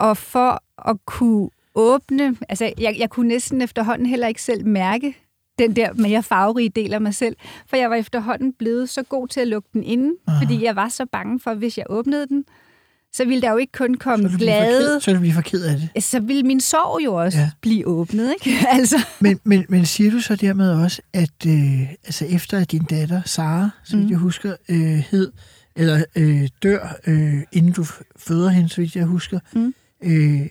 Og 0.00 0.16
for 0.16 0.62
at 0.90 0.96
kunne 1.06 1.48
åbne, 1.74 2.36
altså 2.48 2.72
jeg, 2.80 2.96
jeg 2.98 3.10
kunne 3.10 3.28
næsten 3.28 3.62
efterhånden 3.62 4.06
heller 4.06 4.26
ikke 4.26 4.42
selv 4.42 4.66
mærke 4.66 5.16
den 5.58 5.76
der 5.76 5.92
mere 5.92 6.22
farverige 6.22 6.68
del 6.68 6.94
af 6.94 7.00
mig 7.00 7.14
selv, 7.14 7.36
for 7.68 7.76
jeg 7.76 7.90
var 7.90 7.96
efterhånden 7.96 8.52
blevet 8.52 8.88
så 8.88 9.02
god 9.02 9.28
til 9.28 9.40
at 9.40 9.48
lukke 9.48 9.68
den 9.72 9.82
inde, 9.82 10.12
Aha. 10.26 10.40
fordi 10.44 10.64
jeg 10.64 10.76
var 10.76 10.88
så 10.88 11.06
bange 11.12 11.40
for, 11.40 11.50
at 11.50 11.56
hvis 11.56 11.78
jeg 11.78 11.86
åbnede 11.90 12.26
den, 12.28 12.44
så 13.12 13.24
ville 13.24 13.42
der 13.42 13.50
jo 13.50 13.56
ikke 13.56 13.72
kun 13.72 13.94
komme 13.94 14.30
Så 14.30 14.38
glade, 14.38 14.80
ked, 14.82 15.00
så 15.00 15.12
du 15.12 15.18
bliver 15.20 15.34
for 15.34 15.40
ked 15.42 15.62
af 15.64 15.76
det. 15.94 16.04
så 16.04 16.20
ville 16.20 16.42
min 16.42 16.60
sorg 16.60 17.04
jo 17.04 17.14
også 17.14 17.38
Ja. 17.38 17.50
blive 17.60 17.86
åbnet, 17.86 18.32
ikke? 18.44 18.58
altså, 18.78 18.96
Men, 19.20 19.40
men, 19.44 19.64
men 19.68 19.86
siger 19.86 20.10
du 20.10 20.20
så 20.20 20.36
dermed 20.36 20.70
også, 20.70 21.02
at 21.12 21.46
øh, 21.46 21.80
altså 22.04 22.24
efter 22.26 22.58
at 22.58 22.72
din 22.72 22.82
datter, 22.84 23.22
Sara, 23.24 23.70
så 23.84 23.96
vidt 23.96 24.06
Mm. 24.06 24.10
jeg 24.10 24.18
husker, 24.18 24.54
øh, 24.68 24.78
hed, 25.10 25.32
eller 25.76 26.04
øh, 26.16 26.48
dør, 26.62 26.96
øh, 27.06 27.42
inden 27.52 27.72
du 27.72 27.84
føder 28.16 28.48
hende, 28.48 28.68
så 28.68 28.80
vidt 28.80 28.96
jeg 28.96 29.04
husker, 29.04 29.38
Mm. 29.54 29.74
øh, 30.04 30.46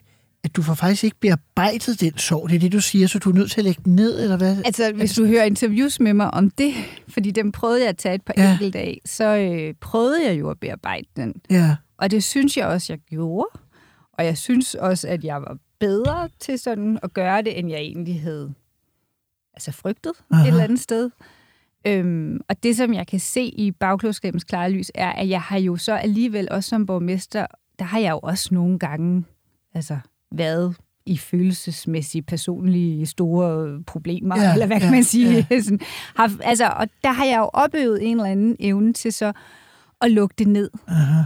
at 0.49 0.55
du 0.55 0.61
får 0.61 0.73
faktisk 0.73 1.03
ikke 1.03 1.17
bearbejdet 1.19 2.01
den 2.01 2.17
sorg. 2.17 2.49
Det 2.49 2.55
er 2.55 2.59
det, 2.59 2.71
du 2.71 2.81
siger, 2.81 3.07
så 3.07 3.19
du 3.19 3.29
er 3.29 3.33
nødt 3.33 3.51
til 3.51 3.61
at 3.61 3.65
lægge 3.65 3.81
den 3.85 3.95
ned, 3.95 4.23
eller 4.23 4.37
hvad? 4.37 4.57
altså, 4.65 4.93
hvis 4.93 5.13
du 5.15 5.25
hører 5.25 5.43
interviews 5.43 5.99
med 5.99 6.13
mig 6.13 6.33
om 6.33 6.49
det, 6.49 6.73
fordi 7.07 7.31
dem 7.31 7.51
prøvede 7.51 7.79
jeg 7.81 7.89
at 7.89 7.97
tage 7.97 8.15
et 8.15 8.21
par 8.21 8.33
Ja. 8.37 8.51
enkelte 8.51 8.79
af, 8.79 9.01
så 9.05 9.37
øh, 9.37 9.73
prøvede 9.81 10.27
jeg 10.27 10.39
jo 10.39 10.49
at 10.49 10.59
bearbejde 10.59 11.07
den. 11.15 11.33
Ja, 11.49 11.75
Og 11.97 12.11
det 12.11 12.23
synes 12.23 12.57
jeg 12.57 12.67
også, 12.67 12.93
jeg 12.93 12.99
gjorde. 12.99 13.47
Og 14.13 14.25
jeg 14.25 14.37
synes 14.37 14.75
også, 14.75 15.07
at 15.07 15.23
jeg 15.23 15.41
var 15.41 15.57
bedre 15.79 16.29
til 16.39 16.59
sådan 16.59 16.99
at 17.03 17.13
gøre 17.13 17.41
det, 17.41 17.59
end 17.59 17.69
jeg 17.69 17.79
egentlig 17.79 18.21
havde 18.21 18.53
altså 19.53 19.71
frygtet. 19.71 20.11
Aha. 20.31 20.43
et 20.43 20.47
eller 20.47 20.63
andet 20.63 20.79
sted. 20.79 21.09
Øhm, 21.87 22.39
og 22.49 22.63
det, 22.63 22.77
som 22.77 22.93
jeg 22.93 23.07
kan 23.07 23.19
se 23.19 23.41
i 23.43 23.71
bagklodskabens 23.71 24.43
klare 24.43 24.71
lys, 24.71 24.91
er, 24.95 25.11
at 25.11 25.29
jeg 25.29 25.41
har 25.41 25.59
jo 25.59 25.75
så 25.77 25.93
alligevel 25.93 26.47
også 26.51 26.69
som 26.69 26.85
borgmester, 26.85 27.45
der 27.79 27.85
har 27.85 27.99
jeg 27.99 28.11
jo 28.11 28.19
også 28.23 28.53
nogle 28.53 28.79
gange 28.79 29.23
altså, 29.73 29.97
været 30.31 30.75
i 31.05 31.17
følelsesmæssige, 31.17 32.21
personlige, 32.21 33.05
store 33.05 33.83
problemer, 33.83 34.41
Ja, 34.41 34.53
eller 34.53 34.65
hvad 34.65 34.79
kan 34.79 34.87
ja, 34.89 34.91
man 34.95 35.03
sige? 35.03 35.47
ja. 35.51 35.61
Sådan, 35.61 35.79
har, 36.15 36.31
altså, 36.43 36.67
og 36.67 36.87
der 37.03 37.11
har 37.11 37.25
jeg 37.25 37.37
jo 37.37 37.49
opøvet 37.53 38.03
en 38.07 38.17
eller 38.17 38.31
anden 38.31 38.55
evne 38.59 38.93
til 38.93 39.13
så 39.13 39.33
at 40.01 40.11
lukke 40.11 40.35
det 40.37 40.47
ned. 40.47 40.69
aha, 40.87 41.23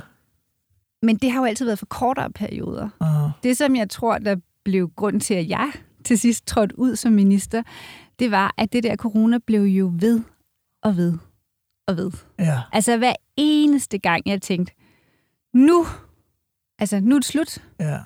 Men 1.02 1.16
det 1.16 1.32
har 1.32 1.40
jo 1.40 1.46
altid 1.46 1.66
været 1.66 1.80
for 1.80 1.86
kortere 1.86 2.32
perioder. 2.32 2.90
aha. 3.00 3.30
Det, 3.44 3.58
som 3.58 3.76
jeg 3.76 3.90
tror, 3.90 4.18
der 4.18 4.36
blev 4.66 4.90
grund 4.96 5.22
til, 5.22 5.34
at 5.34 5.50
jeg 5.50 5.72
til 6.06 6.20
sidst 6.20 6.48
trådte 6.48 6.80
ud 6.80 6.96
som 6.96 7.14
minister, 7.14 7.64
det 8.20 8.32
var, 8.32 8.54
at 8.58 8.74
det 8.74 8.84
der 8.84 8.96
corona 8.96 9.38
blev 9.48 9.62
jo 9.62 9.92
ved 10.00 10.22
og 10.84 10.98
ved 10.98 11.18
og 11.88 11.98
ved. 11.98 12.12
Ja, 12.40 12.60
Altså 12.72 12.98
hver 12.98 13.14
eneste 13.38 13.98
gang, 14.00 14.24
jeg 14.26 14.41
tænkte, 14.41 14.74
nu, 15.54 15.86
altså 16.80 16.99
nu 16.99 17.16
er 17.16 17.20
det 17.20 17.26
slut. 17.28 17.58
ja, 17.80 17.97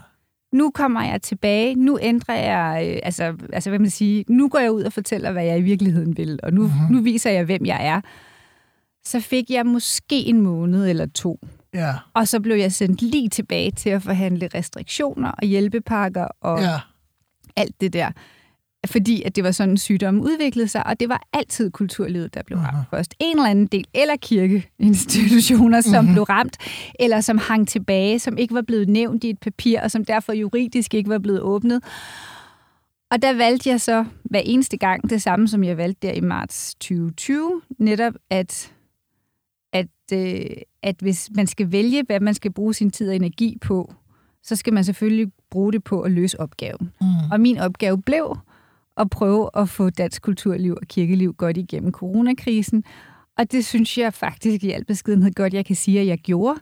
Nu 0.53 0.71
kommer 0.71 1.03
jeg 1.03 1.21
tilbage. 1.21 1.75
Nu 1.75 1.99
ændrer 2.01 2.35
jeg, 2.35 2.87
øh, 2.93 2.99
altså, 3.03 3.33
altså 3.53 3.69
hvad 3.69 3.79
man 3.79 3.89
sige, 3.89 4.25
nu 4.29 4.49
går 4.49 4.59
jeg 4.59 4.71
ud 4.71 4.83
og 4.83 4.93
fortæller, 4.93 5.31
hvad 5.31 5.45
jeg 5.45 5.57
i 5.59 5.61
virkeligheden 5.61 6.17
vil, 6.17 6.39
og 6.43 6.53
nu, 6.53 6.61
Mhm. 6.61 6.71
mm-hmm. 6.71 6.95
nu 6.95 7.01
viser 7.01 7.31
jeg, 7.31 7.45
hvem 7.45 7.65
jeg 7.65 7.85
er. 7.87 8.01
Så 9.05 9.19
fik 9.19 9.49
jeg 9.49 9.65
måske 9.65 10.15
en 10.19 10.41
måned 10.41 10.87
eller 10.89 11.05
to 11.05 11.39
ja, 11.73 11.93
og 12.13 12.27
så 12.27 12.39
blev 12.39 12.55
jeg 12.55 12.71
sendt 12.71 13.01
lige 13.01 13.29
tilbage 13.29 13.71
til 13.71 13.89
at 13.89 14.01
forhandle 14.01 14.49
restriktioner 14.55 15.31
og 15.31 15.47
hjælpepakker 15.47 16.27
og 16.41 16.59
ja. 16.61 16.79
alt 17.55 17.81
det 17.81 17.93
der. 17.93 18.11
Fordi 18.85 19.21
at 19.23 19.35
det 19.35 19.43
var 19.43 19.51
sådan, 19.51 19.77
sygdommen 19.77 20.23
udviklede 20.23 20.67
sig, 20.67 20.87
og 20.87 20.99
det 20.99 21.09
var 21.09 21.21
altid 21.33 21.71
kulturlivet, 21.71 22.33
der 22.33 22.41
blev 22.43 22.59
ramt 22.59 22.87
først. 22.89 23.15
En 23.19 23.37
eller 23.37 23.49
anden 23.49 23.67
del, 23.67 23.85
eller 23.93 24.15
kirkeinstitutioner, 24.15 25.81
som 25.81 26.05
Mhm. 26.05 26.13
blev 26.13 26.23
ramt, 26.23 26.57
eller 26.99 27.21
som 27.21 27.37
hang 27.37 27.67
tilbage, 27.67 28.19
som 28.19 28.37
ikke 28.37 28.53
var 28.53 28.61
blevet 28.61 28.89
nævnt 28.89 29.23
i 29.23 29.29
et 29.29 29.39
papir, 29.39 29.81
og 29.81 29.91
som 29.91 30.05
derfor 30.05 30.33
juridisk 30.33 30.93
ikke 30.93 31.09
var 31.09 31.19
blevet 31.19 31.41
åbnet. 31.41 31.83
Og 33.11 33.21
der 33.21 33.33
valgte 33.33 33.69
jeg 33.69 33.81
så 33.81 34.05
hver 34.23 34.39
eneste 34.39 34.77
gang 34.77 35.09
det 35.09 35.21
samme, 35.21 35.47
som 35.47 35.63
jeg 35.63 35.77
valgte 35.77 36.07
der 36.07 36.13
i 36.13 36.19
marts 36.21 36.75
2020, 36.75 37.61
netop 37.79 38.13
at, 38.29 38.71
at, 39.73 39.87
øh, 40.13 40.45
at 40.83 40.95
hvis 41.01 41.29
man 41.35 41.47
skal 41.47 41.71
vælge, 41.71 42.03
hvad 42.07 42.19
man 42.19 42.33
skal 42.33 42.51
bruge 42.53 42.73
sin 42.73 42.91
tid 42.91 43.09
og 43.09 43.15
energi 43.15 43.57
på, 43.61 43.93
så 44.43 44.55
skal 44.55 44.73
man 44.73 44.83
selvfølgelig 44.83 45.31
bruge 45.51 45.73
det 45.73 45.83
på 45.83 46.01
at 46.01 46.11
løse 46.11 46.39
opgaven. 46.39 46.91
Mm. 47.01 47.07
Og 47.31 47.39
min 47.39 47.57
opgave 47.57 48.01
blev 48.01 48.37
at 48.97 49.09
prøve 49.09 49.49
at 49.53 49.69
få 49.69 49.89
dansk 49.89 50.21
kulturliv 50.21 50.77
og 50.81 50.87
kirkeliv 50.87 51.33
godt 51.33 51.57
igennem 51.57 51.91
coronakrisen. 51.91 52.83
Og 53.37 53.51
det 53.51 53.65
synes 53.65 53.97
jeg 53.97 54.13
faktisk 54.13 54.63
i 54.63 54.71
al 54.71 54.85
beskedenhed 54.85 55.31
godt, 55.33 55.53
jeg 55.53 55.65
kan 55.65 55.75
sige, 55.75 55.99
at 55.99 56.07
jeg 56.07 56.17
gjorde. 56.17 56.59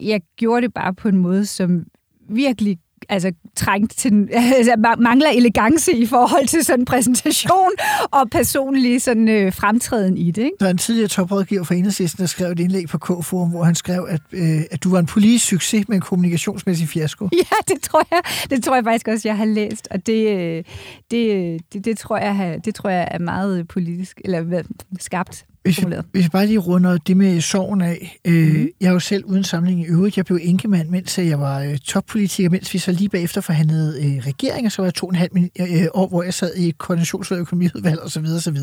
Jeg 0.00 0.22
gjorde 0.36 0.62
det 0.62 0.74
bare 0.74 0.94
på 0.94 1.08
en 1.08 1.16
måde, 1.16 1.46
som 1.46 1.86
virkelig 2.28 2.78
altså, 3.08 3.32
trængt 3.56 3.98
til, 3.98 4.28
altså, 4.58 4.72
ma- 4.72 5.00
mangler 5.00 5.28
elegance 5.28 5.92
i 5.92 6.06
forhold 6.06 6.46
til 6.46 6.64
sådan 6.64 6.80
en 6.80 6.84
præsentation 6.84 7.70
og 8.18 8.30
personlig 8.30 9.02
sådan, 9.02 9.28
øh, 9.28 9.52
fremtræden 9.52 10.16
i 10.16 10.30
det. 10.30 10.42
Ikke? 10.42 10.56
Der 10.60 10.66
er 10.66 10.70
en 10.70 10.78
tidligere 10.78 11.08
toprådgiver 11.08 11.64
for 11.64 11.74
Enhedslisten, 11.74 12.20
der 12.20 12.26
skrev 12.26 12.50
et 12.50 12.60
indlæg 12.60 12.88
på 12.88 12.98
K-forum, 12.98 13.50
hvor 13.50 13.64
han 13.64 13.74
skrev, 13.74 14.06
at, 14.10 14.20
øh, 14.32 14.60
at 14.70 14.84
du 14.84 14.90
var 14.90 14.98
en 14.98 15.06
politisk 15.06 15.46
succes 15.46 15.88
med 15.88 15.96
en 15.96 16.02
kommunikationsmæssig 16.02 16.88
fiasko. 16.88 17.28
Ja, 17.52 17.74
det 17.74 17.82
tror 17.82 18.02
jeg, 18.10 18.20
det 18.50 18.64
tror 18.64 18.74
jeg 18.74 18.84
faktisk 18.84 19.08
også, 19.08 19.28
jeg 19.28 19.36
har 19.36 19.44
læst, 19.44 19.88
og 19.90 20.06
det, 20.06 20.38
øh, 20.38 20.64
det, 21.10 21.30
øh, 21.34 21.60
det, 21.72 21.84
det, 21.84 21.98
tror, 21.98 22.16
jeg, 22.16 22.60
det 22.64 22.74
tror 22.74 22.90
jeg 22.90 23.08
er 23.10 23.18
meget 23.18 23.68
politisk, 23.68 24.20
eller 24.24 24.62
skarpt 25.00 25.44
Hvis 25.62 25.76
vi, 25.78 25.82
formuleret. 25.82 26.04
hvis 26.12 26.24
vi 26.24 26.28
bare 26.28 26.46
lige 26.46 26.58
runder 26.58 26.98
det 26.98 27.16
med 27.16 27.40
sorgen 27.40 27.80
af. 27.80 28.18
Øh, 28.24 28.54
mm. 28.54 28.68
Jeg 28.80 28.88
er 28.88 28.92
jo 28.92 29.00
selv 29.00 29.24
uden 29.24 29.44
sammenligning 29.44 29.88
i 29.88 29.90
øvrigt. 29.90 30.16
Jeg 30.16 30.24
blev 30.24 30.38
enkemand, 30.42 30.88
mens 30.88 31.18
jeg 31.18 31.40
var 31.40 31.60
øh, 31.60 31.78
toppolitiker, 31.78 32.50
mens 32.50 32.74
vi 32.74 32.78
så 32.78 32.92
lige 32.92 33.08
bagefter 33.08 33.40
forhandlede 33.40 34.04
øh, 34.06 34.26
regering, 34.26 34.66
og 34.66 34.72
så 34.72 34.82
var 34.82 34.86
jeg 34.86 34.94
to 34.94 35.06
og 35.06 35.10
en 35.12 35.16
halv 35.16 35.30
min- 35.34 35.50
øh, 35.60 35.86
år, 35.94 36.08
hvor 36.08 36.22
jeg 36.22 36.34
sad 36.34 36.54
i 36.56 36.68
et 36.68 36.78
koordinationsudvalg, 36.78 37.40
økonomiudvalg 37.40 38.00
osv. 38.00 38.24
osv. 38.36 38.56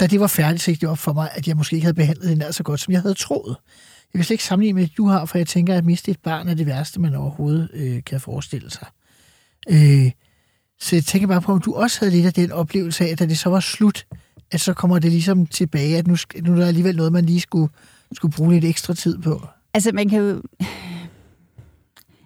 Da 0.00 0.06
det 0.06 0.20
var 0.20 0.26
færdigt, 0.26 0.62
så 0.62 0.70
gik 0.70 0.80
det 0.80 0.88
op 0.88 0.98
for 0.98 1.12
mig, 1.12 1.28
at 1.34 1.48
jeg 1.48 1.56
måske 1.56 1.76
ikke 1.76 1.84
havde 1.84 1.94
behandlet 1.94 2.28
det 2.28 2.38
nær 2.38 2.50
så 2.50 2.62
godt, 2.62 2.80
som 2.80 2.92
jeg 2.92 3.00
havde 3.02 3.14
troet. 3.14 3.56
Jeg 4.14 4.18
vil 4.18 4.24
slet 4.24 4.34
ikke 4.34 4.44
sammenligne 4.44 4.80
med 4.80 4.88
det, 4.88 4.96
du 4.96 5.06
har, 5.06 5.24
for 5.24 5.38
jeg 5.38 5.46
tænker, 5.46 5.74
at 5.74 5.84
miste 5.84 6.10
et 6.10 6.18
barn 6.24 6.48
er 6.48 6.54
det 6.54 6.66
værste, 6.66 7.00
man 7.00 7.14
overhovedet 7.14 7.68
øh, 7.74 8.04
kan 8.06 8.20
forestille 8.20 8.70
sig. 8.70 8.86
Øh, 9.70 10.10
så 10.80 10.96
jeg 10.96 11.04
tænker 11.04 11.28
bare 11.28 11.40
på, 11.40 11.52
om 11.52 11.60
du 11.60 11.74
også 11.74 12.00
havde 12.00 12.12
lidt 12.12 12.26
af 12.26 12.32
den 12.32 12.52
oplevelse 12.52 13.04
af, 13.04 13.08
at 13.08 13.18
da 13.18 13.26
det 13.26 13.38
så 13.38 13.48
var 13.50 13.60
slut, 13.60 14.06
at 14.54 14.60
så 14.60 14.74
kommer 14.74 14.98
det 14.98 15.12
ligesom 15.12 15.46
tilbage, 15.46 15.98
at 15.98 16.06
nu, 16.06 16.16
nu 16.42 16.52
er 16.52 16.56
der 16.56 16.66
alligevel 16.66 16.96
noget, 16.96 17.12
man 17.12 17.24
lige 17.24 17.40
skulle, 17.40 17.72
skulle 18.12 18.34
bruge 18.36 18.52
lidt 18.52 18.64
ekstra 18.64 18.94
tid 18.94 19.18
på. 19.18 19.46
Altså, 19.74 19.92
man 19.92 20.08
kan 20.08 20.18
jo... 20.18 20.42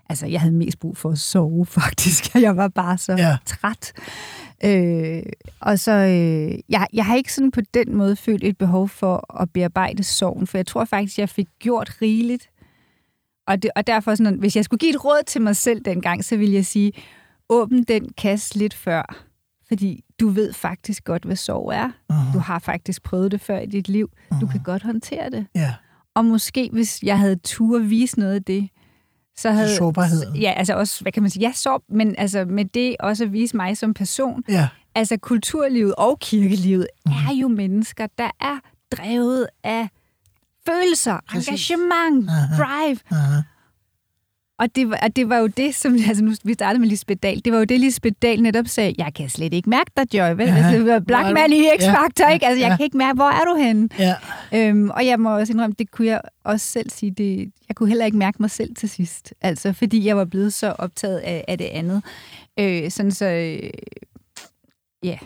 Altså, 0.08 0.26
jeg 0.26 0.40
havde 0.40 0.54
mest 0.54 0.78
brug 0.78 0.96
for 0.96 1.10
at 1.10 1.18
sove, 1.18 1.66
faktisk. 1.80 2.34
Jeg 2.34 2.56
var 2.56 2.68
bare 2.68 2.98
så 2.98 3.12
ja. 3.12 3.36
træt. 3.46 3.92
Øh, 4.64 5.22
og 5.60 5.78
så... 5.78 5.92
Øh, 5.92 6.58
jeg, 6.68 6.86
jeg 6.92 7.06
har 7.06 7.16
ikke 7.16 7.32
sådan 7.32 7.50
på 7.50 7.60
den 7.74 7.96
måde 7.96 8.16
følt 8.16 8.44
et 8.44 8.58
behov 8.58 8.88
for 8.88 9.42
at 9.42 9.50
bearbejde 9.50 10.02
sorgen, 10.04 10.46
for 10.46 10.58
jeg 10.58 10.66
tror 10.66 10.84
faktisk, 10.84 11.18
jeg 11.18 11.28
fik 11.28 11.48
gjort 11.58 11.96
rigeligt. 12.02 12.50
Og, 13.46 13.62
det, 13.62 13.70
og 13.76 13.86
derfor, 13.86 14.14
sådan, 14.14 14.38
hvis 14.38 14.56
jeg 14.56 14.64
skulle 14.64 14.78
give 14.78 14.90
et 14.90 15.04
råd 15.04 15.22
til 15.26 15.42
mig 15.42 15.56
selv 15.56 15.80
dengang, 15.80 16.24
så 16.24 16.36
ville 16.36 16.54
jeg 16.54 16.66
sige, 16.66 16.92
åbn 17.48 17.82
den 17.82 18.08
kasse 18.16 18.58
lidt 18.58 18.74
før. 18.74 19.24
Fordi 19.68 20.04
du 20.20 20.28
ved 20.28 20.52
faktisk 20.52 21.04
godt, 21.04 21.24
hvad 21.24 21.36
sorg 21.36 21.72
er. 21.74 21.88
Uh-huh. 22.12 22.32
Du 22.32 22.38
har 22.38 22.58
faktisk 22.58 23.02
prøvet 23.02 23.32
det 23.32 23.40
før 23.40 23.58
i 23.58 23.66
dit 23.66 23.88
liv. 23.88 24.10
Du 24.40 24.46
kan 24.46 24.62
godt 24.62 24.82
håndtere 24.82 25.30
det. 25.30 25.46
Ja, 25.54 25.74
Og 26.14 26.24
måske, 26.24 26.68
hvis 26.72 27.02
jeg 27.02 27.18
havde 27.18 27.36
tur 27.36 27.78
vise 27.78 28.18
noget 28.18 28.34
af 28.34 28.42
det, 28.44 28.68
så 29.36 29.50
havde... 29.50 29.76
sårbarheden. 29.76 30.36
Ja, 30.36 30.52
altså 30.56 30.74
også, 30.74 31.02
hvad 31.02 31.12
kan 31.12 31.22
man 31.22 31.30
sige? 31.30 31.40
Ja, 31.46 31.52
så, 31.52 31.78
men 31.88 32.14
altså 32.18 32.44
med 32.44 32.64
det 32.64 32.96
også 33.00 33.24
at 33.24 33.32
vise 33.32 33.56
mig 33.56 33.76
som 33.76 33.94
person. 33.94 34.42
Ja, 34.48 34.68
Altså 34.94 35.16
kulturlivet 35.16 35.94
og 35.94 36.18
kirkelivet 36.20 36.86
er 37.06 37.32
jo 37.40 37.48
mennesker, 37.48 38.06
der 38.18 38.30
er 38.40 38.58
drevet 38.96 39.46
af 39.64 39.88
følelser, 40.68 41.18
Præcis. 41.28 41.48
engagement, 41.48 42.30
Aha. 42.30 42.56
drive. 42.56 42.98
aha. 43.10 43.40
Og 44.58 44.76
det, 44.76 44.90
var, 44.90 44.98
og 45.02 45.16
det 45.16 45.28
var 45.28 45.38
jo 45.38 45.46
det, 45.46 45.74
som... 45.74 45.92
Altså 46.08 46.24
nu, 46.24 46.32
vi 46.44 46.52
startede 46.54 46.80
med 46.80 46.88
Lisbeth 46.88 47.18
Dahl. 47.22 47.40
Det 47.44 47.52
var 47.52 47.58
jo 47.58 47.64
det, 47.64 47.80
Lisbeth 47.80 48.16
Dahl 48.22 48.42
netop 48.42 48.66
sagde. 48.66 48.94
Jeg 48.98 49.14
kan 49.14 49.28
slet 49.28 49.54
ikke 49.54 49.70
mærke 49.70 49.90
dig, 49.96 50.14
Joy. 50.14 50.36
Vel? 50.36 50.46
Ja. 50.48 50.54
Altså, 50.56 50.78
var 50.84 50.84
Hvor 50.84 50.98
Black 50.98 51.34
Man 51.34 51.52
i 51.52 51.62
X-Factor, 51.78 52.26
Ja. 52.28 52.32
ikke? 52.34 52.46
Altså, 52.46 52.60
jeg 52.60 52.70
Ja. 52.70 52.76
kan 52.76 52.84
ikke 52.84 52.96
mærke, 52.96 53.16
hvor 53.16 53.24
er 53.30 53.44
du 53.44 53.54
henne? 53.64 53.88
ja. 53.98 54.14
Øhm, 54.54 54.90
og 54.90 55.06
jeg 55.06 55.20
må 55.20 55.38
også 55.38 55.52
indrømme, 55.52 55.74
det 55.78 55.90
kunne 55.90 56.06
jeg 56.08 56.20
også 56.44 56.66
selv 56.66 56.90
sige, 56.90 57.10
det, 57.10 57.52
jeg 57.68 57.76
kunne 57.76 57.88
heller 57.88 58.04
ikke 58.04 58.18
mærke 58.18 58.36
mig 58.40 58.50
selv 58.50 58.74
til 58.74 58.88
sidst. 58.88 59.34
Altså, 59.40 59.72
fordi 59.72 60.06
jeg 60.06 60.16
var 60.16 60.24
blevet 60.24 60.54
så 60.54 60.74
optaget 60.78 61.18
af, 61.18 61.44
af 61.48 61.58
det 61.58 61.64
andet. 61.64 62.02
Øh, 62.60 62.90
sådan 62.90 63.10
så, 63.12 63.26
øh, 63.26 63.70
ja. 65.02 65.18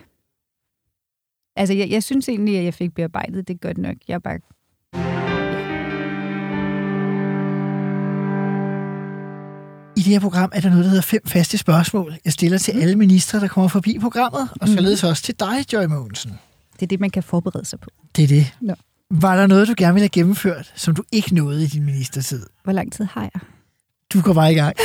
Altså, 1.55 1.73
jeg, 1.73 1.89
jeg 1.89 2.03
synes 2.03 2.29
egentlig, 2.29 2.57
at 2.57 2.63
jeg 2.65 2.73
fik 2.73 2.93
bearbejdet 2.95 3.47
det 3.47 3.61
godt 3.61 3.77
nok. 3.77 3.95
Jeg 4.07 4.13
er 4.15 4.19
bare, 4.19 4.39
I 10.03 10.05
det 10.05 10.13
her 10.13 10.19
program 10.19 10.51
er 10.53 10.61
der 10.61 10.69
noget, 10.69 10.83
der 10.83 10.89
hedder 10.89 11.01
fem 11.01 11.21
faste 11.25 11.57
spørgsmål. 11.57 12.15
Jeg 12.25 12.33
stiller 12.33 12.57
til 12.57 12.71
alle 12.71 12.95
ministre, 12.95 13.39
der 13.39 13.47
kommer 13.47 13.67
forbi 13.67 13.97
programmet, 14.01 14.49
og 14.61 14.67
således 14.67 15.03
også 15.03 15.23
til 15.23 15.35
dig, 15.39 15.73
Joy 15.73 15.85
Mogensen. 15.85 16.31
det 16.73 16.81
er 16.81 16.87
det, 16.87 16.99
man 16.99 17.09
kan 17.09 17.23
forberede 17.23 17.65
sig 17.65 17.79
på. 17.79 17.89
Det 18.15 18.23
er 18.23 18.27
det. 18.27 18.53
Nå. 18.61 18.73
Var 19.11 19.35
der 19.35 19.47
noget, 19.47 19.67
du 19.67 19.73
gerne 19.77 19.93
ville 19.93 20.03
have 20.03 20.09
gennemført, 20.09 20.73
som 20.75 20.95
du 20.95 21.03
ikke 21.11 21.35
nåede 21.35 21.63
i 21.63 21.67
din 21.67 21.83
ministertid? 21.83 22.45
Hvor 22.63 22.73
lang 22.73 22.93
tid 22.93 23.05
har 23.05 23.21
jeg? 23.21 23.41
Du 24.13 24.21
går 24.21 24.33
bare 24.33 24.51
i 24.51 24.55
gang. 24.55 24.75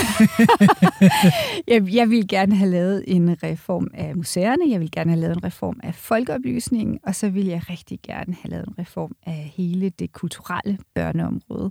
Jeg, 1.69 1.95
jeg 1.95 2.11
vil 2.11 2.29
gerne 2.29 2.57
have 2.57 2.71
lavet 2.71 3.05
en 3.07 3.43
reform 3.43 3.91
af 3.95 4.17
museerne, 4.17 4.71
jeg 4.71 4.81
vil 4.81 4.91
gerne 4.91 5.11
have 5.11 5.21
lavet 5.21 5.37
en 5.37 5.45
reform 5.45 5.81
af 5.83 5.95
folkeoplysningen, 5.95 6.99
og 7.03 7.15
så 7.15 7.29
vil 7.29 7.47
jeg 7.47 7.63
rigtig 7.71 7.99
gerne 8.03 8.37
have 8.43 8.51
lavet 8.51 8.67
en 8.67 8.79
reform 8.79 9.17
af 9.27 9.53
hele 9.57 9.91
det 9.91 10.13
kulturelle 10.13 10.79
børneområde. 10.95 11.71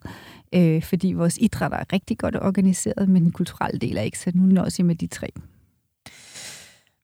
Øh, 0.56 0.84
fordi 0.84 1.14
vores 1.14 1.38
idræt 1.42 1.74
er 1.74 1.94
rigtig 1.94 2.18
godt 2.18 2.36
organiseret, 2.36 3.10
men 3.10 3.24
den 3.24 3.32
kulturelle 3.32 3.80
del 3.80 3.98
er 3.98 4.02
ikke, 4.02 4.20
så 4.20 4.32
nu 4.34 4.44
nøjes 4.44 4.80
jeg 4.80 4.86
med 4.86 4.96
de 4.96 5.08
tre. 5.08 5.28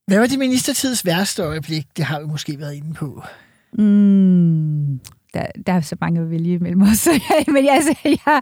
Hvad 0.08 0.20
var 0.20 0.28
din 0.28 0.40
ministertids 0.40 1.06
værste 1.06 1.44
øjeblik? 1.44 1.86
Det 1.98 2.06
har 2.06 2.20
vi 2.20 2.26
måske 2.26 2.60
været 2.60 2.74
inde 2.74 2.94
på. 2.94 3.24
Mm, 3.74 5.00
der, 5.34 5.46
der 5.68 5.74
er 5.74 5.82
så 5.82 5.96
mange 6.02 6.22
at 6.22 6.32
vælge 6.32 6.54
imellem 6.54 6.82
os. 6.82 7.08
men 7.54 7.68
altså, 7.70 7.96
jeg, 8.06 8.42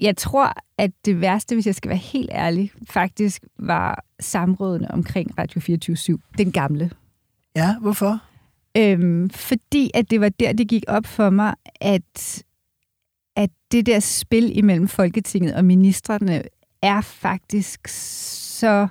jeg 0.00 0.16
tror, 0.16 0.52
at 0.78 0.90
det 1.04 1.20
værste, 1.20 1.54
hvis 1.54 1.66
jeg 1.66 1.74
skal 1.74 1.88
være 1.88 1.98
helt 1.98 2.30
ærlig, 2.32 2.72
faktisk 2.90 3.42
var 3.58 4.04
samrådene 4.20 4.90
omkring 4.90 5.38
Radio 5.38 5.60
24 5.60 6.18
den 6.38 6.52
gamle. 6.52 6.90
Ja, 7.56 7.76
hvorfor? 7.80 8.20
Øhm, 8.76 9.30
fordi 9.30 9.90
at 9.94 10.10
det 10.10 10.20
var 10.20 10.28
der, 10.28 10.52
det 10.52 10.68
gik 10.68 10.84
op 10.88 11.06
for 11.06 11.30
mig, 11.30 11.54
at, 11.80 12.42
at 13.36 13.50
det 13.72 13.86
der 13.86 14.00
spil 14.00 14.58
imellem 14.58 14.88
Folketinget 14.88 15.54
og 15.54 15.64
ministerne 15.64 16.42
er 16.82 17.00
faktisk 17.00 17.88
så... 17.88 18.88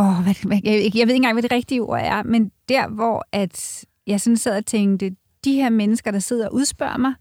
Åh, 0.00 0.22
hvad, 0.22 0.46
hvad, 0.46 0.60
jeg, 0.64 0.90
jeg 0.94 1.06
ved 1.06 1.14
ikke 1.14 1.14
engang, 1.14 1.34
hvad 1.34 1.42
det 1.42 1.52
rigtige 1.52 1.82
ord 1.82 2.00
er, 2.02 2.22
men 2.22 2.52
der, 2.68 2.88
hvor 2.88 3.26
at 3.32 3.84
jeg 4.06 4.20
sådan 4.20 4.36
sad 4.36 4.56
og 4.56 4.66
tænkte, 4.66 5.16
de 5.44 5.52
her 5.54 5.70
mennesker, 5.70 6.10
der 6.10 6.18
sidder 6.18 6.48
og 6.48 6.54
udspørger 6.54 6.98
mig, 6.98 7.14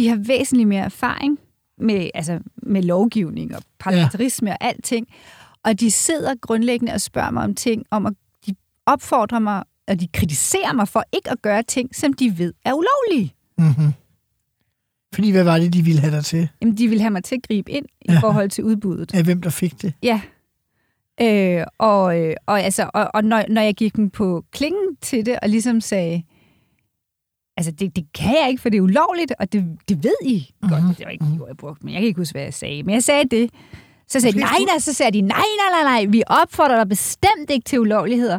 de 0.00 0.08
har 0.08 0.16
væsentligt 0.16 0.68
mere 0.68 0.84
erfaring 0.84 1.38
med, 1.78 2.10
altså, 2.14 2.38
med 2.62 2.82
lovgivning 2.82 3.56
og 3.56 3.62
parlamentarisme 3.78 4.48
ja. 4.50 4.54
og 4.60 4.64
alting, 4.64 5.06
og 5.64 5.80
de 5.80 5.90
sidder 5.90 6.34
grundlæggende 6.40 6.92
og 6.92 7.00
spørger 7.00 7.30
mig 7.30 7.42
om 7.44 7.54
ting, 7.54 7.82
om 7.90 8.06
at 8.06 8.12
de 8.46 8.54
opfordrer 8.86 9.38
mig, 9.38 9.64
og 9.88 10.00
de 10.00 10.08
kritiserer 10.14 10.72
mig 10.72 10.88
for 10.88 11.04
ikke 11.12 11.30
at 11.30 11.42
gøre 11.42 11.62
ting, 11.62 11.94
som 11.96 12.12
de 12.12 12.38
ved 12.38 12.52
er 12.64 12.72
ulovlige. 12.72 13.34
Mm-hmm. 13.58 13.92
Fordi 15.14 15.30
hvad 15.30 15.44
var 15.44 15.58
det, 15.58 15.72
de 15.72 15.82
ville 15.82 16.00
have 16.00 16.16
dig 16.16 16.24
til? 16.24 16.48
Jamen, 16.60 16.76
de 16.78 16.88
vil 16.88 17.00
have 17.00 17.10
mig 17.10 17.24
til 17.24 17.34
at 17.34 17.42
gribe 17.48 17.70
ind 17.70 17.86
i 18.02 18.12
Ja. 18.12 18.18
forhold 18.18 18.50
til 18.50 18.64
udbuddet. 18.64 19.14
Af 19.14 19.24
hvem, 19.24 19.42
der 19.42 19.50
fik 19.50 19.82
det? 19.82 19.92
Ja. 20.02 20.20
Øh, 21.22 21.64
og, 21.78 22.20
øh, 22.20 22.34
og, 22.46 22.60
altså, 22.62 22.90
og, 22.94 23.10
og 23.14 23.24
når, 23.24 23.44
når 23.48 23.62
jeg 23.62 23.74
gik 23.74 23.96
dem 23.96 24.10
på 24.10 24.44
klingen 24.52 24.96
til 25.00 25.26
det, 25.26 25.38
og 25.42 25.48
ligesom 25.48 25.80
sagde, 25.80 26.22
altså 27.60 27.72
det, 27.72 27.96
det 27.96 28.12
kan 28.14 28.36
jeg 28.40 28.48
ikke, 28.48 28.62
for 28.62 28.68
det 28.68 28.78
er 28.78 28.82
ulovligt, 28.82 29.32
og 29.38 29.52
det, 29.52 29.64
det 29.88 30.04
ved 30.04 30.14
I 30.24 30.50
mm-hmm. 30.62 30.86
godt. 30.86 30.98
Det 30.98 31.06
var 31.06 31.10
ikke 31.10 31.24
de 31.24 31.40
ord, 31.40 31.48
jeg 31.48 31.56
brugte, 31.56 31.84
men 31.84 31.94
jeg 31.94 32.00
kan 32.00 32.06
ikke 32.06 32.20
huske, 32.20 32.34
hvad 32.34 32.42
jeg 32.42 32.54
sagde. 32.54 32.82
Men 32.82 32.94
jeg 32.94 33.02
sagde 33.02 33.28
det. 33.28 33.50
Så 34.08 34.20
sagde 34.20 34.34
de, 34.34 34.40
nej, 34.40 34.58
nej, 34.66 34.78
så 34.78 34.92
sagde 34.92 35.12
de, 35.12 35.20
nej, 35.20 35.36
nej, 35.38 35.82
nej, 35.82 35.92
nej, 35.92 36.04
vi 36.10 36.22
opfordrer 36.26 36.76
dig 36.76 36.88
bestemt 36.88 37.50
ikke 37.50 37.64
til 37.64 37.80
ulovligheder. 37.80 38.38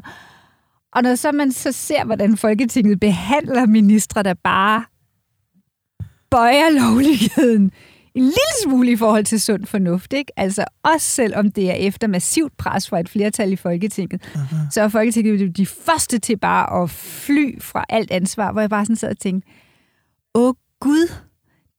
Og 0.95 1.03
når 1.03 1.15
så 1.15 1.31
man 1.31 1.51
så 1.51 1.71
ser, 1.71 2.05
hvordan 2.05 2.37
Folketinget 2.37 2.99
behandler 2.99 3.65
ministre, 3.65 4.23
der 4.23 4.33
bare 4.33 4.83
bøjer 6.31 6.69
lovligheden 6.81 7.71
en 8.15 8.23
lille 8.23 8.55
smule 8.63 8.91
i 8.91 8.95
forhold 8.95 9.25
til 9.25 9.41
sund 9.41 9.65
fornuft, 9.65 10.13
ikke? 10.13 10.31
Altså 10.37 10.65
også 10.83 11.07
selvom 11.07 11.51
det 11.51 11.69
er 11.69 11.73
efter 11.73 12.07
massivt 12.07 12.57
pres 12.57 12.89
fra 12.89 12.99
et 12.99 13.09
flertal 13.09 13.51
i 13.51 13.55
Folketinget, 13.55 14.21
uh-huh. 14.35 14.55
så 14.71 14.81
er 14.81 14.87
Folketinget 14.87 15.41
jo 15.41 15.47
de 15.47 15.65
første 15.65 16.19
til 16.19 16.37
bare 16.37 16.83
at 16.83 16.89
fly 16.89 17.61
fra 17.61 17.85
alt 17.89 18.11
ansvar, 18.11 18.51
hvor 18.51 18.61
jeg 18.61 18.69
bare 18.69 18.85
sådan 18.85 18.95
sad 18.95 19.09
og 19.09 19.17
tænkte, 19.17 19.49
åh 20.35 20.53
Gud, 20.79 21.11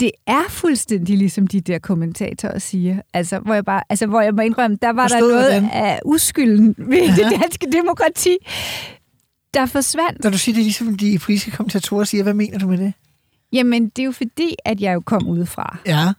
det 0.01 0.11
er 0.26 0.43
fuldstændig 0.49 1.18
ligesom 1.18 1.47
de 1.47 1.61
der 1.61 1.78
kommentatorer 1.78 2.59
siger. 2.59 3.01
Altså, 3.14 3.39
hvor 3.39 3.55
jeg 3.55 3.64
bare, 3.64 3.83
altså, 3.89 4.07
hvor 4.07 4.20
jeg 4.20 4.35
må 4.35 4.43
indrømme, 4.43 4.78
der 4.83 4.91
var 4.91 5.09
Forstod 5.09 5.28
der 5.28 5.35
noget 5.35 5.61
hvordan? 5.61 5.70
af 5.70 6.01
uskylden 6.05 6.74
ved 6.78 6.99
ja. 6.99 7.14
det 7.14 7.41
danske 7.41 7.66
demokrati, 7.72 8.37
der 9.55 9.66
forsvandt. 9.66 10.24
Når 10.24 10.30
du 10.30 10.39
siger 10.39 10.55
det, 10.55 10.64
ligesom 10.64 10.97
de 10.97 11.18
politiske 11.18 11.51
kommentatorer 11.51 12.05
siger, 12.05 12.22
hvad 12.22 12.35
mener 12.35 12.59
du 12.59 12.68
med 12.68 12.78
det? 12.78 12.93
Jamen, 13.53 13.89
det 13.89 13.99
er 14.03 14.07
jo 14.07 14.12
fordi, 14.12 14.55
at 14.64 14.80
jeg 14.80 14.95
jo 14.95 15.01
kom 15.01 15.28
udefra. 15.28 15.78
Ja. 15.87 16.12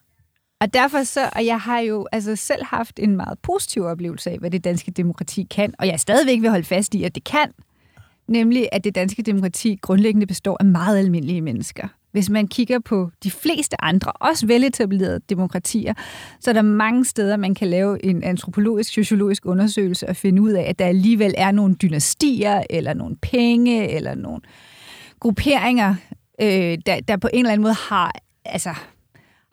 Og 0.63 0.73
derfor 0.73 1.03
så, 1.03 1.29
og 1.35 1.45
jeg 1.45 1.59
har 1.59 1.79
jo 1.79 2.07
altså 2.11 2.35
selv 2.35 2.65
haft 2.65 2.99
en 2.99 3.15
meget 3.15 3.39
positiv 3.39 3.83
oplevelse 3.83 4.31
af, 4.31 4.39
hvad 4.39 4.51
det 4.51 4.63
danske 4.63 4.91
demokrati 4.91 5.43
kan, 5.43 5.73
og 5.79 5.87
jeg 5.87 5.99
stadigvæk 5.99 6.41
vil 6.41 6.49
holde 6.49 6.63
fast 6.63 6.95
i, 6.95 7.03
at 7.03 7.15
det 7.15 7.23
kan, 7.23 7.51
nemlig 8.27 8.69
at 8.71 8.83
det 8.83 8.95
danske 8.95 9.21
demokrati 9.21 9.79
grundlæggende 9.81 10.27
består 10.27 10.57
af 10.59 10.65
meget 10.65 10.97
almindelige 10.97 11.41
mennesker. 11.41 11.87
Hvis 12.11 12.29
man 12.29 12.47
kigger 12.47 12.79
på 12.79 13.11
de 13.23 13.31
fleste 13.31 13.83
andre, 13.83 14.11
også 14.11 14.47
veletablerede 14.47 15.19
demokratier, 15.29 15.93
så 16.39 16.51
er 16.51 16.53
der 16.53 16.61
mange 16.61 17.05
steder, 17.05 17.37
man 17.37 17.55
kan 17.55 17.67
lave 17.67 18.05
en 18.05 18.23
antropologisk, 18.23 18.93
sociologisk 18.93 19.45
undersøgelse 19.45 20.09
og 20.09 20.15
finde 20.15 20.41
ud 20.41 20.51
af, 20.51 20.63
at 20.69 20.79
der 20.79 20.85
alligevel 20.85 21.33
er 21.37 21.51
nogle 21.51 21.75
dynastier, 21.75 22.63
eller 22.69 22.93
nogle 22.93 23.15
penge, 23.21 23.89
eller 23.89 24.15
nogle 24.15 24.41
grupperinger, 25.19 25.95
øh, 26.41 26.77
der, 26.85 26.99
der 27.07 27.17
på 27.17 27.29
en 27.33 27.39
eller 27.39 27.51
anden 27.51 27.63
måde 27.63 27.75
har, 27.89 28.11
altså, 28.45 28.73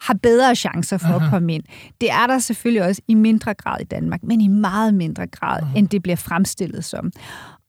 har 0.00 0.14
bedre 0.14 0.54
chancer 0.54 0.98
for 0.98 1.06
Aha. 1.08 1.24
at 1.26 1.30
komme 1.30 1.54
ind. 1.54 1.62
Det 2.00 2.10
er 2.10 2.26
der 2.26 2.38
selvfølgelig 2.38 2.82
også 2.82 3.02
i 3.08 3.14
mindre 3.14 3.54
grad 3.54 3.80
i 3.80 3.84
Danmark, 3.84 4.22
men 4.22 4.40
i 4.40 4.48
meget 4.48 4.94
mindre 4.94 5.26
grad, 5.26 5.62
Aha. 5.62 5.78
end 5.78 5.88
det 5.88 6.02
bliver 6.02 6.16
fremstillet 6.16 6.84
som. 6.84 7.12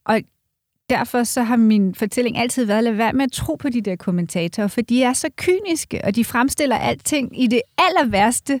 Og 0.06 0.20
derfor 0.90 1.24
så 1.24 1.42
har 1.42 1.56
min 1.56 1.94
fortælling 1.94 2.38
altid 2.38 2.64
været, 2.64 2.84
lad 2.84 2.92
være 2.92 3.12
med 3.12 3.24
at 3.24 3.32
tro 3.32 3.54
på 3.54 3.68
de 3.68 3.80
der 3.80 3.96
kommentatorer, 3.96 4.68
for 4.68 4.80
de 4.80 5.02
er 5.02 5.12
så 5.12 5.28
kyniske, 5.36 6.04
og 6.04 6.14
de 6.16 6.24
fremstiller 6.24 6.76
alting 6.76 7.42
i 7.42 7.46
det 7.46 7.60
aller 7.78 8.10
værste. 8.10 8.52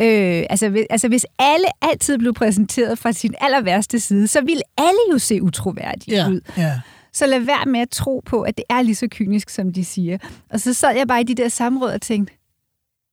Øh, 0.00 0.44
altså, 0.50 0.84
altså 0.90 1.08
hvis 1.08 1.26
alle 1.38 1.66
altid 1.82 2.18
blev 2.18 2.34
præsenteret 2.34 2.98
fra 2.98 3.12
sin 3.12 3.34
aller 3.40 3.60
værste 3.60 4.00
side, 4.00 4.26
så 4.26 4.40
ville 4.40 4.62
alle 4.78 4.98
jo 5.12 5.18
se 5.18 5.42
utroværdige 5.42 6.16
Ja, 6.16 6.28
ud. 6.28 6.40
ja. 6.56 6.80
Så 7.12 7.26
lad 7.26 7.40
være 7.40 7.66
med 7.66 7.80
at 7.80 7.90
tro 7.90 8.22
på, 8.26 8.42
at 8.42 8.56
det 8.56 8.64
er 8.70 8.82
lige 8.82 8.94
så 8.94 9.08
kynisk, 9.10 9.50
som 9.50 9.72
de 9.72 9.84
siger. 9.84 10.18
Og 10.50 10.60
så 10.60 10.74
sad 10.74 10.96
jeg 10.96 11.08
bare 11.08 11.20
i 11.20 11.24
de 11.24 11.34
der 11.34 11.48
samråd 11.48 11.90
og 11.92 12.00
tænkte, 12.00 12.34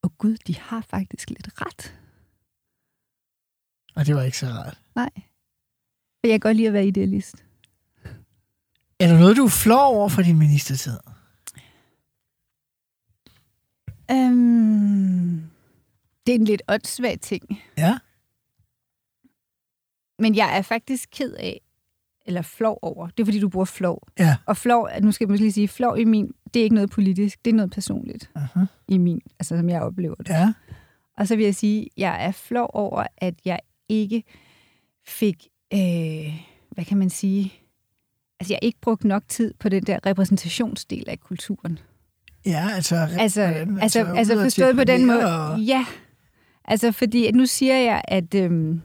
oh 0.05 0.11
gud, 0.17 0.37
de 0.47 0.55
har 0.57 0.81
faktisk 0.81 1.29
lidt 1.29 1.49
ret. 1.61 1.99
Og 3.95 4.05
det 4.05 4.15
var 4.15 4.23
ikke 4.23 4.37
så 4.37 4.45
rart. 4.47 4.81
Nej. 4.95 5.09
For 6.19 6.27
jeg 6.27 6.33
kan 6.33 6.39
godt 6.39 6.57
lide 6.57 6.67
at 6.67 6.73
være 6.73 6.87
idealist. 6.87 7.35
Er 8.99 9.07
der 9.07 9.19
noget, 9.19 9.37
du 9.37 9.47
flov 9.47 9.95
over 9.95 10.09
for 10.09 10.21
din 10.21 10.39
ministertid? 10.39 10.99
Øhm, 14.11 15.43
det 16.27 16.35
er 16.35 16.39
en 16.39 16.45
lidt 16.45 16.61
åndssvag 16.67 17.19
ting. 17.19 17.61
Ja. 17.77 17.97
Men 20.19 20.35
jeg 20.35 20.57
er 20.57 20.61
faktisk 20.61 21.09
ked 21.11 21.33
af, 21.33 21.61
eller 22.25 22.41
flov 22.41 22.79
over. 22.81 23.07
Det 23.07 23.19
er 23.19 23.25
fordi, 23.25 23.39
du 23.39 23.49
bruger 23.49 23.65
flov. 23.65 24.07
Ja. 24.19 24.37
Og 24.45 24.57
flov, 24.57 24.89
nu 25.01 25.11
skal 25.11 25.29
måske 25.29 25.43
lige 25.43 25.51
sige, 25.51 25.67
flov 25.67 25.97
i 25.97 26.03
min, 26.03 26.33
det 26.55 26.59
er 26.59 26.63
ikke 26.63 26.75
noget 26.75 26.89
politisk, 26.89 27.45
det 27.45 27.51
er 27.51 27.55
noget 27.55 27.71
personligt 27.71 28.29
Uh-huh. 28.37 28.65
i 28.87 28.97
min, 28.97 29.21
altså 29.39 29.57
som 29.57 29.69
jeg 29.69 29.81
oplever 29.81 30.15
det. 30.15 30.29
Ja. 30.29 30.53
Og 31.17 31.27
så 31.27 31.35
vil 31.35 31.45
jeg 31.45 31.55
sige, 31.55 31.87
jeg 31.97 32.25
er 32.25 32.31
flov 32.31 32.69
over, 32.73 33.03
at 33.17 33.33
jeg 33.45 33.59
ikke 33.89 34.23
fik, 35.07 35.47
øh, 35.73 35.79
hvad 36.71 36.85
kan 36.85 36.97
man 36.97 37.09
sige, 37.09 37.53
altså 38.39 38.53
jeg 38.53 38.59
har 38.61 38.65
ikke 38.67 38.79
brugt 38.81 39.03
nok 39.03 39.23
tid 39.27 39.53
på 39.59 39.69
den 39.69 39.83
der 39.83 39.99
repræsentationsdel 40.05 41.03
af 41.07 41.19
kulturen. 41.19 41.79
Ja, 42.45 42.69
altså... 42.75 42.95
Altså, 42.95 43.41
altså, 43.81 44.03
ud 44.03 44.17
altså 44.17 44.33
og 44.33 44.43
forstået 44.43 44.75
på 44.75 44.83
den 44.83 45.05
måde. 45.05 45.51
Og... 45.51 45.59
Ja, 45.59 45.85
altså 46.65 46.91
fordi 46.91 47.25
at 47.25 47.35
nu 47.35 47.45
siger 47.45 47.77
jeg, 47.77 48.01
at, 48.07 48.35
øhm, 48.35 48.81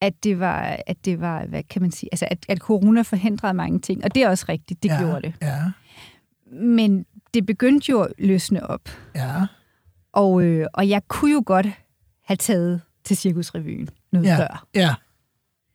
at, 0.00 0.24
det 0.24 0.38
var, 0.40 0.76
at 0.86 0.96
det 1.04 1.20
var, 1.20 1.46
hvad 1.46 1.62
kan 1.62 1.82
man 1.82 1.90
sige, 1.90 2.08
altså 2.12 2.28
at, 2.30 2.46
at 2.48 2.58
corona 2.58 3.02
forhindrede 3.02 3.54
mange 3.54 3.78
ting, 3.78 4.04
og 4.04 4.14
det 4.14 4.22
er 4.22 4.28
også 4.28 4.46
rigtigt, 4.48 4.82
det 4.82 4.88
ja, 4.88 4.98
gjorde 4.98 5.22
det. 5.22 5.34
Ja, 5.42 5.58
Men 6.52 7.06
det 7.34 7.46
begyndte 7.46 7.90
jo 7.90 8.00
at 8.00 8.12
løsne 8.18 8.66
op, 8.70 8.80
ja, 9.14 9.46
og, 10.12 10.42
øh, 10.42 10.66
og 10.74 10.88
jeg 10.88 11.02
kunne 11.08 11.32
jo 11.32 11.42
godt 11.46 11.66
have 12.24 12.36
taget 12.36 12.80
til 13.04 13.16
Cirkusrevyen 13.16 13.88
noget 14.12 14.26
Ja. 14.26 14.38
før, 14.38 14.66
ja. 14.74 14.94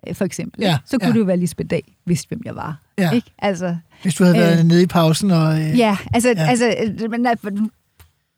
øh, 0.08 0.16
for 0.16 0.26
eksempel. 0.26 0.62
Ja, 0.62 0.78
Så 0.86 0.98
kunne 0.98 1.08
ja. 1.08 1.14
det 1.14 1.20
jo 1.20 1.24
være 1.26 1.38
Lisbeth 1.38 1.68
Dahl, 1.70 1.84
vidste 2.06 2.28
hvem 2.28 2.42
jeg 2.46 2.56
var. 2.56 2.82
Ja. 2.98 3.12
Ikke? 3.12 3.32
Altså, 3.40 3.78
Hvis 4.02 4.16
du 4.16 4.24
havde 4.24 4.38
været 4.38 4.60
Øh. 4.60 4.66
nede 4.66 4.84
i 4.84 4.88
pausen 4.88 5.32
og... 5.32 5.54
Øh, 5.62 5.78
Ja, 5.78 5.98
altså, 6.14 6.30
Ja. 6.30 6.46
altså 6.50 6.76
øh, 7.04 7.12
men 7.12 7.28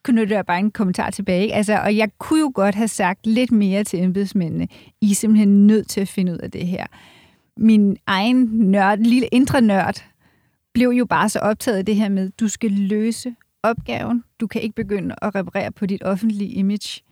knytter 0.03 0.35
jeg 0.35 0.45
bare 0.45 0.59
en 0.59 0.71
kommentar 0.71 1.09
tilbage. 1.09 1.41
Ikke? 1.41 1.53
Altså, 1.53 1.79
og 1.79 1.97
jeg 1.97 2.09
kunne 2.17 2.39
jo 2.39 2.51
godt 2.55 2.75
have 2.75 2.87
sagt 2.87 3.27
lidt 3.27 3.51
mere 3.51 3.83
til 3.83 4.03
embedsmændene. 4.03 4.67
I 5.01 5.11
er 5.11 5.15
simpelthen 5.15 5.67
nødt 5.67 5.87
til 5.87 6.01
at 6.01 6.07
finde 6.07 6.31
ud 6.33 6.37
af 6.37 6.51
det 6.51 6.67
her. 6.67 6.85
Min 7.57 7.97
egen 8.07 8.37
nørd, 8.53 8.97
lille 8.99 9.27
indre 9.27 9.61
nørd, 9.61 10.03
blev 10.73 10.89
jo 10.89 11.05
bare 11.05 11.29
så 11.29 11.39
optaget 11.39 11.77
af 11.77 11.85
det 11.85 11.95
her 11.95 12.09
med, 12.09 12.29
du 12.39 12.47
skal 12.47 12.71
løse 12.71 13.35
opgaven. 13.63 14.23
Du 14.39 14.47
kan 14.47 14.61
ikke 14.61 14.75
begynde 14.75 15.15
at 15.21 15.35
reparere 15.35 15.71
på 15.71 15.85
dit 15.85 16.03
offentlige 16.03 16.49
image, 16.49 17.03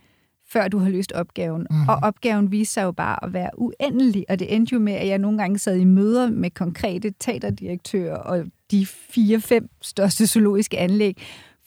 før 0.50 0.68
du 0.68 0.78
har 0.78 0.90
løst 0.90 1.12
opgaven. 1.12 1.68
Mm. 1.70 1.90
Og 1.90 1.96
opgaven 2.04 2.52
viste 2.52 2.74
sig 2.74 2.84
jo 2.84 2.92
bare 2.92 3.26
at 3.26 3.34
være 3.34 3.50
uendelig, 3.58 4.26
og 4.30 4.40
det 4.40 4.56
endte 4.56 4.74
jo 4.74 4.80
med, 4.80 4.94
at 4.94 5.08
jeg 5.08 5.18
nogle 5.18 5.38
gange 5.38 5.60
sad 5.60 5.76
i 5.76 5.84
møder 5.84 6.30
med 6.30 6.50
konkrete 6.50 7.14
teaterdirektører 7.20 8.18
og 8.18 8.46
de 8.72 8.86
fire-fem 8.86 9.70
største 9.82 10.28
zoologiske 10.28 10.80
anlæg, 10.80 11.18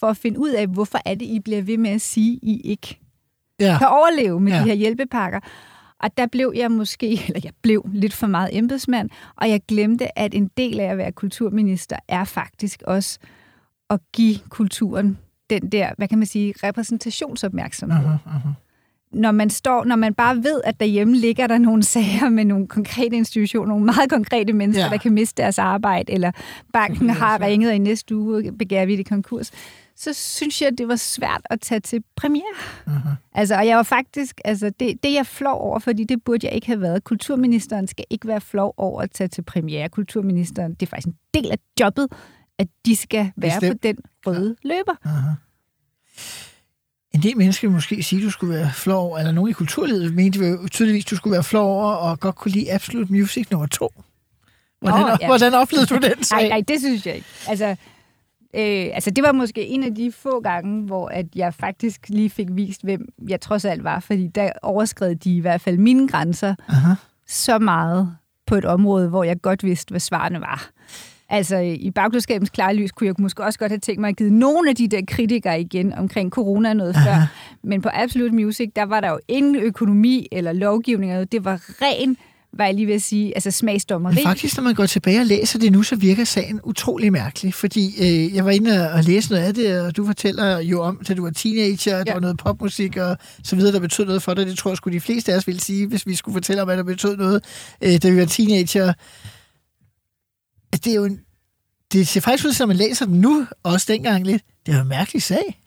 for 0.01 0.07
at 0.07 0.17
finde 0.17 0.41
ud 0.41 0.51
af, 0.51 0.67
hvorfor 0.67 0.99
er 1.05 1.15
det, 1.15 1.27
I 1.27 1.41
bliver 1.41 1.63
ved 1.63 1.79
med 1.79 1.91
at 1.91 2.01
sige, 2.01 2.39
I 2.43 2.61
ikke 2.61 2.99
ja. 3.61 3.79
kan 3.79 3.89
overleve 3.89 4.41
med 4.41 4.53
ja. 4.53 4.59
de 4.59 4.65
her 4.65 4.75
hjælpepakker. 4.75 5.41
Og 6.05 6.11
der 6.19 6.27
blev 6.27 6.53
jeg 6.57 6.71
måske, 6.71 7.21
eller 7.27 7.41
jeg 7.45 7.53
blev 7.63 7.87
lidt 7.93 8.15
for 8.15 8.27
meget 8.27 8.49
embedsmand, 8.53 9.11
og 9.37 9.51
jeg 9.51 9.61
glemte, 9.69 10.19
at 10.19 10.35
en 10.35 10.51
del 10.57 10.81
af 10.81 10.85
at 10.87 10.99
være 10.99 11.13
kulturminister 11.13 11.97
er 12.09 12.25
faktisk 12.25 12.83
også 12.87 13.19
at 13.91 14.01
give 14.13 14.39
kulturen 14.49 15.19
den 15.51 15.73
der, 15.73 15.91
hvad 15.97 16.09
kan 16.09 16.19
man 16.19 16.27
sige, 16.27 16.55
repræsentationsopmærksomhed. 16.63 18.05
Uh-huh, 18.05 18.29
uh-huh. 18.29 18.49
Når 19.13 19.33
man 19.33 19.51
står, 19.51 19.85
når 19.85 19.97
man 19.97 20.15
bare 20.15 20.37
ved, 20.37 20.61
at 20.65 20.81
derhjemme 20.81 21.17
ligger 21.17 21.47
der 21.47 21.59
nogle 21.59 21.83
sager 21.95 22.29
med 22.29 22.45
nogle 22.45 22.67
konkrete 22.67 23.17
institutioner, 23.17 23.69
nogle 23.69 23.85
meget 23.85 24.11
konkrete 24.11 24.53
mennesker, 24.53 24.85
Ja. 24.85 24.91
der 24.91 24.97
kan 24.97 25.13
miste 25.13 25.43
deres 25.43 25.59
arbejde, 25.59 26.13
eller 26.13 26.31
banken 26.73 27.11
har 27.11 27.41
ringet, 27.41 27.69
og 27.71 27.75
i 27.75 27.79
næste 27.79 28.17
uge 28.17 28.53
begærer 28.53 28.87
vi 28.87 28.97
det 28.97 29.09
konkurs, 29.09 29.51
så 29.97 30.13
synes 30.13 30.63
jeg, 30.63 30.79
det 30.79 30.89
var 30.89 30.97
svært 30.97 31.41
at 31.51 31.61
tage 31.61 31.81
til 31.81 32.03
premiere. 32.17 32.55
Uh-huh. 32.87 33.09
Altså, 33.33 33.57
og 33.57 33.67
jeg 33.67 33.77
var 33.77 33.83
faktisk, 33.83 34.41
altså, 34.45 34.67
det, 34.81 35.03
det 35.03 35.11
er 35.11 35.15
jeg 35.15 35.27
flov 35.27 35.61
over, 35.61 35.79
fordi 35.79 36.05
det 36.05 36.25
burde 36.25 36.47
jeg 36.47 36.55
ikke 36.55 36.67
have 36.67 36.81
været. 36.81 37.05
Kulturministeren 37.05 37.89
skal 37.89 38.05
ikke 38.11 38.29
være 38.29 38.41
flov 38.41 38.75
over 38.77 39.03
at 39.03 39.11
tage 39.11 39.29
til 39.29 39.43
premiere. 39.43 39.89
Kulturministeren, 39.89 40.75
det 40.75 40.83
er 40.83 40.91
faktisk 40.91 41.07
en 41.07 41.15
del 41.35 41.51
af 41.51 41.59
jobbet, 41.81 42.09
at 42.59 42.69
de 42.87 42.97
skal 42.97 43.33
være 43.37 43.61
Bestemt. 43.61 43.83
på 43.83 43.87
den 43.89 43.97
røde 44.27 44.57
løber. 44.63 44.93
Uh-huh. 45.05 45.45
En 47.15 47.23
del 47.23 47.37
mennesker 47.37 47.69
måske 47.69 48.03
sige, 48.03 48.21
at 48.21 48.25
du 48.25 48.31
skulle 48.31 48.55
være 48.55 48.71
flov 48.75 49.07
over, 49.07 49.19
eller 49.19 49.33
nogen 49.33 49.51
i 49.51 49.53
kulturlivet 49.53 50.15
mente 50.15 50.39
jo 50.39 50.69
tydeligvis, 50.69 51.05
at 51.05 51.11
du 51.11 51.17
skulle 51.17 51.33
være 51.33 51.45
flov 51.45 51.75
over, 51.75 51.93
og 51.93 52.21
godt 52.21 52.37
kunne 52.37 52.53
lide 52.53 52.73
Absolute 52.73 53.13
Music 53.13 53.51
nummer 53.51 53.67
to. 53.67 53.93
Hvordan, 54.81 55.05
oh, 55.05 55.19
ja. 55.21 55.27
hvordan 55.27 55.55
oplevede 55.55 55.87
du 55.87 55.95
den 55.95 56.03
Nej, 56.03 56.23
sag? 56.23 56.49
nej, 56.49 56.63
det 56.69 56.81
synes 56.81 57.07
jeg 57.07 57.15
ikke. 57.15 57.27
Altså, 57.49 57.77
øh, 58.57 58.91
altså, 58.95 59.11
det 59.11 59.25
var 59.25 59.33
måske 59.33 59.67
en 59.67 59.83
af 59.83 59.95
de 59.95 60.13
få 60.13 60.41
gange, 60.41 60.83
hvor 60.87 61.09
at 61.09 61.27
jeg 61.35 61.55
faktisk 61.55 62.09
lige 62.09 62.31
fik 62.31 62.49
vist, 62.51 62.83
hvem 62.83 63.09
jeg 63.29 63.41
trods 63.41 63.65
alt 63.65 63.85
var, 63.85 64.01
fordi 64.01 64.27
der 64.27 64.51
overskred 64.63 65.15
de 65.15 65.37
i 65.37 65.41
hvert 65.41 65.61
fald 65.61 65.79
mine 65.79 66.09
grænser 66.09 66.55
Aha. 66.69 66.95
så 67.27 67.59
meget 67.59 68.17
på 68.47 68.55
et 68.55 68.65
område, 68.65 69.09
hvor 69.09 69.25
jeg 69.25 69.41
godt 69.43 69.65
vidste, 69.65 69.91
hvad 69.91 70.01
svarene 70.01 70.41
var. 70.41 70.71
Altså, 71.29 71.57
i 71.59 71.91
bagklodskabens 71.91 72.51
klare 72.51 72.75
lys 72.75 72.93
kunne 72.93 73.07
jeg 73.07 73.15
måske 73.19 73.45
også 73.45 73.59
godt 73.59 73.71
have 73.73 73.79
tænkt 73.79 74.01
mig 74.01 74.09
at 74.09 74.17
give 74.17 74.31
nogle 74.31 74.71
af 74.71 74.77
de 74.77 74.89
der 74.89 75.01
kritikere 75.09 75.61
igen 75.61 75.93
omkring 75.93 76.31
corona 76.31 76.73
noget 76.73 76.97
Aha. 76.97 77.11
før. 77.11 77.27
Men 77.63 77.83
på 77.83 77.89
Absolute 77.93 78.35
Music, 78.35 78.71
der 78.77 78.83
var 78.83 79.01
der 79.01 79.11
jo 79.11 79.19
ingen 79.29 79.57
økonomi 79.57 80.29
eller 80.33 80.53
lovgivning. 80.53 81.33
Det 81.33 81.45
var 81.45 81.61
ren, 81.83 82.17
var 82.59 82.65
jeg 82.65 82.75
lige 82.75 82.87
ved 82.87 82.95
at 82.95 83.03
sige, 83.03 83.35
altså 83.35 83.51
smagsdommeri. 83.51 84.15
Men 84.15 84.23
faktisk, 84.25 84.57
når 84.57 84.65
man 84.65 84.75
går 84.75 84.87
tilbage 84.87 85.21
og 85.21 85.27
læser 85.27 85.59
det 85.59 85.73
nu, 85.73 85.83
så 85.83 85.97
virker 85.97 86.25
sagen 86.25 86.61
utrolig 86.65 87.13
mærkelig. 87.13 87.55
Fordi 87.55 87.87
øh, 88.01 88.35
jeg 88.35 88.45
var 88.45 88.51
inde 88.51 88.93
og 88.93 89.05
læse 89.05 89.31
noget 89.31 89.43
af 89.45 89.55
det, 89.55 89.81
og 89.81 89.97
du 89.97 90.07
fortæller 90.07 90.59
jo 90.59 90.83
om, 90.83 91.01
at 91.11 91.17
du 91.17 91.23
var 91.23 91.31
teenager, 91.31 91.97
at 91.99 92.07
der 92.07 92.13
Ja. 92.13 92.15
var 92.15 92.21
noget 92.21 92.37
popmusik 92.37 92.97
og 92.97 93.17
så 93.45 93.57
videre, 93.57 93.73
der 93.73 93.81
betød 93.81 94.05
noget 94.07 94.23
for 94.23 94.35
dig. 94.35 94.47
Det 94.47 94.59
tror 94.59 94.71
jeg 94.71 94.77
skulle 94.77 94.95
de 94.95 95.01
fleste 95.01 95.33
af 95.33 95.37
os 95.37 95.47
ville 95.47 95.61
sige, 95.61 95.87
hvis 95.87 96.07
vi 96.07 96.15
skulle 96.15 96.33
fortælle 96.35 96.63
om, 96.63 96.69
at 96.69 96.79
der 96.79 96.85
betød 96.85 97.17
noget, 97.17 97.45
øh, 97.83 98.03
da 98.03 98.11
vi 98.11 98.17
var 98.17 98.25
teenager. 98.27 98.93
Det 100.73 100.87
er 100.87 100.95
jo 100.95 101.05
en, 101.05 101.21
det 101.93 102.09
ser 102.09 102.21
faktisk 102.21 102.47
ud, 102.47 102.53
som 102.53 102.69
man 102.69 102.77
læser 102.77 103.07
den 103.07 103.21
nu, 103.21 103.47
også 103.63 103.87
dengang 103.93 104.27
lidt. 104.27 104.43
Det 104.67 104.73
er 104.73 104.77
jo 104.77 104.83
en 104.83 104.89
mærkelig 104.89 105.23
sag. 105.23 105.61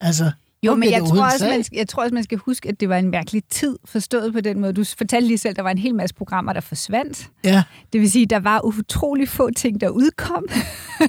Altså, 0.00 0.30
Jo, 0.64 0.70
Hvor 0.70 0.76
men 0.76 0.90
jeg 0.90 1.00
tror, 1.00 1.24
også, 1.24 1.44
man, 1.48 1.64
jeg 1.72 1.88
tror 1.88 2.02
også, 2.02 2.14
man 2.14 2.24
skal 2.24 2.38
huske, 2.38 2.68
at 2.68 2.80
det 2.80 2.88
var 2.88 2.96
en 2.96 3.10
mærkelig 3.10 3.42
tid 3.50 3.78
forstået 3.84 4.32
på 4.32 4.40
den 4.40 4.60
måde. 4.60 4.72
Du 4.72 4.84
fortalte 4.98 5.26
lige 5.26 5.38
selv, 5.38 5.50
at 5.50 5.56
der 5.56 5.62
var 5.62 5.70
en 5.70 5.78
hel 5.78 5.94
masse 5.94 6.14
programmer, 6.14 6.52
der 6.52 6.60
forsvandt. 6.60 7.28
Ja, 7.44 7.62
Det 7.92 8.00
vil 8.00 8.10
sige, 8.10 8.22
at 8.22 8.30
der 8.30 8.40
var 8.40 8.60
utrolig 8.64 9.28
få 9.28 9.50
ting, 9.56 9.80
der 9.80 9.88
udkom. 9.88 10.44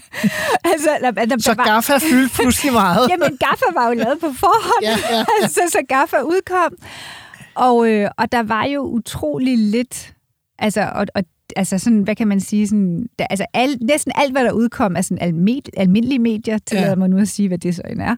altså, 0.71 0.89
der, 1.01 1.11
der, 1.11 1.37
så 1.39 1.51
der 1.51 1.55
var, 1.55 1.65
Gaffa 1.65 1.97
fyldte 1.97 2.35
pludselig 2.35 2.73
meget. 2.73 3.09
Jamen, 3.11 3.37
Gaffa 3.37 3.65
var 3.73 3.87
jo 3.87 3.93
lavet 3.93 4.19
på 4.19 4.27
forhånd. 4.33 4.83
Ja, 4.83 4.97
ja. 5.17 5.25
altså, 5.41 5.61
så 5.67 5.79
Gaffa 5.89 6.17
udkom. 6.21 6.73
Og, 7.55 7.91
øh, 7.91 8.09
og 8.17 8.31
der 8.31 8.43
var 8.43 8.65
jo 8.65 8.81
utrolig 8.81 9.57
lidt... 9.57 10.13
Altså, 10.59 10.81
og, 10.95 11.05
og, 11.15 11.23
altså 11.55 11.77
sådan, 11.77 11.99
hvad 12.01 12.15
kan 12.15 12.27
man 12.27 12.39
sige? 12.39 12.67
Sådan, 12.67 13.05
der, 13.19 13.25
altså 13.29 13.45
al, 13.53 13.77
næsten 13.81 14.11
alt, 14.15 14.31
hvad 14.31 14.43
der 14.43 14.51
udkom, 14.51 14.95
er 14.95 15.01
sådan 15.01 15.17
almed, 15.21 15.61
almindelige 15.77 16.19
medier, 16.19 16.57
tillader 16.57 16.89
Ja. 16.89 16.95
mig 16.95 17.09
nu 17.09 17.17
at 17.17 17.27
sige, 17.27 17.47
hvad 17.47 17.57
det 17.57 17.75
så 17.75 17.81
end 17.89 18.01
er. 18.01 18.15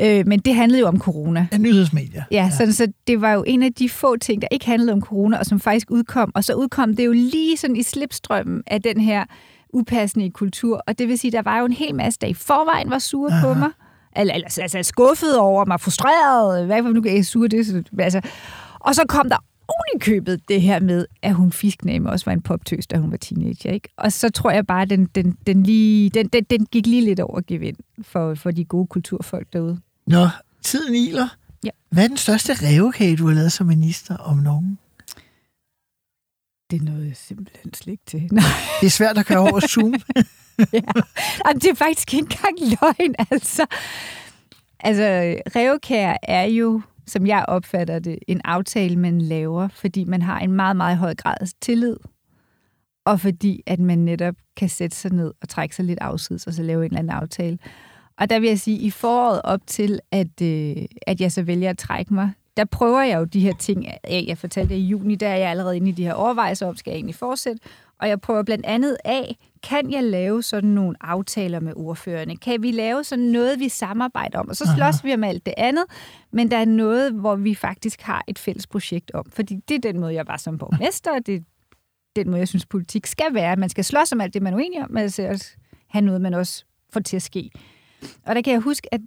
Øh, 0.00 0.26
men 0.26 0.38
det 0.38 0.54
handlede 0.54 0.80
jo 0.80 0.86
om 0.86 0.98
corona. 0.98 1.46
Ja, 1.52 1.58
nyhedsmedier. 1.58 2.22
Ja, 2.30 2.36
ja. 2.44 2.50
Sådan, 2.50 2.72
så 2.72 2.86
det 3.06 3.20
var 3.20 3.32
jo 3.32 3.44
en 3.46 3.62
af 3.62 3.72
de 3.72 3.88
få 3.88 4.16
ting, 4.16 4.42
der 4.42 4.48
ikke 4.50 4.66
handlede 4.66 4.92
om 4.92 5.00
corona, 5.00 5.38
og 5.38 5.46
som 5.46 5.60
faktisk 5.60 5.90
udkom. 5.90 6.32
Og 6.34 6.44
så 6.44 6.54
udkom 6.54 6.96
det 6.96 7.06
jo 7.06 7.12
lige 7.12 7.56
sådan 7.56 7.76
i 7.76 7.82
slipstrømmen 7.82 8.62
af 8.66 8.82
den 8.82 9.00
her 9.00 9.24
upassende 9.72 10.30
kultur. 10.30 10.82
Og 10.86 10.98
det 10.98 11.08
vil 11.08 11.18
sige, 11.18 11.30
der 11.30 11.42
var 11.42 11.58
jo 11.58 11.64
en 11.66 11.72
hel 11.72 11.94
masse, 11.94 12.18
der 12.20 12.26
i 12.26 12.34
forvejen 12.34 12.90
var 12.90 12.98
sure 12.98 13.30
Aha. 13.32 13.46
på 13.46 13.54
mig. 13.58 13.68
Eller, 14.16 14.34
eller 14.34 14.58
altså 14.62 14.82
skuffet 14.82 15.38
over 15.38 15.64
mig, 15.64 15.80
frustreret, 15.80 16.66
hvad 16.66 16.82
for 16.82 16.90
nu 16.90 17.00
kan 17.00 17.16
jeg 17.16 17.24
sure 17.26 17.48
det. 17.48 17.66
Så, 17.66 17.82
altså. 17.98 18.20
Og 18.80 18.94
så 18.94 19.02
kom 19.08 19.28
der 19.28 19.36
i 19.94 19.98
købet 19.98 20.48
det 20.48 20.62
her 20.62 20.80
med, 20.80 21.06
at 21.22 21.34
hun 21.34 21.52
fiskname 21.52 22.10
også 22.10 22.24
var 22.24 22.32
en 22.32 22.42
poptøs, 22.42 22.86
da 22.86 22.96
hun 22.96 23.10
var 23.10 23.16
teenager. 23.16 23.72
Ikke? 23.72 23.88
Og 23.96 24.12
så 24.12 24.30
tror 24.30 24.50
jeg 24.50 24.66
bare, 24.66 24.82
at 24.82 24.90
den, 24.90 25.06
den, 25.06 25.36
den, 25.46 25.62
lige, 25.62 26.10
den, 26.10 26.28
den, 26.28 26.44
den 26.44 26.66
gik 26.66 26.86
lige 26.86 27.04
lidt 27.04 27.20
over 27.20 27.40
gevind 27.46 27.76
for, 28.02 28.34
for 28.34 28.50
de 28.50 28.64
gode 28.64 28.86
kulturfolk 28.86 29.52
derude. 29.52 29.80
Nå, 30.06 30.28
tiden 30.62 30.94
iler. 30.94 31.28
Ja. 31.64 31.70
Hvad 31.90 32.04
er 32.04 32.08
den 32.08 32.16
største 32.16 32.52
revkage, 32.52 33.16
du 33.16 33.26
har 33.26 33.34
lavet 33.34 33.52
som 33.52 33.66
minister 33.66 34.16
om 34.16 34.36
nogen? 34.36 34.78
Det 36.70 36.82
nåede 36.82 37.06
jeg 37.06 37.16
simpelthen 37.16 37.74
slet 37.74 37.92
ikke 37.92 38.04
til. 38.06 38.28
Nej. 38.32 38.44
Det 38.80 38.86
er 38.86 38.90
svært 38.90 39.18
at 39.18 39.26
køre 39.26 39.38
over 39.38 39.60
Zoom. 39.60 39.94
ja. 40.72 40.80
Jamen, 41.46 41.60
det 41.60 41.70
er 41.70 41.74
faktisk 41.74 42.14
ikke 42.14 42.22
engang 42.22 42.78
løgn, 42.80 43.14
altså. 43.30 43.66
Altså, 44.80 45.36
revkær 45.56 46.16
er 46.22 46.44
jo, 46.44 46.82
som 47.06 47.26
jeg 47.26 47.44
opfatter 47.48 47.98
det, 47.98 48.18
en 48.28 48.40
aftale, 48.44 48.96
man 48.96 49.20
laver, 49.20 49.68
fordi 49.68 50.04
man 50.04 50.22
har 50.22 50.38
en 50.38 50.52
meget, 50.52 50.76
meget 50.76 50.96
høj 50.96 51.14
grad 51.14 51.36
af 51.40 51.46
tillid, 51.60 51.96
og 53.04 53.20
fordi 53.20 53.62
at 53.66 53.80
man 53.80 53.98
netop 53.98 54.34
kan 54.56 54.68
sætte 54.68 54.96
sig 54.96 55.12
ned 55.12 55.32
og 55.42 55.48
trække 55.48 55.76
sig 55.76 55.84
lidt 55.84 55.98
afsides, 56.00 56.46
og 56.46 56.52
så 56.52 56.62
lave 56.62 56.80
en 56.80 56.84
eller 56.84 56.98
anden 56.98 57.16
aftale. 57.16 57.58
Og 58.18 58.30
der 58.30 58.38
vil 58.38 58.48
jeg 58.48 58.60
sige, 58.60 58.78
i 58.78 58.90
foråret 58.90 59.40
op 59.44 59.60
til, 59.66 60.00
at, 60.10 60.42
øh, 60.42 60.76
at 61.06 61.20
jeg 61.20 61.32
så 61.32 61.42
vælger 61.42 61.70
at 61.70 61.78
trække 61.78 62.14
mig, 62.14 62.32
der 62.56 62.64
prøver 62.64 63.02
jeg 63.02 63.18
jo 63.18 63.24
de 63.24 63.40
her 63.40 63.54
ting 63.58 63.86
af. 64.04 64.24
Jeg 64.28 64.38
fortalte 64.38 64.74
det 64.74 64.80
i 64.80 64.84
juni, 64.84 65.14
der 65.14 65.28
er 65.28 65.36
jeg 65.36 65.50
allerede 65.50 65.76
inde 65.76 65.88
i 65.88 65.92
de 65.92 66.04
her 66.04 66.12
overvejelser 66.12 66.66
om, 66.66 66.76
skal 66.76 66.90
jeg 66.90 66.96
egentlig 66.96 67.14
fortsætte? 67.14 67.60
Og 68.00 68.08
jeg 68.08 68.20
prøver 68.20 68.42
blandt 68.42 68.66
andet 68.66 68.96
af, 69.04 69.36
kan 69.62 69.92
jeg 69.92 70.04
lave 70.04 70.42
sådan 70.42 70.70
nogle 70.70 70.96
aftaler 71.00 71.60
med 71.60 71.72
ordførerne? 71.76 72.36
Kan 72.36 72.62
vi 72.62 72.70
lave 72.70 73.04
sådan 73.04 73.24
noget, 73.24 73.60
vi 73.60 73.68
samarbejder 73.68 74.38
om? 74.38 74.48
Og 74.48 74.56
så 74.56 74.64
slås 74.76 74.94
Aha. 74.94 75.08
vi 75.08 75.14
om 75.14 75.24
alt 75.24 75.46
det 75.46 75.54
andet, 75.56 75.84
men 76.32 76.50
der 76.50 76.56
er 76.56 76.64
noget, 76.64 77.12
hvor 77.12 77.36
vi 77.36 77.54
faktisk 77.54 78.02
har 78.02 78.24
et 78.28 78.38
fælles 78.38 78.66
projekt 78.66 79.10
om. 79.14 79.24
Fordi 79.30 79.56
det 79.68 79.74
er 79.74 79.92
den 79.92 80.00
måde, 80.00 80.14
jeg 80.14 80.26
var 80.26 80.36
som 80.36 80.58
borgmester, 80.58 81.14
og 81.14 81.26
det 81.26 81.34
er 81.34 81.40
den 82.16 82.30
måde, 82.30 82.38
jeg 82.38 82.48
synes, 82.48 82.66
politik 82.66 83.06
skal 83.06 83.34
være. 83.34 83.56
Man 83.56 83.68
skal 83.68 83.84
slås 83.84 84.12
om 84.12 84.20
alt 84.20 84.34
det, 84.34 84.42
man 84.42 84.52
er 84.52 84.56
uenig 84.56 84.82
om, 84.82 84.90
men 84.90 85.02
altså 85.02 85.28
også 85.28 85.56
have 85.88 86.04
noget, 86.04 86.20
man 86.20 86.34
også 86.34 86.64
får 86.92 87.00
til 87.00 87.16
at 87.16 87.22
ske. 87.22 87.50
Og 88.26 88.34
der 88.34 88.42
kan 88.42 88.52
jeg 88.52 88.60
huske, 88.60 88.94
at 88.94 89.00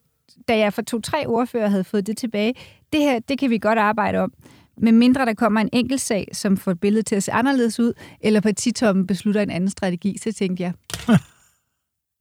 da 0.48 0.58
jeg 0.58 0.74
for 0.74 0.82
to-tre 0.82 1.28
ordfører 1.28 1.68
havde 1.68 1.84
fået 1.84 2.08
det 2.08 2.18
tilbage, 2.18 2.54
det 2.94 3.02
her, 3.02 3.20
det 3.20 3.40
kan 3.40 3.50
vi 3.50 3.58
godt 3.58 3.80
arbejde 3.80 4.18
om. 4.20 4.34
Men 4.82 4.98
mindre 4.98 5.26
der 5.26 5.34
kommer 5.34 5.62
en 5.62 5.70
enkelt 5.74 6.02
sag, 6.02 6.28
som 6.34 6.58
får 6.58 6.74
billedet 6.74 7.06
til 7.06 7.16
at 7.16 7.24
se 7.24 7.32
anderledes 7.32 7.80
ud, 7.80 7.94
eller 8.22 8.42
partitommen 8.42 9.08
beslutter 9.08 9.42
en 9.42 9.50
anden 9.50 9.70
strategi, 9.70 10.18
så 10.18 10.32
tænkte 10.32 10.64
jeg, 10.64 10.74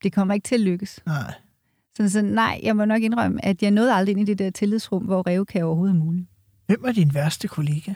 det 0.03 0.13
kommer 0.13 0.35
ikke 0.35 0.45
til 0.49 0.55
at 0.55 0.61
lykkes. 0.61 1.01
Nej. 1.07 1.33
Så, 1.97 2.09
så 2.09 2.23
nej, 2.23 2.61
jeg 2.63 2.77
må 2.77 2.85
nok 2.85 3.03
indrømme, 3.03 3.45
at 3.45 3.63
jeg 3.63 3.71
nåede 3.71 3.95
aldrig 3.95 4.13
ind 4.13 4.21
i 4.21 4.25
det 4.25 4.39
der 4.39 4.51
tillidsrum, 4.51 5.03
hvor 5.03 5.27
revkage 5.27 5.65
overhovedet 5.65 5.95
er 5.95 5.99
muligt. 5.99 6.27
Hvem 6.67 6.85
er 6.85 6.93
din 6.93 7.15
værste 7.15 7.49
kollega? 7.49 7.93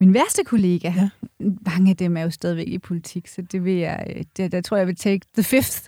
Min 0.00 0.14
værste 0.14 0.44
kollega, 0.44 0.92
Ja. 0.96 1.08
mange 1.66 1.90
af 1.90 1.96
dem 1.96 2.16
er 2.16 2.22
jo 2.22 2.30
stadigvæk 2.30 2.68
i 2.68 2.78
politik, 2.78 3.28
så 3.28 3.42
det 3.52 3.64
vil 3.64 3.74
jeg, 3.74 4.06
øh, 4.16 4.24
det, 4.36 4.52
der 4.52 4.60
tror 4.60 4.76
jeg, 4.76 4.80
jeg 4.80 4.86
vil 4.88 4.96
take 4.96 5.20
the 5.34 5.42
fifth 5.42 5.80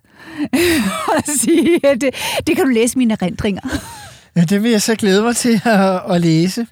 og 1.16 1.22
sige, 1.26 1.86
at 1.86 2.00
det, 2.00 2.10
det 2.46 2.56
kan 2.56 2.64
du 2.64 2.70
læse 2.70 2.98
mine 2.98 3.12
erindringer. 3.20 3.62
Ja, 4.36 4.40
det 4.44 4.62
vil 4.62 4.70
jeg 4.70 4.82
så 4.82 4.94
glæde 4.96 5.22
mig 5.22 5.36
til 5.36 5.60
at, 5.64 6.02
at 6.14 6.20
læse. 6.20 6.66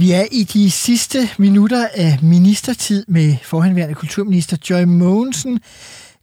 Vi 0.00 0.12
er 0.12 0.26
i 0.32 0.42
de 0.42 0.70
sidste 0.70 1.18
minutter 1.38 1.88
af 1.94 2.18
ministertid 2.22 3.04
med 3.08 3.36
forhenværende 3.42 3.94
kulturminister 3.94 4.56
Joy 4.70 4.82
Mogensen, 4.82 5.60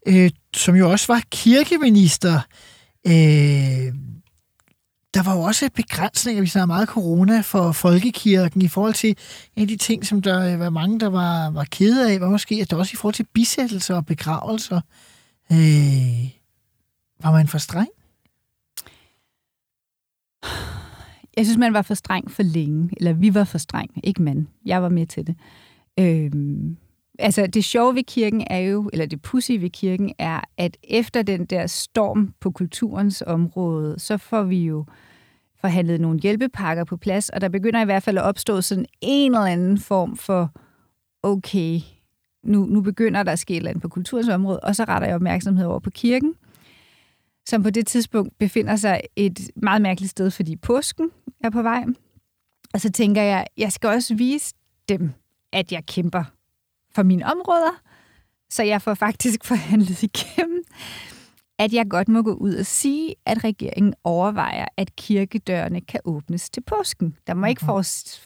øh, 0.07 0.31
som 0.55 0.75
jo 0.75 0.91
også 0.91 1.13
var 1.13 1.21
kirkeminister. 1.31 2.39
Øh, 3.07 3.93
der 5.13 5.23
var 5.23 5.35
jo 5.35 5.41
også 5.41 5.69
begrænsninger, 5.75 6.41
vi 6.41 6.47
snakker 6.47 6.65
meget 6.65 6.87
corona 6.87 7.41
for 7.41 7.71
folkekirken 7.71 8.61
i 8.61 8.67
forhold 8.67 8.93
til 8.93 9.17
en 9.55 9.61
af 9.61 9.67
de 9.67 9.77
ting, 9.77 10.05
som 10.05 10.21
der 10.21 10.53
øh, 10.53 10.59
var 10.59 10.69
mange, 10.69 10.99
der 10.99 11.09
var, 11.09 11.49
var 11.49 11.63
kede 11.71 12.13
af, 12.13 12.21
var 12.21 12.29
måske, 12.29 12.59
at 12.61 12.71
der 12.71 12.77
også 12.77 12.91
i 12.93 12.97
forhold 12.97 13.15
til 13.15 13.27
bisættelser 13.33 13.95
og 13.95 14.05
begravelser, 14.05 14.81
øh, 15.51 16.29
var 17.23 17.31
man 17.31 17.47
for 17.47 17.57
streng? 17.57 17.89
Jeg 21.37 21.45
synes, 21.45 21.57
man 21.57 21.73
var 21.73 21.81
for 21.81 21.93
streng 21.93 22.31
for 22.31 22.43
længe. 22.43 22.89
Eller 22.97 23.13
vi 23.13 23.33
var 23.33 23.43
for 23.43 23.57
streng. 23.57 23.91
Ikke 24.03 24.21
man. 24.21 24.47
Jeg 24.65 24.81
var 24.81 24.89
med 24.89 25.05
til 25.05 25.27
det. 25.27 25.35
Øhm, 25.99 26.77
altså, 27.19 27.47
det 27.47 27.63
sjove 27.63 27.95
ved 27.95 28.03
kirken 28.03 28.43
er 28.49 28.57
jo, 28.57 28.89
eller 28.93 29.05
det 29.05 29.21
pussy 29.21 29.51
ved 29.51 29.69
kirken 29.69 30.13
er, 30.19 30.41
at 30.57 30.77
efter 30.83 31.21
den 31.21 31.45
der 31.45 31.67
storm 31.67 32.33
på 32.39 32.51
kulturens 32.51 33.23
område, 33.27 33.99
så 33.99 34.17
får 34.17 34.43
vi 34.43 34.65
jo 34.65 34.85
forhandlet 35.61 36.01
nogle 36.01 36.19
hjælpepakker 36.19 36.83
på 36.83 36.97
plads, 36.97 37.29
og 37.29 37.41
der 37.41 37.49
begynder 37.49 37.81
i 37.81 37.85
hvert 37.85 38.03
fald 38.03 38.17
at 38.17 38.23
opstå 38.23 38.61
sådan 38.61 38.85
en 39.01 39.31
eller 39.31 39.45
anden 39.45 39.77
form 39.77 40.17
for, 40.17 40.51
okay, 41.23 41.79
nu, 42.43 42.65
nu 42.65 42.81
begynder 42.81 43.23
der 43.23 43.31
at 43.31 43.39
ske 43.39 43.53
et 43.53 43.57
eller 43.57 43.69
andet 43.69 43.81
på 43.81 43.89
kulturens 43.89 44.29
område, 44.29 44.59
og 44.59 44.75
så 44.75 44.83
retter 44.83 45.07
jeg 45.07 45.15
opmærksomhed 45.15 45.65
over 45.65 45.79
på 45.79 45.89
kirken, 45.89 46.33
som 47.47 47.63
på 47.63 47.69
det 47.69 47.87
tidspunkt 47.87 48.37
befinder 48.37 48.75
sig 48.75 49.01
et 49.15 49.39
meget 49.55 49.81
mærkeligt 49.81 50.11
sted, 50.11 50.31
fordi 50.31 50.55
påsken 50.55 51.09
er 51.43 51.49
på 51.49 51.61
vej. 51.61 51.83
Og 52.73 52.81
så 52.81 52.91
tænker 52.91 53.21
jeg, 53.21 53.47
jeg 53.57 53.71
skal 53.71 53.89
også 53.89 54.15
vise 54.15 54.55
dem, 54.89 55.11
at 55.53 55.71
jeg 55.71 55.85
kæmper 55.85 56.23
for 56.95 57.03
mine 57.03 57.25
områder, 57.25 57.81
så 58.49 58.63
jeg 58.63 58.81
får 58.81 58.93
faktisk 58.93 59.45
forhandlet 59.51 60.03
igennem, 60.03 60.63
at 61.59 61.73
jeg 61.73 61.89
godt 61.89 62.07
må 62.07 62.21
gå 62.21 62.33
ud 62.33 62.55
og 62.55 62.65
sige, 62.65 63.15
at 63.25 63.43
regeringen 63.43 63.93
overvejer, 64.03 64.65
at 64.77 64.95
kirkedørene 64.95 65.81
kan 65.81 65.99
åbnes 66.05 66.49
til 66.49 66.61
påsken. 66.61 67.15
Der 67.27 67.33
må 67.33 67.45
ikke 67.45 67.65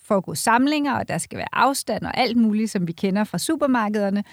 foregå 0.04 0.36
samlinger, 0.36 0.94
og 0.94 1.08
der 1.08 1.18
skal 1.18 1.38
være 1.38 1.56
afstand 1.56 2.04
og 2.04 2.18
alt 2.18 2.38
muligt, 2.38 2.72
som 2.72 2.88
vi 2.88 2.92
kender 2.92 3.24
fra 3.24 3.38
supermarkederne. 3.38 4.24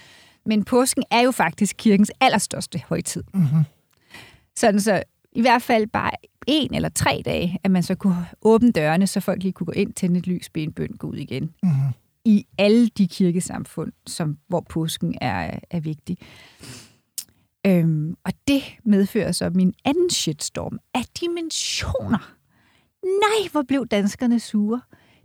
Men 0.46 0.64
påsken 0.64 1.02
er 1.10 1.20
jo 1.20 1.30
faktisk 1.30 1.76
kirkens 1.78 2.10
allerstørste 2.20 2.82
højtid. 2.88 3.24
Mm-hmm. 3.34 3.64
Sådan 4.58 4.80
så 4.80 5.02
i 5.32 5.40
hvert 5.40 5.62
fald 5.62 5.86
bare 5.86 6.10
en 6.46 6.74
eller 6.74 6.88
tre 6.88 7.22
dage, 7.24 7.58
at 7.64 7.70
man 7.70 7.82
så 7.82 7.94
kunne 7.94 8.26
åbne 8.42 8.70
dørene, 8.70 9.06
så 9.06 9.20
folk 9.20 9.42
lige 9.42 9.52
kunne 9.52 9.66
gå 9.66 9.72
ind, 9.72 9.92
tænde 9.92 10.18
et 10.18 10.26
lys, 10.26 10.50
bede 10.50 10.64
en 10.64 10.72
bøn, 10.72 10.88
gå 10.98 11.06
ud 11.06 11.16
igen. 11.16 11.42
Mm-hmm. 11.62 11.92
I 12.24 12.46
alle 12.58 12.88
de 12.88 13.08
kirkesamfund, 13.08 13.92
som, 14.06 14.38
hvor 14.48 14.60
påsken 14.60 15.14
er, 15.20 15.58
er 15.70 15.80
vigtig. 15.80 16.18
Øhm, 17.66 18.14
og 18.24 18.32
det 18.48 18.62
medfører 18.84 19.32
så 19.32 19.50
min 19.50 19.74
anden 19.84 20.10
shitstorm 20.10 20.78
af 20.94 21.04
dimensioner. 21.20 22.34
Nej, 23.02 23.48
hvor 23.52 23.62
blev 23.62 23.86
danskerne 23.86 24.40
sure. 24.40 24.80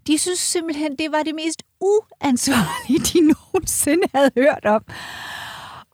De 0.08 0.18
synes 0.18 0.40
simpelthen, 0.40 0.96
det 0.96 1.12
var 1.12 1.24
det 1.24 1.36
mest 1.36 1.64
uansvarlige, 1.82 3.00
de 3.00 3.34
nogensinde 3.34 4.08
havde 4.16 4.32
hørt 4.38 4.66
om. 4.66 4.84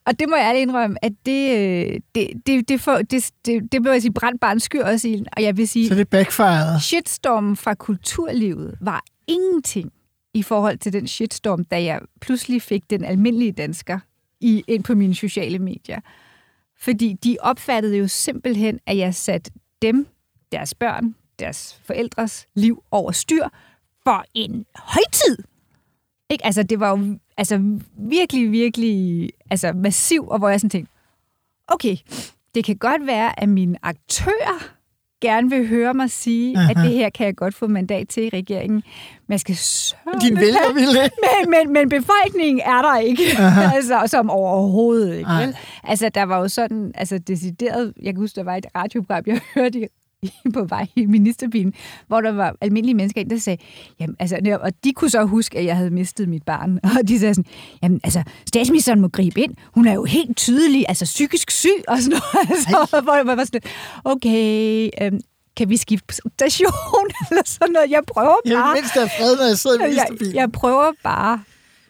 Og 0.10 0.20
det 0.20 0.30
må 0.30 0.36
jeg 0.36 0.46
ærligt 0.46 0.62
indrømme, 0.62 1.06
at 1.06 1.12
det, 1.26 1.58
øh, 1.58 2.00
det, 2.16 2.30
det, 2.46 2.70
det, 2.70 2.82
får, 2.82 2.98
det, 2.98 3.32
det, 3.46 3.72
det 3.72 3.82
må 3.82 3.92
jeg 3.92 4.02
sige, 4.02 4.14
brændt 4.14 4.42
bare 4.42 4.52
en 4.52 4.60
skyr 4.60 4.84
også 4.84 5.08
i 5.08 5.24
Og 5.38 5.44
jeg 5.44 5.58
vil 5.58 5.68
sige, 5.68 5.88
Så 5.88 5.96
det 5.96 6.10
backfired. 6.10 6.80
shitstormen 6.80 7.56
fra 7.56 7.74
kulturlivet 7.74 8.78
var 8.82 9.04
ingenting 9.28 9.92
i 10.34 10.44
forhold 10.44 10.78
til 10.78 10.94
den 10.94 11.08
shitstorm, 11.08 11.64
da 11.64 11.84
jeg 11.84 12.00
pludselig 12.22 12.62
fik 12.62 12.90
den 12.90 13.06
almindelige 13.06 13.52
dansker 13.52 14.00
i, 14.40 14.64
ind 14.68 14.84
på 14.84 14.96
mine 14.96 15.16
sociale 15.16 15.60
medier. 15.60 16.00
Fordi 16.80 17.14
de 17.24 17.38
opfattede 17.40 17.98
jo 17.98 18.08
simpelthen, 18.08 18.80
at 18.88 18.98
jeg 18.98 19.16
satte 19.16 19.52
dem, 19.82 20.08
deres 20.52 20.74
børn, 20.74 21.16
deres 21.40 21.80
forældres 21.84 22.48
liv 22.56 22.84
over 22.92 23.12
styr 23.12 23.48
for 24.04 24.26
en 24.34 24.66
højtid. 24.76 25.38
Ikke? 26.30 26.46
Altså, 26.46 26.64
det 26.64 26.80
var 26.80 26.98
jo 26.98 27.20
altså, 27.38 27.80
virkelig, 27.98 28.52
virkelig 28.52 29.30
altså, 29.50 29.74
massiv, 29.74 30.28
og 30.28 30.40
hvor 30.40 30.50
jeg 30.50 30.60
sådan 30.60 30.70
tænkte, 30.70 30.92
okay, 31.68 31.98
det 32.56 32.66
kan 32.66 32.78
godt 32.78 33.08
være, 33.08 33.40
at 33.40 33.50
mine 33.50 33.78
aktører 33.84 34.80
gerne 35.22 35.50
vil 35.50 35.68
høre 35.68 35.94
mig 35.94 36.12
sige, 36.12 36.58
Aha. 36.58 36.72
at 36.72 36.78
det 36.86 36.94
her 36.94 37.10
kan 37.10 37.26
jeg 37.26 37.36
godt 37.36 37.56
få 37.56 37.68
mandat 37.68 38.08
til 38.08 38.24
i 38.24 38.30
regeringen. 38.30 38.84
Men 39.28 39.32
jeg 39.32 39.40
skal 39.40 39.56
sørge 39.56 40.20
Din 40.22 40.36
vælger 40.36 40.70
ikke. 40.70 41.12
men, 41.26 41.50
men, 41.50 41.74
men 41.74 41.90
befolkningen 41.90 42.62
er 42.66 42.82
der 42.82 42.98
ikke, 42.98 43.24
altså, 43.76 44.04
som 44.08 44.30
overhovedet 44.30 45.18
ikke. 45.18 45.32
Vel? 45.32 45.56
Altså, 45.84 46.10
der 46.10 46.24
var 46.24 46.38
jo 46.38 46.48
sådan, 46.48 46.92
altså 46.96 47.18
decideret, 47.18 47.94
jeg 48.02 48.14
kan 48.14 48.22
huske, 48.22 48.36
der 48.36 48.44
var 48.44 48.56
et 48.56 48.66
radioprogram, 48.76 49.24
jeg 49.28 49.42
hørte 49.56 49.80
i 49.80 49.86
på 50.54 50.64
vej 50.64 50.88
i 50.96 51.06
ministerbilen, 51.06 51.74
hvor 52.08 52.22
der 52.22 52.32
var 52.32 52.56
almindelige 52.62 52.96
mennesker 52.96 53.22
ind, 53.22 53.30
der 53.30 53.38
sagde, 53.38 53.64
jamen, 54.00 54.16
altså, 54.20 54.58
og 54.62 54.72
de 54.84 54.94
kunne 54.94 55.10
så 55.10 55.24
huske, 55.24 55.58
at 55.58 55.66
jeg 55.66 55.78
havde 55.78 55.90
mistet 55.90 56.30
mit 56.30 56.44
barn, 56.44 56.80
og 57.00 57.08
de 57.08 57.20
sagde 57.20 57.34
sådan, 57.34 57.52
jamen, 57.84 58.00
altså, 58.04 58.24
statsministeren 58.48 59.02
må 59.02 59.08
gribe 59.08 59.42
ind, 59.42 59.56
hun 59.74 59.88
er 59.88 59.94
jo 59.94 60.04
helt 60.04 60.38
tydelig, 60.38 60.86
altså 60.88 61.06
psykisk 61.06 61.52
syg, 61.52 61.84
og 61.88 61.98
sådan 62.02 62.10
noget, 62.36 62.50
altså, 62.80 63.02
hvor 63.04 63.16
jeg 63.16 63.28
var 63.28 63.44
sådan, 63.44 63.62
okay, 64.04 64.90
øhm, 65.02 65.20
kan 65.58 65.70
vi 65.70 65.78
skifte 65.78 66.14
station, 66.34 67.08
eller 67.30 67.42
sådan 67.46 67.72
noget, 67.74 67.92
jeg 67.92 68.02
prøver 68.08 68.36
Jeg 68.46 68.54
bare, 68.56 68.74
vil 68.74 68.82
mindst 68.82 68.94
have 68.94 69.10
fred, 69.20 69.38
når 69.38 69.46
jeg 69.46 69.58
sidder 69.58 69.78
i 69.78 69.82
jeg, 69.82 69.90
ministerbilen. 69.90 70.36
jeg 70.36 70.52
prøver 70.52 70.92
bare 71.04 71.44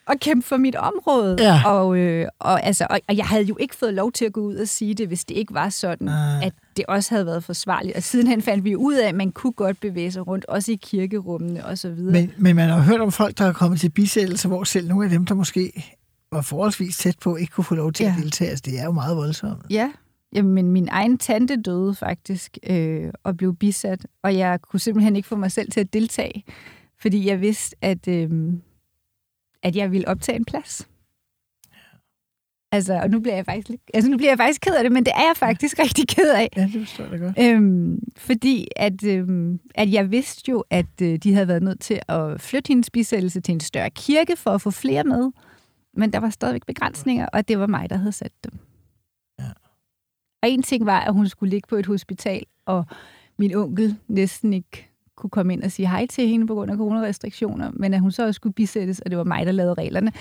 at 0.09 0.19
kæmpe 0.19 0.47
for 0.47 0.57
mit 0.57 0.75
område. 0.75 1.35
Ja. 1.39 1.61
Og, 1.65 1.97
øh, 1.97 2.27
og, 2.39 2.63
altså, 2.65 2.87
og, 2.89 2.99
og 3.07 3.17
jeg 3.17 3.25
havde 3.25 3.43
jo 3.43 3.57
ikke 3.59 3.75
fået 3.75 3.93
lov 3.93 4.11
til 4.11 4.25
at 4.25 4.33
gå 4.33 4.41
ud 4.41 4.55
og 4.55 4.67
sige 4.67 4.93
det, 4.93 5.07
hvis 5.07 5.25
det 5.25 5.35
ikke 5.35 5.53
var 5.53 5.69
sådan, 5.69 6.09
Ah. 6.09 6.45
at 6.45 6.53
det 6.77 6.85
også 6.87 7.13
havde 7.13 7.25
været 7.25 7.43
forsvarligt. 7.43 7.97
Og 7.97 8.03
sidenhen 8.03 8.41
fandt 8.41 8.63
vi 8.63 8.75
ud 8.75 8.93
af, 8.95 9.07
at 9.09 9.15
man 9.15 9.31
kunne 9.31 9.53
godt 9.53 9.79
bevæge 9.79 10.11
sig 10.11 10.27
rundt, 10.27 10.45
også 10.45 10.71
i 10.71 10.75
kirkerummene 10.81 11.65
og 11.65 11.77
så 11.77 11.89
videre. 11.89 12.11
Men, 12.11 12.31
men 12.37 12.55
man 12.55 12.69
har 12.69 12.79
hørt 12.81 13.01
om 13.01 13.11
folk, 13.11 13.37
der 13.37 13.45
er 13.45 13.53
kommet 13.53 13.79
til 13.79 13.89
bisættelse, 13.89 14.47
hvor 14.47 14.63
selv 14.63 14.87
nogle 14.87 15.03
af 15.05 15.09
dem, 15.09 15.25
der 15.25 15.35
måske 15.35 15.83
var 16.31 16.41
forholdsvis 16.41 16.97
tæt 16.97 17.15
på, 17.21 17.35
ikke 17.35 17.51
kunne 17.51 17.63
få 17.63 17.75
lov 17.75 17.91
til 17.93 18.03
ja. 18.03 18.13
at 18.17 18.23
deltage. 18.23 18.49
Altså, 18.49 18.63
det 18.65 18.79
er 18.79 18.85
jo 18.85 18.91
meget 18.91 19.17
voldsomt. 19.17 19.61
Ja, 19.69 19.91
jamen 20.35 20.71
min 20.71 20.87
egen 20.91 21.17
tante 21.17 21.55
døde 21.61 21.95
faktisk 21.95 22.57
øh, 22.69 23.09
og 23.23 23.37
blev 23.37 23.55
bisat, 23.55 24.05
og 24.23 24.37
jeg 24.37 24.59
kunne 24.61 24.79
simpelthen 24.79 25.15
ikke 25.15 25.27
få 25.27 25.35
mig 25.35 25.51
selv 25.51 25.71
til 25.71 25.79
at 25.79 25.93
deltage, 25.93 26.43
fordi 27.01 27.27
jeg 27.27 27.41
vidste, 27.41 27.75
at, 27.81 28.07
øh, 28.07 28.29
at 29.63 29.75
jeg 29.75 29.91
ville 29.91 30.07
optage 30.07 30.35
en 30.35 30.45
plads. 30.45 30.87
Altså, 32.71 32.93
og 32.93 33.09
nu 33.09 33.19
bliver 33.19 33.35
jeg 33.35 33.45
faktisk 33.45 33.79
altså 33.93 34.11
nu 34.11 34.17
bliver 34.17 34.31
jeg 34.31 34.37
faktisk 34.37 34.61
ked 34.61 34.75
af 34.75 34.83
det, 34.83 34.91
men 34.91 35.05
det 35.05 35.13
er 35.15 35.21
jeg 35.27 35.37
faktisk 35.37 35.79
rigtig 35.83 36.07
ked 36.07 36.31
af. 36.31 36.49
Ja, 36.55 36.69
det 36.73 36.87
forstår 36.87 37.05
jeg 37.11 37.19
godt. 37.19 37.39
Øhm, 37.39 37.99
fordi 38.17 38.67
at, 38.75 39.03
øhm, 39.03 39.59
at 39.75 39.91
jeg 39.91 40.11
vidste 40.11 40.51
jo, 40.51 40.63
at 40.69 41.01
øh, 41.01 41.15
de 41.17 41.33
havde 41.33 41.47
været 41.47 41.63
nødt 41.63 41.79
til 41.79 41.99
at 42.07 42.41
flytte 42.41 42.67
hendes 42.67 42.89
bisættelse 42.89 43.41
til 43.41 43.51
en 43.51 43.59
større 43.59 43.89
kirke 43.89 44.35
for 44.35 44.51
at 44.51 44.61
få 44.61 44.71
flere 44.71 45.03
med. 45.03 45.31
Men 45.93 46.13
der 46.13 46.19
var 46.19 46.29
stadigvæk 46.29 46.65
begrænsninger, 46.65 47.27
og 47.33 47.47
det 47.47 47.59
var 47.59 47.67
mig, 47.67 47.89
der 47.89 47.97
havde 47.97 48.11
sat 48.11 48.31
dem. 48.43 48.51
Ja. 49.39 49.49
Og 50.43 50.49
en 50.49 50.63
ting 50.63 50.85
var, 50.85 50.99
at 50.99 51.13
hun 51.13 51.27
skulle 51.27 51.49
ligge 51.49 51.67
på 51.67 51.75
et 51.75 51.85
hospital, 51.85 52.43
og 52.65 52.85
min 53.37 53.55
onkel 53.55 53.95
næsten 54.07 54.53
ikke 54.53 54.88
kunne 55.19 55.29
komme 55.29 55.53
ind 55.53 55.63
og 55.63 55.71
sige 55.71 55.87
hej 55.87 56.05
til 56.07 56.27
hende 56.27 56.47
på 56.47 56.53
grund 56.53 56.71
af 56.71 56.77
coronarestriktioner, 56.77 57.71
men 57.73 57.93
at 57.93 57.99
hun 57.99 58.11
så 58.11 58.25
også 58.25 58.37
skulle 58.37 58.53
bisættes, 58.53 58.99
og 58.99 59.09
det 59.09 59.17
var 59.17 59.23
mig, 59.23 59.45
der 59.45 59.51
lavede 59.51 59.73
reglerne. 59.73 60.11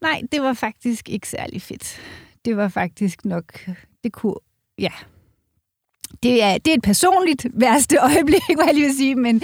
Nej, 0.00 0.22
det 0.32 0.42
var 0.42 0.52
faktisk 0.52 1.08
ikke 1.08 1.28
særlig 1.28 1.62
fedt. 1.62 2.00
Det 2.44 2.56
var 2.56 2.68
faktisk 2.68 3.24
nok, 3.24 3.68
det 4.04 4.12
kunne, 4.12 4.34
ja, 4.78 4.92
det 6.22 6.42
er, 6.42 6.58
det 6.58 6.70
er 6.70 6.74
et 6.74 6.82
personligt 6.82 7.46
værste 7.52 7.96
øjeblik, 8.10 8.42
hvad 8.54 8.64
jeg 8.66 8.74
lige 8.74 8.86
vil 8.86 8.96
sige, 8.96 9.14
men 9.14 9.42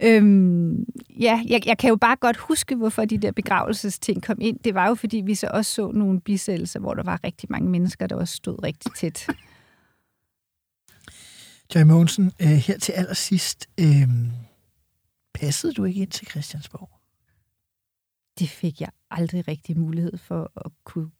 øhm, 0.00 0.84
ja, 1.20 1.42
jeg, 1.48 1.66
jeg 1.66 1.78
kan 1.78 1.88
jo 1.88 1.96
bare 1.96 2.16
godt 2.16 2.36
huske, 2.36 2.76
hvorfor 2.76 3.04
de 3.04 3.18
der 3.18 3.32
begravelsesting 3.32 4.22
kom 4.22 4.38
ind. 4.40 4.58
Det 4.64 4.74
var 4.74 4.88
jo, 4.88 4.94
fordi 4.94 5.22
vi 5.26 5.34
så 5.34 5.48
også 5.52 5.74
så 5.74 5.90
nogle 5.90 6.20
bisættelser, 6.20 6.80
hvor 6.80 6.94
der 6.94 7.02
var 7.02 7.20
rigtig 7.24 7.46
mange 7.52 7.70
mennesker, 7.70 8.06
der 8.06 8.16
også 8.16 8.34
stod 8.34 8.62
rigtig 8.62 8.92
tæt. 8.92 9.26
Joy 11.74 11.82
Mogensen, 11.82 12.32
øh, 12.42 12.48
her 12.48 12.78
til 12.78 12.92
allersidst, 12.92 13.68
øh, 13.80 14.08
passede 15.34 15.72
du 15.72 15.84
ikke 15.84 16.00
ind 16.00 16.10
til 16.10 16.28
Christiansborg? 16.28 16.90
Det 18.38 18.48
fik 18.48 18.80
jeg 18.80 18.88
aldrig 19.10 19.48
rigtig 19.48 19.78
mulighed 19.78 20.18
for 20.18 20.52
at 20.56 20.72
kunne 20.84 21.10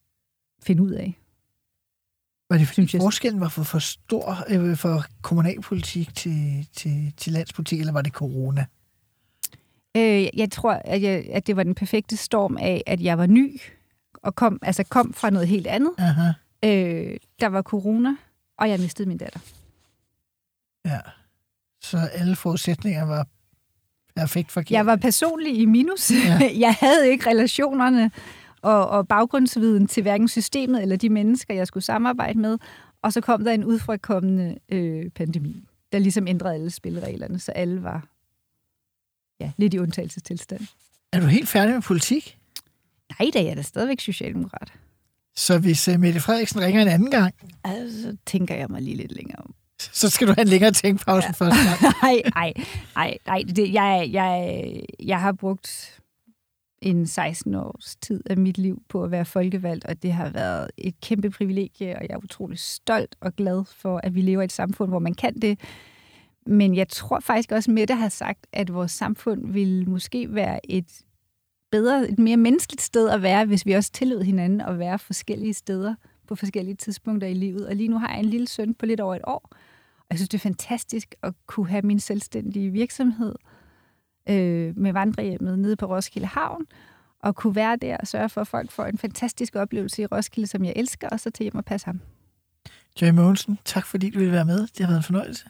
finde 0.63 0.83
ud 0.83 0.91
af. 0.91 1.19
Var 2.51 2.59
det 2.59 2.69
fordi 2.69 2.87
Synes 2.87 3.03
forskellen 3.03 3.41
var 3.41 3.49
for, 3.49 3.63
for 3.63 3.79
stor 3.79 4.45
øh, 4.49 4.77
for 4.77 5.05
kommunalpolitik 5.23 6.15
til, 6.15 6.69
til, 6.73 7.13
til 7.17 7.33
landspolitik, 7.33 7.81
eller 7.81 7.93
var 7.93 8.03
det 8.03 8.13
corona? 8.13 8.67
Øh, 9.97 10.39
jeg 10.39 10.51
tror, 10.51 10.73
at, 10.73 11.03
jeg, 11.03 11.27
at 11.33 11.47
det 11.47 11.57
var 11.57 11.63
den 11.63 11.75
perfekte 11.75 12.17
storm 12.17 12.57
af, 12.57 12.83
at 12.87 13.03
jeg 13.03 13.19
var 13.19 13.27
ny 13.27 13.61
og 14.15 14.35
kom, 14.35 14.59
altså 14.63 14.85
kom 14.85 15.13
fra 15.13 15.31
noget 15.31 15.49
helt 15.49 15.67
andet. 15.67 15.95
Aha, 15.99 16.33
Øh, 16.65 17.17
der 17.41 17.47
var 17.47 17.63
corona, 17.63 18.17
og 18.59 18.71
jeg 18.71 18.81
mistede 18.81 19.09
min 19.09 19.19
datter. 19.19 19.41
Ja. 20.85 21.01
Så 21.83 21.99
alle 22.13 22.37
forudsætninger 22.37 23.05
var 23.05 23.27
perfekt 24.17 24.53
forkert. 24.53 24.71
Jeg 24.71 24.87
var 24.87 24.97
personlig 24.97 25.59
i 25.59 25.65
minus. 25.65 26.11
Ja. 26.11 26.51
Jeg 26.67 26.77
havde 26.81 27.11
ikke 27.11 27.31
relationerne 27.31 28.11
og, 28.63 28.89
og 28.89 29.09
baggrundsviden 29.09 29.87
til 29.87 30.03
hverken 30.03 30.29
systemet 30.29 30.83
eller 30.83 30.97
de 30.97 31.09
mennesker, 31.09 31.55
jeg 31.55 31.67
skulle 31.67 31.85
samarbejde 31.85 32.39
med. 32.39 32.59
Og 33.03 33.13
så 33.13 33.21
kom 33.21 33.45
der 33.45 33.53
en 33.53 33.65
udfrakommende 33.65 34.59
øh, 34.69 35.11
pandemi, 35.11 35.65
der 35.93 35.99
ligesom 35.99 36.29
ændrede 36.29 36.55
alle 36.55 36.71
spillereglerne, 36.71 37.39
så 37.39 37.53
alle 37.53 37.83
var 37.83 38.09
ja, 39.41 39.53
lidt 39.57 39.75
i 39.75 39.79
undtagelsestilstand. 39.79 40.67
Er 41.13 41.21
du 41.21 41.27
helt 41.27 41.49
færdig 41.49 41.75
med 41.75 41.83
politik? 41.83 42.39
Nej, 43.21 43.31
da 43.35 43.39
jeg 43.43 43.51
er 43.51 43.55
da 43.55 43.63
stadigvæk 43.63 44.01
socialdemokrat. 44.01 44.73
Så 45.37 45.59
hvis 45.59 45.89
uh, 45.89 46.01
Mette 46.01 46.21
Frederiksen 46.21 46.61
ringer 46.61 46.83
en 46.83 46.89
anden 46.89 47.11
gang, 47.11 47.35
Altså, 47.65 48.03
så 48.03 48.17
tænker 48.27 48.55
jeg 48.55 48.67
mig 48.71 48.83
lige 48.83 48.97
lidt 48.97 49.13
længere 49.13 49.39
om. 49.39 49.55
så 50.01 50.11
skal 50.11 50.27
du 50.27 50.33
have 50.33 50.43
en 50.43 50.49
længere 50.49 50.73
tænkpause 50.73 51.27
ja. 51.27 51.33
først. 51.33 51.57
Nej, 52.03 52.23
nej, 52.35 52.53
nej, 52.97 53.19
nej. 53.27 53.43
Det, 53.57 53.73
jeg, 53.73 54.09
jeg, 54.13 54.81
jeg 55.01 55.21
har 55.21 55.33
brugt 55.33 56.01
en 56.83 57.07
16 57.07 57.55
års 57.55 57.97
tid 57.97 58.21
af 58.31 58.37
mit 58.37 58.59
liv 58.59 58.83
på 58.89 59.05
at 59.05 59.11
være 59.11 59.25
folkevalgt, 59.25 59.85
og 59.85 60.03
det 60.03 60.13
har 60.13 60.31
været 60.31 60.71
et 60.79 61.01
kæmpe 61.01 61.31
privilegie, 61.31 61.97
og 61.97 62.03
jeg 62.03 62.11
er 62.11 62.17
utrolig 62.25 62.59
stolt 62.59 63.17
og 63.21 63.37
glad 63.37 63.65
for, 63.77 64.01
at 64.03 64.15
vi 64.15 64.21
lever 64.21 64.43
i 64.43 64.45
et 64.45 64.53
samfund, 64.53 64.91
hvor 64.91 64.99
man 64.99 65.15
kan 65.15 65.35
det. 65.35 65.61
Men 66.47 66.75
jeg 66.75 66.89
tror 66.89 67.21
faktisk 67.21 67.53
også, 67.53 67.71
Mette 67.71 67.95
har 67.95 68.09
sagt, 68.09 68.47
at 68.53 68.75
vores 68.75 68.93
samfund 68.93 69.53
vil 69.53 69.89
måske 69.89 70.35
være 70.35 70.71
et 70.71 71.03
bedre, 71.71 72.09
et 72.09 72.19
mere 72.19 72.37
menneskeligt 72.37 72.83
sted 72.83 73.09
at 73.09 73.23
være, 73.23 73.45
hvis 73.45 73.67
vi 73.67 73.73
også 73.73 73.93
tillod 73.93 74.23
hinanden 74.23 74.61
at 74.61 74.79
være 74.79 74.99
forskellige 74.99 75.55
steder 75.55 75.95
på 76.29 76.35
forskellige 76.35 76.75
tidspunkter 76.75 77.29
i 77.29 77.35
livet. 77.35 77.69
Og 77.69 77.75
lige 77.77 77.89
nu 77.89 77.99
har 77.99 78.11
jeg 78.11 78.19
en 78.19 78.25
lille 78.25 78.49
søn 78.49 78.75
på 78.75 78.87
lidt 78.87 79.01
over 79.01 79.15
et 79.15 79.23
år, 79.25 79.49
og 79.99 80.07
jeg 80.11 80.19
synes, 80.19 80.29
det 80.29 80.39
er 80.39 80.43
fantastisk 80.43 81.15
at 81.23 81.35
kunne 81.47 81.69
have 81.69 81.83
min 81.83 82.01
selvstændige 82.01 82.71
virksomhed 82.71 83.35
øh, 84.29 84.79
med 84.79 84.93
vandrehjemmet 84.93 85.59
nede 85.59 85.77
på 85.77 85.87
Roskilde 85.87 86.27
Havn, 86.27 86.67
og 87.21 87.37
kunne 87.37 87.55
være 87.55 87.77
der 87.77 87.97
og 87.97 88.07
sørge 88.07 88.29
for, 88.29 88.41
at 88.41 88.49
folk 88.49 88.71
får 88.71 88.85
en 88.85 88.99
fantastisk 88.99 89.57
oplevelse 89.57 90.03
i 90.03 90.07
Roskilde, 90.07 90.47
som 90.47 90.65
jeg 90.65 90.73
elsker, 90.77 91.09
og 91.09 91.21
så 91.21 91.31
til 91.31 91.45
hjem 91.45 91.55
og 91.55 91.65
passe 91.65 91.87
ham. 91.87 92.01
Joy 93.03 93.09
Mogensen, 93.09 93.59
tak 93.65 93.87
fordi 93.87 94.11
du 94.11 94.19
ville 94.19 94.33
være 94.33 94.45
med. 94.45 94.59
Det 94.61 94.81
har 94.81 94.87
været 94.87 94.97
en 94.97 95.03
fornøjelse. 95.03 95.45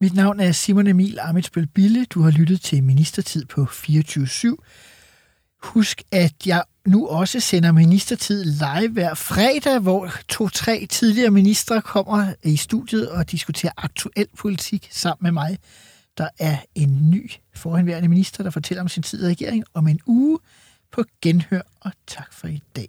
Mit 0.00 0.14
navn 0.14 0.40
er 0.40 0.52
Simon 0.52 0.86
Emil 0.86 1.18
Amitsbøl 1.20 1.66
Bille. 1.66 2.04
Du 2.04 2.22
har 2.22 2.30
lyttet 2.30 2.60
til 2.60 2.84
Ministertid 2.84 3.44
på 3.44 3.66
24 3.66 4.56
Husk, 5.62 6.02
at 6.12 6.46
jeg 6.46 6.62
nu 6.86 7.06
også 7.06 7.40
sender 7.40 7.72
Ministertid 7.72 8.44
live 8.44 8.92
hver 8.92 9.14
fredag, 9.14 9.78
hvor 9.78 10.10
to-tre 10.28 10.86
tidligere 10.86 11.30
ministre 11.30 11.82
kommer 11.82 12.34
i 12.42 12.56
studiet 12.56 13.10
og 13.10 13.30
diskuterer 13.30 13.72
aktuel 13.76 14.26
politik 14.38 14.88
sammen 14.90 15.24
med 15.24 15.32
mig. 15.32 15.58
Der 16.18 16.28
er 16.38 16.56
en 16.74 17.10
ny 17.10 17.32
forhenværende 17.54 18.08
minister, 18.08 18.42
der 18.42 18.50
fortæller 18.50 18.82
om 18.82 18.88
sin 18.88 19.02
tid 19.02 19.24
i 19.24 19.28
regeringen 19.28 19.64
om 19.74 19.88
en 19.88 20.00
uge 20.06 20.38
på 20.92 21.04
genhør, 21.22 21.62
og 21.80 21.92
tak 22.06 22.32
for 22.32 22.48
i 22.48 22.62
dag. 22.76 22.88